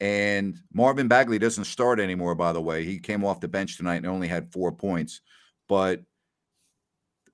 and 0.00 0.58
Marvin 0.72 1.08
Bagley 1.08 1.38
doesn't 1.38 1.64
start 1.64 2.00
anymore, 2.00 2.34
by 2.34 2.52
the 2.52 2.60
way. 2.60 2.84
He 2.84 2.98
came 2.98 3.24
off 3.24 3.40
the 3.40 3.48
bench 3.48 3.76
tonight 3.76 3.96
and 3.96 4.06
only 4.06 4.28
had 4.28 4.50
four 4.52 4.72
points. 4.72 5.20
But 5.68 6.02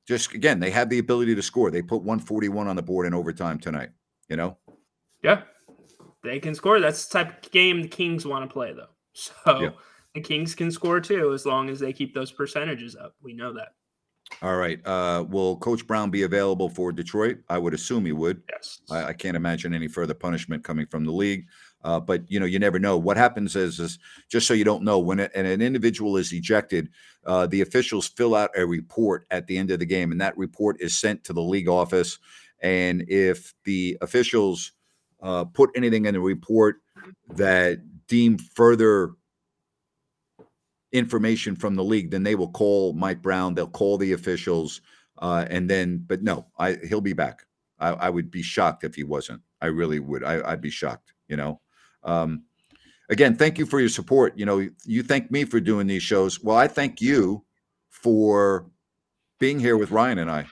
just 0.07 0.35
again, 0.35 0.59
they 0.59 0.71
have 0.71 0.89
the 0.89 0.99
ability 0.99 1.35
to 1.37 1.43
score. 1.43 1.71
They 1.71 1.83
put 1.83 2.03
141 2.03 2.67
on 2.67 2.77
the 2.77 2.83
board 2.83 3.07
in 3.07 3.15
overtime 3.15 3.59
tonight, 3.59 3.91
you 4.29 4.37
know? 4.37 4.57
Yeah. 5.23 5.43
They 6.25 6.41
can 6.41 6.55
score. 6.55 6.81
That's 6.81 7.07
the 7.07 7.19
type 7.19 7.45
of 7.45 7.51
game 7.53 7.83
the 7.83 7.89
Kings 7.89 8.27
want 8.27 8.49
to 8.49 8.53
play, 8.53 8.73
though. 8.73 8.89
So 9.19 9.61
yeah. 9.61 9.71
the 10.15 10.21
Kings 10.21 10.55
can 10.55 10.71
score 10.71 11.01
too, 11.01 11.33
as 11.33 11.47
long 11.47 11.71
as 11.71 11.81
they 11.81 11.91
keep 11.91 12.15
those 12.15 12.31
percentages 12.31 12.95
up. 12.95 13.15
We 13.23 13.33
know 13.33 13.55
that. 13.55 13.69
All 14.43 14.57
right. 14.57 14.85
Uh, 14.87 15.25
will 15.27 15.57
Coach 15.57 15.87
Brown 15.87 16.11
be 16.11 16.25
available 16.25 16.69
for 16.69 16.93
Detroit? 16.93 17.39
I 17.49 17.57
would 17.57 17.73
assume 17.73 18.05
he 18.05 18.13
would. 18.13 18.43
Yes. 18.53 18.81
I, 18.91 19.05
I 19.05 19.13
can't 19.15 19.37
imagine 19.37 19.73
any 19.73 19.89
further 19.89 20.13
punishment 20.13 20.65
coming 20.65 20.87
from 20.87 21.05
the 21.05 21.13
league. 21.13 21.47
Uh, 21.87 22.01
but 22.01 22.29
you 22.29 22.41
know, 22.41 22.47
you 22.47 22.59
never 22.59 22.81
know. 22.81 22.97
What 22.97 23.17
happens 23.17 23.55
is, 23.55 23.79
is 23.79 24.01
just 24.29 24.49
so 24.49 24.55
you 24.55 24.65
don't 24.65 24.83
know, 24.83 24.99
when 24.99 25.21
and 25.21 25.47
an 25.47 25.63
individual 25.63 26.17
is 26.17 26.33
ejected, 26.33 26.89
uh, 27.25 27.47
the 27.47 27.61
officials 27.61 28.09
fill 28.09 28.35
out 28.35 28.51
a 28.57 28.67
report 28.67 29.25
at 29.31 29.47
the 29.47 29.57
end 29.57 29.71
of 29.71 29.79
the 29.79 29.87
game, 29.87 30.11
and 30.11 30.21
that 30.21 30.37
report 30.37 30.79
is 30.81 30.99
sent 30.99 31.23
to 31.23 31.33
the 31.33 31.41
league 31.41 31.69
office. 31.69 32.19
And 32.61 33.05
if 33.09 33.55
the 33.65 33.97
officials 34.01 34.73
uh, 35.23 35.45
put 35.45 35.71
anything 35.77 36.07
in 36.07 36.15
the 36.15 36.21
report 36.21 36.79
that 37.37 37.79
deem 38.09 38.39
further 38.39 39.13
information 40.91 41.55
from 41.55 41.77
the 41.77 41.85
league, 41.85 42.11
then 42.11 42.25
they 42.25 42.35
will 42.35 42.51
call 42.51 42.95
Mike 42.95 43.23
Brown. 43.23 43.55
They'll 43.55 43.69
call 43.69 43.97
the 43.97 44.13
officials, 44.13 44.81
uh, 45.19 45.47
and 45.49 45.71
then. 45.71 46.05
But 46.05 46.25
no, 46.25 46.49
I 46.59 46.79
he'll 46.89 47.01
be 47.01 47.13
back. 47.13 47.45
I, 47.79 47.91
I, 47.91 48.11
would 48.11 48.33
be 48.33 48.43
shocked 48.43 48.83
if 48.83 48.97
he 48.97 49.05
wasn't. 49.05 49.43
I 49.61 49.67
really 49.67 50.01
would. 50.01 50.25
I, 50.25 50.51
I'd 50.51 50.61
be 50.61 50.71
shocked. 50.71 51.13
You 51.29 51.37
know. 51.37 51.61
Um, 52.07 52.45
again, 53.11 53.37
thank 53.37 53.59
you 53.59 53.67
for 53.67 53.81
your 53.81 53.91
support. 53.91 54.39
You 54.39 54.47
know, 54.47 54.69
you 54.85 55.03
thank 55.03 55.31
me 55.31 55.45
for 55.45 55.61
doing 55.61 55.87
these 55.87 56.03
shows. 56.03 56.43
Well, 56.43 56.57
I 56.57 56.69
thank 56.69 57.01
you 57.03 57.45
for 57.91 58.67
being 59.39 59.61
here 59.61 59.77
with 59.77 59.91
Ryan 59.91 60.19
and 60.19 60.31
I. 60.31 60.47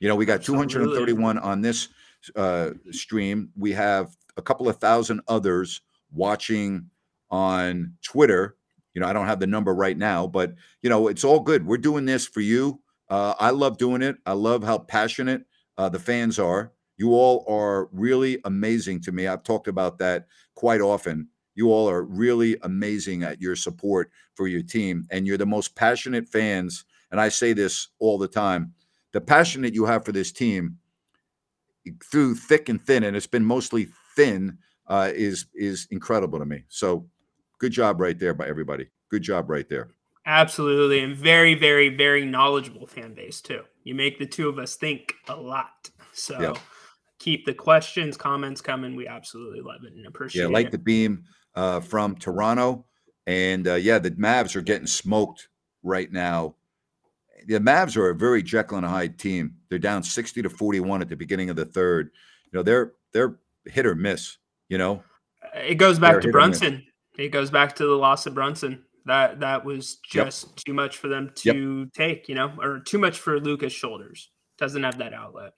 You 0.00 0.08
know, 0.08 0.16
we 0.16 0.26
got 0.26 0.42
231 0.42 1.38
on 1.38 1.60
this 1.60 1.88
uh, 2.34 2.70
stream. 2.90 3.50
We 3.56 3.72
have 3.72 4.16
a 4.36 4.42
couple 4.42 4.68
of 4.68 4.78
thousand 4.78 5.20
others 5.28 5.82
watching 6.12 6.90
on 7.30 7.94
Twitter. 8.02 8.56
You 8.94 9.00
know, 9.00 9.08
I 9.08 9.12
don't 9.12 9.26
have 9.26 9.40
the 9.40 9.46
number 9.46 9.74
right 9.74 9.96
now, 9.96 10.26
but 10.26 10.54
you 10.82 10.90
know, 10.90 11.08
it's 11.08 11.24
all 11.24 11.40
good. 11.40 11.66
We're 11.66 11.78
doing 11.78 12.04
this 12.04 12.26
for 12.26 12.40
you. 12.40 12.80
Uh, 13.08 13.34
I 13.38 13.50
love 13.50 13.78
doing 13.78 14.02
it. 14.02 14.16
I 14.24 14.32
love 14.32 14.62
how 14.62 14.78
passionate 14.78 15.44
uh, 15.76 15.88
the 15.88 15.98
fans 15.98 16.38
are. 16.38 16.72
You 16.96 17.12
all 17.12 17.44
are 17.48 17.88
really 17.92 18.38
amazing 18.44 19.00
to 19.02 19.12
me. 19.12 19.26
I've 19.26 19.42
talked 19.42 19.68
about 19.68 19.98
that 19.98 20.26
quite 20.54 20.80
often. 20.80 21.28
You 21.54 21.72
all 21.72 21.88
are 21.88 22.02
really 22.02 22.56
amazing 22.62 23.22
at 23.22 23.40
your 23.40 23.56
support 23.56 24.10
for 24.34 24.48
your 24.48 24.62
team, 24.62 25.06
and 25.10 25.26
you're 25.26 25.38
the 25.38 25.46
most 25.46 25.76
passionate 25.76 26.28
fans. 26.28 26.84
And 27.10 27.20
I 27.20 27.28
say 27.28 27.52
this 27.52 27.88
all 27.98 28.18
the 28.18 28.28
time 28.28 28.74
the 29.12 29.20
passion 29.20 29.62
that 29.62 29.74
you 29.74 29.84
have 29.84 30.04
for 30.04 30.10
this 30.10 30.32
team 30.32 30.76
through 32.02 32.34
thick 32.34 32.68
and 32.68 32.84
thin, 32.84 33.04
and 33.04 33.16
it's 33.16 33.28
been 33.28 33.44
mostly 33.44 33.88
thin, 34.16 34.58
uh, 34.88 35.10
is 35.14 35.46
is 35.54 35.86
incredible 35.90 36.38
to 36.40 36.44
me. 36.44 36.64
So, 36.68 37.06
good 37.58 37.72
job 37.72 38.00
right 38.00 38.18
there 38.18 38.34
by 38.34 38.48
everybody. 38.48 38.88
Good 39.10 39.22
job 39.22 39.48
right 39.48 39.68
there. 39.68 39.90
Absolutely, 40.26 41.00
and 41.00 41.14
very, 41.14 41.54
very, 41.54 41.90
very 41.90 42.24
knowledgeable 42.24 42.86
fan 42.86 43.14
base 43.14 43.40
too. 43.40 43.62
You 43.84 43.94
make 43.94 44.18
the 44.18 44.26
two 44.26 44.48
of 44.48 44.58
us 44.58 44.74
think 44.74 45.14
a 45.28 45.36
lot. 45.36 45.90
So. 46.12 46.40
Yeah 46.40 46.54
keep 47.24 47.46
the 47.46 47.54
questions, 47.54 48.18
comments 48.18 48.60
coming. 48.60 48.94
We 48.94 49.08
absolutely 49.08 49.62
love 49.62 49.84
it 49.84 49.94
and 49.94 50.06
appreciate 50.06 50.42
it. 50.42 50.44
Yeah, 50.44 50.52
like 50.52 50.66
it. 50.66 50.72
the 50.72 50.78
beam 50.78 51.24
uh, 51.54 51.80
from 51.80 52.16
Toronto. 52.16 52.84
And 53.26 53.66
uh, 53.66 53.76
yeah, 53.76 53.98
the 53.98 54.10
Mavs 54.12 54.54
are 54.54 54.60
getting 54.60 54.86
smoked 54.86 55.48
right 55.82 56.12
now. 56.12 56.56
The 57.46 57.58
Mavs 57.60 57.96
are 57.96 58.10
a 58.10 58.14
very 58.14 58.42
Jekyll 58.42 58.76
and 58.76 58.86
Hyde 58.86 59.18
team. 59.18 59.54
They're 59.70 59.78
down 59.78 60.02
60 60.02 60.42
to 60.42 60.50
41 60.50 61.00
at 61.00 61.08
the 61.08 61.16
beginning 61.16 61.48
of 61.48 61.56
the 61.56 61.64
third. 61.64 62.10
You 62.52 62.58
know, 62.58 62.62
they're 62.62 62.92
they're 63.12 63.38
hit 63.64 63.86
or 63.86 63.94
miss, 63.94 64.36
you 64.68 64.76
know. 64.76 65.02
It 65.54 65.76
goes 65.76 65.98
back 65.98 66.12
they're 66.12 66.20
to 66.22 66.32
Brunson. 66.32 66.84
It 67.16 67.28
goes 67.30 67.50
back 67.50 67.74
to 67.76 67.86
the 67.86 67.94
loss 67.94 68.26
of 68.26 68.34
Brunson. 68.34 68.84
That 69.06 69.40
that 69.40 69.64
was 69.64 69.96
just 69.96 70.48
yep. 70.48 70.56
too 70.56 70.74
much 70.74 70.98
for 70.98 71.08
them 71.08 71.32
to 71.36 71.80
yep. 71.80 71.92
take, 71.94 72.28
you 72.28 72.34
know, 72.34 72.52
or 72.60 72.80
too 72.80 72.98
much 72.98 73.18
for 73.18 73.40
Luka's 73.40 73.72
shoulders. 73.72 74.30
Doesn't 74.58 74.82
have 74.82 74.98
that 74.98 75.14
outlet. 75.14 75.52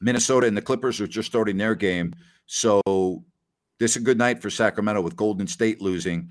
Minnesota 0.00 0.46
and 0.46 0.56
the 0.56 0.62
Clippers 0.62 1.00
are 1.00 1.06
just 1.06 1.28
starting 1.28 1.56
their 1.56 1.74
game. 1.74 2.14
So 2.46 2.80
this 3.78 3.92
is 3.92 4.02
a 4.02 4.04
good 4.04 4.18
night 4.18 4.40
for 4.40 4.50
Sacramento 4.50 5.00
with 5.00 5.16
Golden 5.16 5.46
State 5.46 5.80
losing 5.80 6.30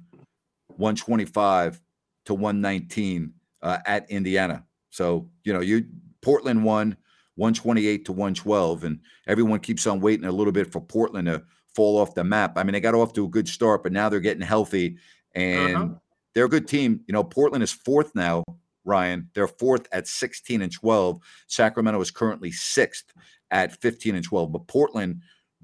125 0.77 1.81
to 2.25 2.33
119 2.33 3.33
uh, 3.61 3.77
at 3.85 4.09
Indiana. 4.09 4.63
So, 4.89 5.29
you 5.43 5.53
know, 5.53 5.59
you 5.59 5.85
Portland 6.21 6.63
won 6.63 6.97
128 7.35 8.05
to 8.05 8.11
112, 8.11 8.83
and 8.83 8.99
everyone 9.27 9.59
keeps 9.59 9.87
on 9.87 10.01
waiting 10.01 10.25
a 10.25 10.31
little 10.31 10.51
bit 10.51 10.71
for 10.71 10.81
Portland 10.81 11.27
to 11.27 11.43
fall 11.73 11.97
off 11.97 12.13
the 12.13 12.23
map. 12.23 12.57
I 12.57 12.63
mean, 12.63 12.73
they 12.73 12.81
got 12.81 12.95
off 12.95 13.13
to 13.13 13.25
a 13.25 13.29
good 13.29 13.47
start, 13.47 13.83
but 13.83 13.93
now 13.93 14.09
they're 14.09 14.19
getting 14.19 14.41
healthy. 14.41 14.97
And 15.33 15.75
uh-huh. 15.75 15.87
they're 16.33 16.45
a 16.45 16.49
good 16.49 16.67
team. 16.67 17.01
You 17.07 17.13
know, 17.13 17.23
Portland 17.23 17.63
is 17.63 17.71
fourth 17.71 18.13
now, 18.15 18.43
Ryan. 18.83 19.29
They're 19.33 19.47
fourth 19.47 19.87
at 19.91 20.07
16 20.07 20.61
and 20.61 20.71
12. 20.71 21.19
Sacramento 21.47 22.01
is 22.01 22.11
currently 22.11 22.51
sixth 22.51 23.13
at 23.51 23.79
15 23.81 24.15
and 24.15 24.23
12. 24.23 24.51
But 24.51 24.67
Portland, 24.67 25.21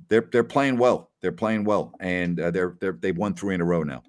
they're 0.09 0.27
they're 0.31 0.43
playing 0.43 0.77
well. 0.77 1.11
They're 1.21 1.31
playing 1.31 1.63
well, 1.63 1.93
and 1.99 2.39
uh, 2.39 2.51
they're 2.51 2.77
they're 2.79 2.97
they've 2.99 3.17
won 3.17 3.33
three 3.33 3.55
in 3.55 3.61
a 3.61 3.65
row 3.65 3.83
now. 3.83 4.03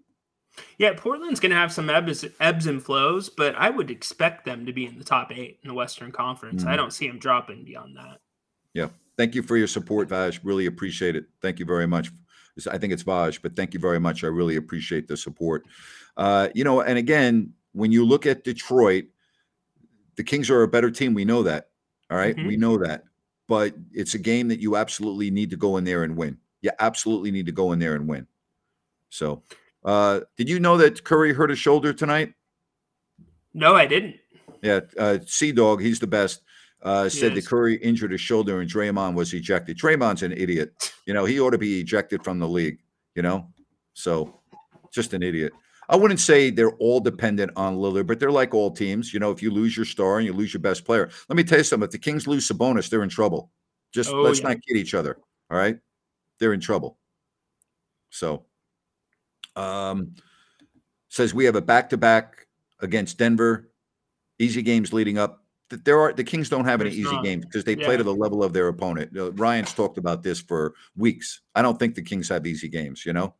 Yeah, 0.78 0.94
Portland's 0.96 1.40
going 1.40 1.50
to 1.50 1.56
have 1.56 1.72
some 1.72 1.90
ebbs, 1.90 2.24
ebbs 2.40 2.66
and 2.66 2.82
flows, 2.82 3.28
but 3.28 3.54
I 3.56 3.70
would 3.70 3.90
expect 3.90 4.44
them 4.44 4.66
to 4.66 4.72
be 4.72 4.86
in 4.86 4.98
the 4.98 5.04
top 5.04 5.30
eight 5.30 5.58
in 5.62 5.68
the 5.68 5.74
Western 5.74 6.12
Conference. 6.12 6.62
Mm-hmm. 6.62 6.72
I 6.72 6.76
don't 6.76 6.92
see 6.92 7.06
them 7.06 7.18
dropping 7.18 7.64
beyond 7.64 7.96
that. 7.96 8.20
Yeah. 8.72 8.88
Thank 9.16 9.34
you 9.34 9.42
for 9.42 9.56
your 9.56 9.66
support, 9.66 10.08
Vaj. 10.08 10.40
Really 10.42 10.66
appreciate 10.66 11.16
it. 11.16 11.24
Thank 11.40 11.58
you 11.58 11.66
very 11.66 11.86
much. 11.86 12.10
I 12.70 12.78
think 12.78 12.92
it's 12.92 13.02
Vaj, 13.02 13.40
but 13.42 13.54
thank 13.54 13.74
you 13.74 13.80
very 13.80 14.00
much. 14.00 14.24
I 14.24 14.28
really 14.28 14.56
appreciate 14.56 15.08
the 15.08 15.16
support. 15.16 15.64
Uh, 16.16 16.48
you 16.54 16.64
know, 16.64 16.80
and 16.80 16.98
again, 16.98 17.52
when 17.72 17.92
you 17.92 18.04
look 18.04 18.26
at 18.26 18.44
Detroit, 18.44 19.04
the 20.16 20.24
Kings 20.24 20.50
are 20.50 20.62
a 20.62 20.68
better 20.68 20.90
team. 20.90 21.12
We 21.12 21.24
know 21.24 21.42
that. 21.42 21.68
All 22.10 22.16
right? 22.16 22.34
mm-hmm. 22.34 22.46
We 22.46 22.56
know 22.56 22.78
that. 22.78 23.04
But 23.48 23.74
it's 23.92 24.14
a 24.14 24.18
game 24.18 24.48
that 24.48 24.60
you 24.60 24.76
absolutely 24.76 25.30
need 25.30 25.50
to 25.50 25.56
go 25.56 25.76
in 25.76 25.84
there 25.84 26.02
and 26.02 26.16
win. 26.16 26.38
You 26.62 26.70
absolutely 26.78 27.30
need 27.30 27.46
to 27.46 27.52
go 27.52 27.72
in 27.72 27.78
there 27.78 27.94
and 27.94 28.08
win. 28.08 28.26
So, 29.10 29.42
uh, 29.84 30.20
did 30.36 30.48
you 30.48 30.58
know 30.58 30.76
that 30.78 31.04
Curry 31.04 31.32
hurt 31.32 31.50
his 31.50 31.58
shoulder 31.58 31.92
tonight? 31.92 32.34
No, 33.54 33.74
I 33.74 33.86
didn't. 33.86 34.16
Yeah, 34.62 34.80
uh, 34.98 35.18
Sea 35.26 35.52
Dog, 35.52 35.80
he's 35.80 36.00
the 36.00 36.06
best. 36.06 36.42
Uh, 36.82 37.08
said 37.08 37.34
that 37.34 37.46
Curry 37.46 37.76
injured 37.76 38.12
his 38.12 38.20
shoulder 38.20 38.60
and 38.60 38.70
Draymond 38.70 39.14
was 39.14 39.32
ejected. 39.32 39.78
Draymond's 39.78 40.22
an 40.22 40.32
idiot. 40.32 40.72
You 41.06 41.14
know, 41.14 41.24
he 41.24 41.40
ought 41.40 41.50
to 41.50 41.58
be 41.58 41.80
ejected 41.80 42.22
from 42.22 42.38
the 42.38 42.46
league. 42.46 42.78
You 43.14 43.22
know, 43.22 43.48
so 43.94 44.40
just 44.92 45.14
an 45.14 45.22
idiot. 45.22 45.52
I 45.88 45.96
wouldn't 45.96 46.20
say 46.20 46.50
they're 46.50 46.76
all 46.76 47.00
dependent 47.00 47.52
on 47.56 47.76
Lillard, 47.76 48.06
but 48.06 48.18
they're 48.18 48.30
like 48.30 48.54
all 48.54 48.70
teams. 48.70 49.14
You 49.14 49.20
know, 49.20 49.30
if 49.30 49.42
you 49.42 49.50
lose 49.50 49.76
your 49.76 49.86
star 49.86 50.18
and 50.18 50.26
you 50.26 50.32
lose 50.32 50.52
your 50.52 50.60
best 50.60 50.84
player, 50.84 51.10
let 51.28 51.36
me 51.36 51.44
tell 51.44 51.58
you 51.58 51.64
something. 51.64 51.84
If 51.84 51.92
the 51.92 51.98
Kings 51.98 52.26
lose 52.26 52.48
Sabonis, 52.48 52.88
they're 52.88 53.02
in 53.02 53.08
trouble. 53.08 53.50
Just 53.92 54.10
oh, 54.10 54.22
let's 54.22 54.40
yeah. 54.40 54.48
not 54.48 54.56
kid 54.66 54.76
each 54.76 54.94
other. 54.94 55.18
All 55.50 55.56
right, 55.56 55.78
they're 56.38 56.52
in 56.52 56.60
trouble. 56.60 56.98
So, 58.10 58.44
um, 59.54 60.14
says 61.08 61.32
we 61.32 61.44
have 61.44 61.56
a 61.56 61.62
back 61.62 61.90
to 61.90 61.96
back 61.96 62.46
against 62.80 63.18
Denver. 63.18 63.70
Easy 64.38 64.62
games 64.62 64.92
leading 64.92 65.18
up. 65.18 65.44
There 65.70 65.98
are 65.98 66.12
the 66.12 66.24
Kings 66.24 66.48
don't 66.48 66.64
have 66.64 66.80
any 66.80 66.90
easy 66.90 67.02
not. 67.04 67.24
games 67.24 67.44
because 67.44 67.64
they 67.64 67.76
yeah. 67.76 67.86
play 67.86 67.96
to 67.96 68.04
the 68.04 68.14
level 68.14 68.42
of 68.42 68.52
their 68.52 68.68
opponent. 68.68 69.16
Uh, 69.16 69.32
Ryan's 69.32 69.72
talked 69.72 69.98
about 69.98 70.22
this 70.22 70.40
for 70.40 70.74
weeks. 70.96 71.40
I 71.54 71.62
don't 71.62 71.78
think 71.78 71.94
the 71.94 72.02
Kings 72.02 72.28
have 72.28 72.46
easy 72.46 72.68
games. 72.68 73.06
You 73.06 73.12
know. 73.12 73.34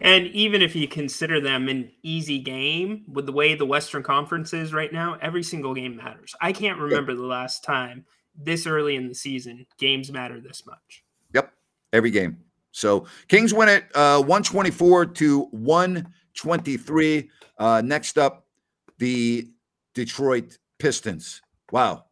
And 0.00 0.26
even 0.28 0.62
if 0.62 0.74
you 0.74 0.88
consider 0.88 1.40
them 1.40 1.68
an 1.68 1.90
easy 2.02 2.38
game 2.38 3.04
with 3.06 3.26
the 3.26 3.32
way 3.32 3.54
the 3.54 3.66
Western 3.66 4.02
Conference 4.02 4.52
is 4.54 4.72
right 4.72 4.92
now, 4.92 5.18
every 5.20 5.42
single 5.42 5.74
game 5.74 5.96
matters. 5.96 6.34
I 6.40 6.52
can't 6.52 6.78
remember 6.78 7.14
the 7.14 7.22
last 7.22 7.62
time 7.62 8.04
this 8.34 8.66
early 8.66 8.96
in 8.96 9.08
the 9.08 9.14
season 9.14 9.66
games 9.78 10.10
matter 10.10 10.40
this 10.40 10.64
much. 10.66 11.04
Yep, 11.34 11.52
every 11.92 12.10
game. 12.10 12.38
So 12.72 13.06
Kings 13.28 13.52
win 13.52 13.68
it 13.68 13.84
uh, 13.94 14.18
124 14.18 15.06
to 15.06 15.40
123. 15.50 17.30
Uh, 17.58 17.82
next 17.84 18.16
up, 18.16 18.46
the 18.98 19.48
Detroit 19.94 20.58
Pistons. 20.78 21.42
Wow. 21.72 22.06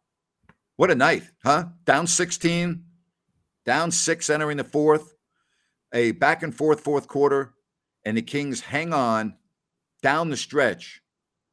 What 0.75 0.91
a 0.91 0.95
night, 0.95 1.23
huh? 1.43 1.65
Down 1.85 2.07
16, 2.07 2.83
down 3.65 3.91
six 3.91 4.29
entering 4.29 4.57
the 4.57 4.63
fourth 4.63 5.13
a 5.93 6.11
back 6.13 6.43
and 6.43 6.53
forth 6.53 6.81
fourth 6.81 7.07
quarter, 7.07 7.53
and 8.05 8.17
the 8.17 8.21
Kings 8.21 8.61
hang 8.61 8.93
on 8.93 9.35
down 10.01 10.29
the 10.29 10.37
stretch 10.37 11.01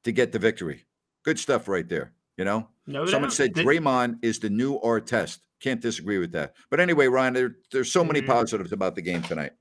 to 0.05 0.12
get 0.12 0.32
the 0.32 0.39
victory. 0.39 0.84
Good 1.24 1.39
stuff 1.39 1.68
right 1.68 1.89
there. 1.89 2.12
You 2.37 2.45
know, 2.45 2.68
no 2.87 3.07
someone 3.07 3.30
said 3.30 3.55
Draymond 3.55 4.18
is 4.22 4.39
the 4.39 4.51
new 4.51 4.78
Artest. 4.80 5.39
Can't 5.61 5.80
disagree 5.80 6.18
with 6.18 6.32
that. 6.32 6.55
But 6.70 6.80
anyway, 6.80 7.07
Ryan, 7.07 7.32
there, 7.32 7.57
there's 7.72 7.91
so 7.91 8.05
many 8.05 8.20
mm-hmm. 8.20 8.30
positives 8.30 8.72
about 8.72 8.95
the 8.95 9.03
game 9.03 9.22
tonight. 9.22 9.53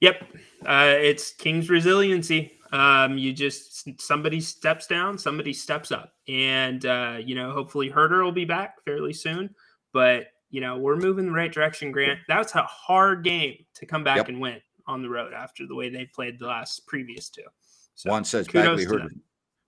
Yep, 0.00 0.24
uh, 0.66 0.94
it's 0.98 1.32
Kings 1.32 1.70
resiliency. 1.70 2.52
Um, 2.72 3.16
you 3.16 3.32
just 3.32 4.00
somebody 4.00 4.40
steps 4.40 4.86
down, 4.86 5.18
somebody 5.18 5.52
steps 5.52 5.90
up, 5.90 6.12
and 6.28 6.84
uh, 6.84 7.18
you 7.24 7.34
know, 7.34 7.52
hopefully 7.52 7.90
Huerter 7.90 8.22
will 8.22 8.32
be 8.32 8.44
back 8.44 8.84
fairly 8.84 9.12
soon. 9.12 9.54
But 9.92 10.26
you 10.50 10.60
know, 10.60 10.78
we're 10.78 10.96
moving 10.96 11.26
the 11.26 11.32
right 11.32 11.52
direction, 11.52 11.92
Grant. 11.92 12.20
That's 12.28 12.54
a 12.54 12.62
hard 12.62 13.24
game 13.24 13.64
to 13.74 13.86
come 13.86 14.02
back 14.02 14.16
yep. 14.16 14.28
and 14.28 14.40
win 14.40 14.60
on 14.86 15.02
the 15.02 15.08
road 15.08 15.32
after 15.34 15.66
the 15.66 15.74
way 15.74 15.90
they 15.90 16.06
played 16.06 16.38
the 16.38 16.46
last 16.46 16.86
previous 16.86 17.28
two. 17.28 17.42
So, 17.94 18.10
Juan 18.10 18.24
says 18.24 18.48
Bagley 18.48 18.84
hurt, 18.84 19.12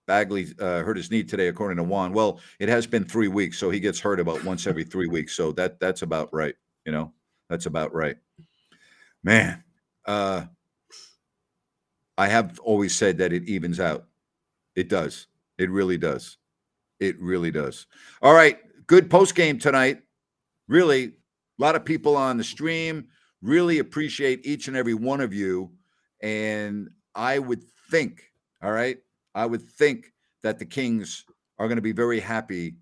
Bagley 0.07 0.47
uh, 0.59 0.81
hurt 0.81 0.97
his 0.97 1.11
knee 1.11 1.23
today, 1.23 1.49
according 1.49 1.77
to 1.77 1.83
Juan. 1.83 2.13
Well, 2.13 2.39
it 2.59 2.69
has 2.69 2.87
been 2.87 3.03
three 3.03 3.27
weeks, 3.27 3.57
so 3.57 3.69
he 3.69 3.79
gets 3.79 3.99
hurt 3.99 4.19
about 4.19 4.43
once 4.43 4.65
every 4.65 4.83
three 4.83 5.07
weeks. 5.07 5.35
So 5.35 5.51
that 5.53 5.79
that's 5.79 6.01
about 6.01 6.33
right. 6.33 6.55
You 6.85 6.91
know, 6.91 7.13
that's 7.49 7.67
about 7.67 7.93
right. 7.93 8.17
Man, 9.23 9.63
uh, 10.05 10.45
I 12.17 12.27
have 12.27 12.59
always 12.59 12.95
said 12.95 13.17
that 13.19 13.33
it 13.33 13.47
evens 13.47 13.79
out. 13.79 14.07
It 14.75 14.89
does. 14.89 15.27
It 15.57 15.69
really 15.69 15.97
does. 15.97 16.37
It 16.99 17.19
really 17.19 17.51
does. 17.51 17.85
All 18.21 18.33
right. 18.33 18.59
Good 18.87 19.09
post 19.09 19.35
game 19.35 19.59
tonight 19.59 20.01
really 20.71 21.05
a 21.05 21.11
lot 21.59 21.75
of 21.75 21.85
people 21.85 22.15
on 22.15 22.37
the 22.37 22.43
stream. 22.43 23.07
Really 23.41 23.79
appreciate 23.79 24.45
each 24.45 24.67
and 24.67 24.77
every 24.77 24.93
one 24.93 25.19
of 25.19 25.33
you. 25.33 25.71
And 26.21 26.89
I 27.13 27.39
would 27.39 27.63
think, 27.91 28.23
all 28.63 28.71
right, 28.71 28.97
I 29.35 29.45
would 29.45 29.61
think 29.61 30.13
that 30.43 30.59
the 30.59 30.65
Kings 30.65 31.25
are 31.59 31.67
going 31.67 31.77
to 31.77 31.81
be 31.81 31.91
very 31.91 32.19
happy 32.19 32.75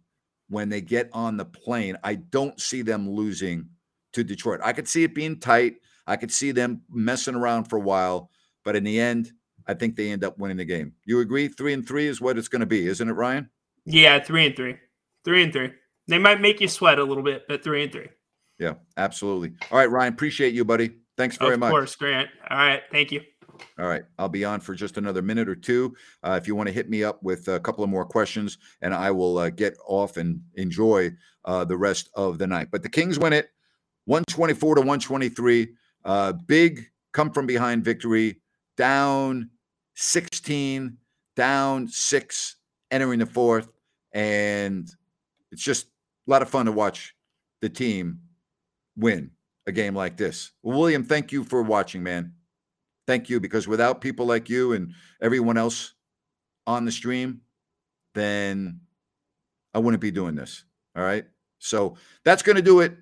when 0.50 0.70
they 0.70 0.82
get 0.82 1.10
on 1.14 1.38
the 1.38 1.46
plane. 1.46 1.98
I 2.04 2.16
don't 2.16 2.60
see 2.60 2.82
them 2.82 3.10
losing 3.10 3.70
to 4.14 4.24
Detroit. 4.24 4.60
I 4.64 4.74
could 4.74 4.88
see 4.88 5.04
it 5.04 5.16
being 5.16 5.40
tight. 5.40 5.76
I 6.08 6.16
could 6.16 6.32
see 6.32 6.52
them 6.52 6.82
messing 6.90 7.36
around 7.36 7.66
for 7.66 7.78
a 7.78 7.82
while, 7.82 8.32
but 8.66 8.76
in 8.76 8.84
the 8.84 9.00
end, 9.00 9.32
I 9.68 9.76
think 9.76 9.96
they 9.96 10.10
end 10.10 10.24
up 10.24 10.40
winning 10.40 10.58
the 10.58 10.66
game. 10.66 10.94
You 11.06 11.20
agree? 11.20 11.48
Three 11.48 11.74
and 11.74 11.88
three 11.88 12.08
is 12.08 12.20
what 12.20 12.38
it's 12.38 12.48
going 12.48 12.62
to 12.62 12.66
be, 12.66 12.88
isn't 12.88 13.08
it, 13.08 13.14
Ryan? 13.14 13.50
Yeah, 13.86 14.20
three 14.20 14.48
and 14.48 14.56
three. 14.56 14.78
Three 15.24 15.44
and 15.44 15.54
three. 15.54 15.72
They 16.10 16.18
might 16.18 16.42
make 16.42 16.60
you 16.60 16.68
sweat 16.68 17.00
a 17.00 17.04
little 17.04 17.24
bit, 17.24 17.44
but 17.48 17.64
three 17.64 17.84
and 17.84 17.92
three. 17.92 18.10
Yeah, 18.58 18.74
absolutely. 18.98 19.54
All 19.72 19.78
right, 19.78 19.90
Ryan, 19.90 20.14
appreciate 20.14 20.54
you, 20.54 20.66
buddy. 20.66 20.92
Thanks 21.18 21.38
very 21.38 21.54
of 21.54 21.60
much. 21.60 21.68
Of 21.68 21.72
course, 21.72 21.96
Grant. 21.96 22.30
All 22.50 22.58
right, 22.58 22.82
thank 22.92 23.12
you. 23.12 23.22
All 23.78 23.88
right, 23.88 24.04
I'll 24.18 24.30
be 24.30 24.46
on 24.46 24.60
for 24.60 24.74
just 24.74 24.98
another 24.98 25.22
minute 25.22 25.48
or 25.50 25.56
two. 25.56 25.96
Uh, 26.24 26.40
if 26.42 26.48
you 26.48 26.56
want 26.56 26.68
to 26.68 26.74
hit 26.74 26.90
me 26.90 27.04
up 27.04 27.22
with 27.24 27.48
a 27.48 27.60
couple 27.60 27.84
of 27.84 27.90
more 27.90 28.06
questions, 28.06 28.58
and 28.82 28.94
I 28.94 29.12
will 29.12 29.38
uh, 29.38 29.50
get 29.50 29.78
off 29.86 30.18
and 30.18 30.42
enjoy 30.56 31.12
uh, 31.46 31.66
the 31.66 31.78
rest 31.78 32.10
of 32.16 32.38
the 32.38 32.48
night. 32.48 32.70
But 32.72 32.84
the 32.84 32.90
Kings 32.90 33.20
win 33.20 33.34
it, 33.34 33.50
one 34.06 34.24
twenty-four 34.30 34.76
to 34.76 34.82
one 34.82 35.00
twenty-three. 35.00 35.76
Uh, 36.06 36.32
big 36.32 36.88
come 37.12 37.32
from 37.32 37.46
behind 37.46 37.84
victory, 37.84 38.42
down 38.78 39.50
sixteen, 39.94 40.98
down 41.36 41.88
six, 41.88 42.56
entering 42.92 43.20
the 43.20 43.26
fourth, 43.26 43.70
and 44.14 44.90
it's 45.52 45.64
just 45.64 45.88
a 46.30 46.32
lot 46.32 46.42
of 46.44 46.50
fun 46.50 46.68
to 46.68 46.72
watch 46.72 47.16
the 47.62 47.70
team 47.70 48.20
win 48.96 49.32
a 49.66 49.72
game 49.72 49.96
like 49.96 50.16
this. 50.16 50.52
Well, 50.62 50.78
William, 50.78 51.04
thank 51.04 51.32
you 51.32 51.44
for 51.44 51.64
watching, 51.64 52.04
man. 52.04 52.34
Thank 53.08 53.30
you 53.30 53.40
because 53.40 53.68
without 53.68 54.02
people 54.02 54.28
like 54.28 54.48
you 54.48 54.74
and 54.74 54.94
everyone 55.22 55.58
else 55.58 55.94
on 56.68 56.86
the 56.86 56.92
stream, 56.92 57.42
then 58.14 58.82
I 59.74 59.80
wouldn't 59.80 60.02
be 60.02 60.12
doing 60.12 60.36
this. 60.36 60.66
All 60.96 61.04
right. 61.04 61.26
So 61.58 61.98
that's 62.24 62.44
going 62.44 62.58
to 62.58 62.62
do 62.62 62.82
it. 62.82 62.96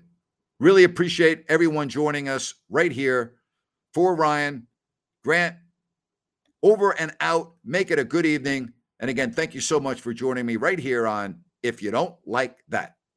Really 0.58 0.84
appreciate 0.84 1.44
everyone 1.48 1.90
joining 1.90 2.28
us 2.28 2.54
right 2.70 2.90
here 2.90 3.34
for 3.92 4.16
Ryan 4.16 4.66
Grant. 5.22 5.56
Over 6.62 6.90
and 6.98 7.14
out. 7.20 7.52
Make 7.62 7.90
it 7.90 7.98
a 7.98 8.04
good 8.04 8.26
evening. 8.26 8.72
And 9.00 9.10
again, 9.10 9.32
thank 9.32 9.54
you 9.54 9.60
so 9.60 9.78
much 9.78 10.00
for 10.00 10.14
joining 10.14 10.46
me 10.46 10.56
right 10.56 10.78
here 10.78 11.06
on 11.06 11.40
If 11.62 11.82
You 11.82 11.90
Don't 11.90 12.16
Like 12.24 12.56
That. 12.68 12.97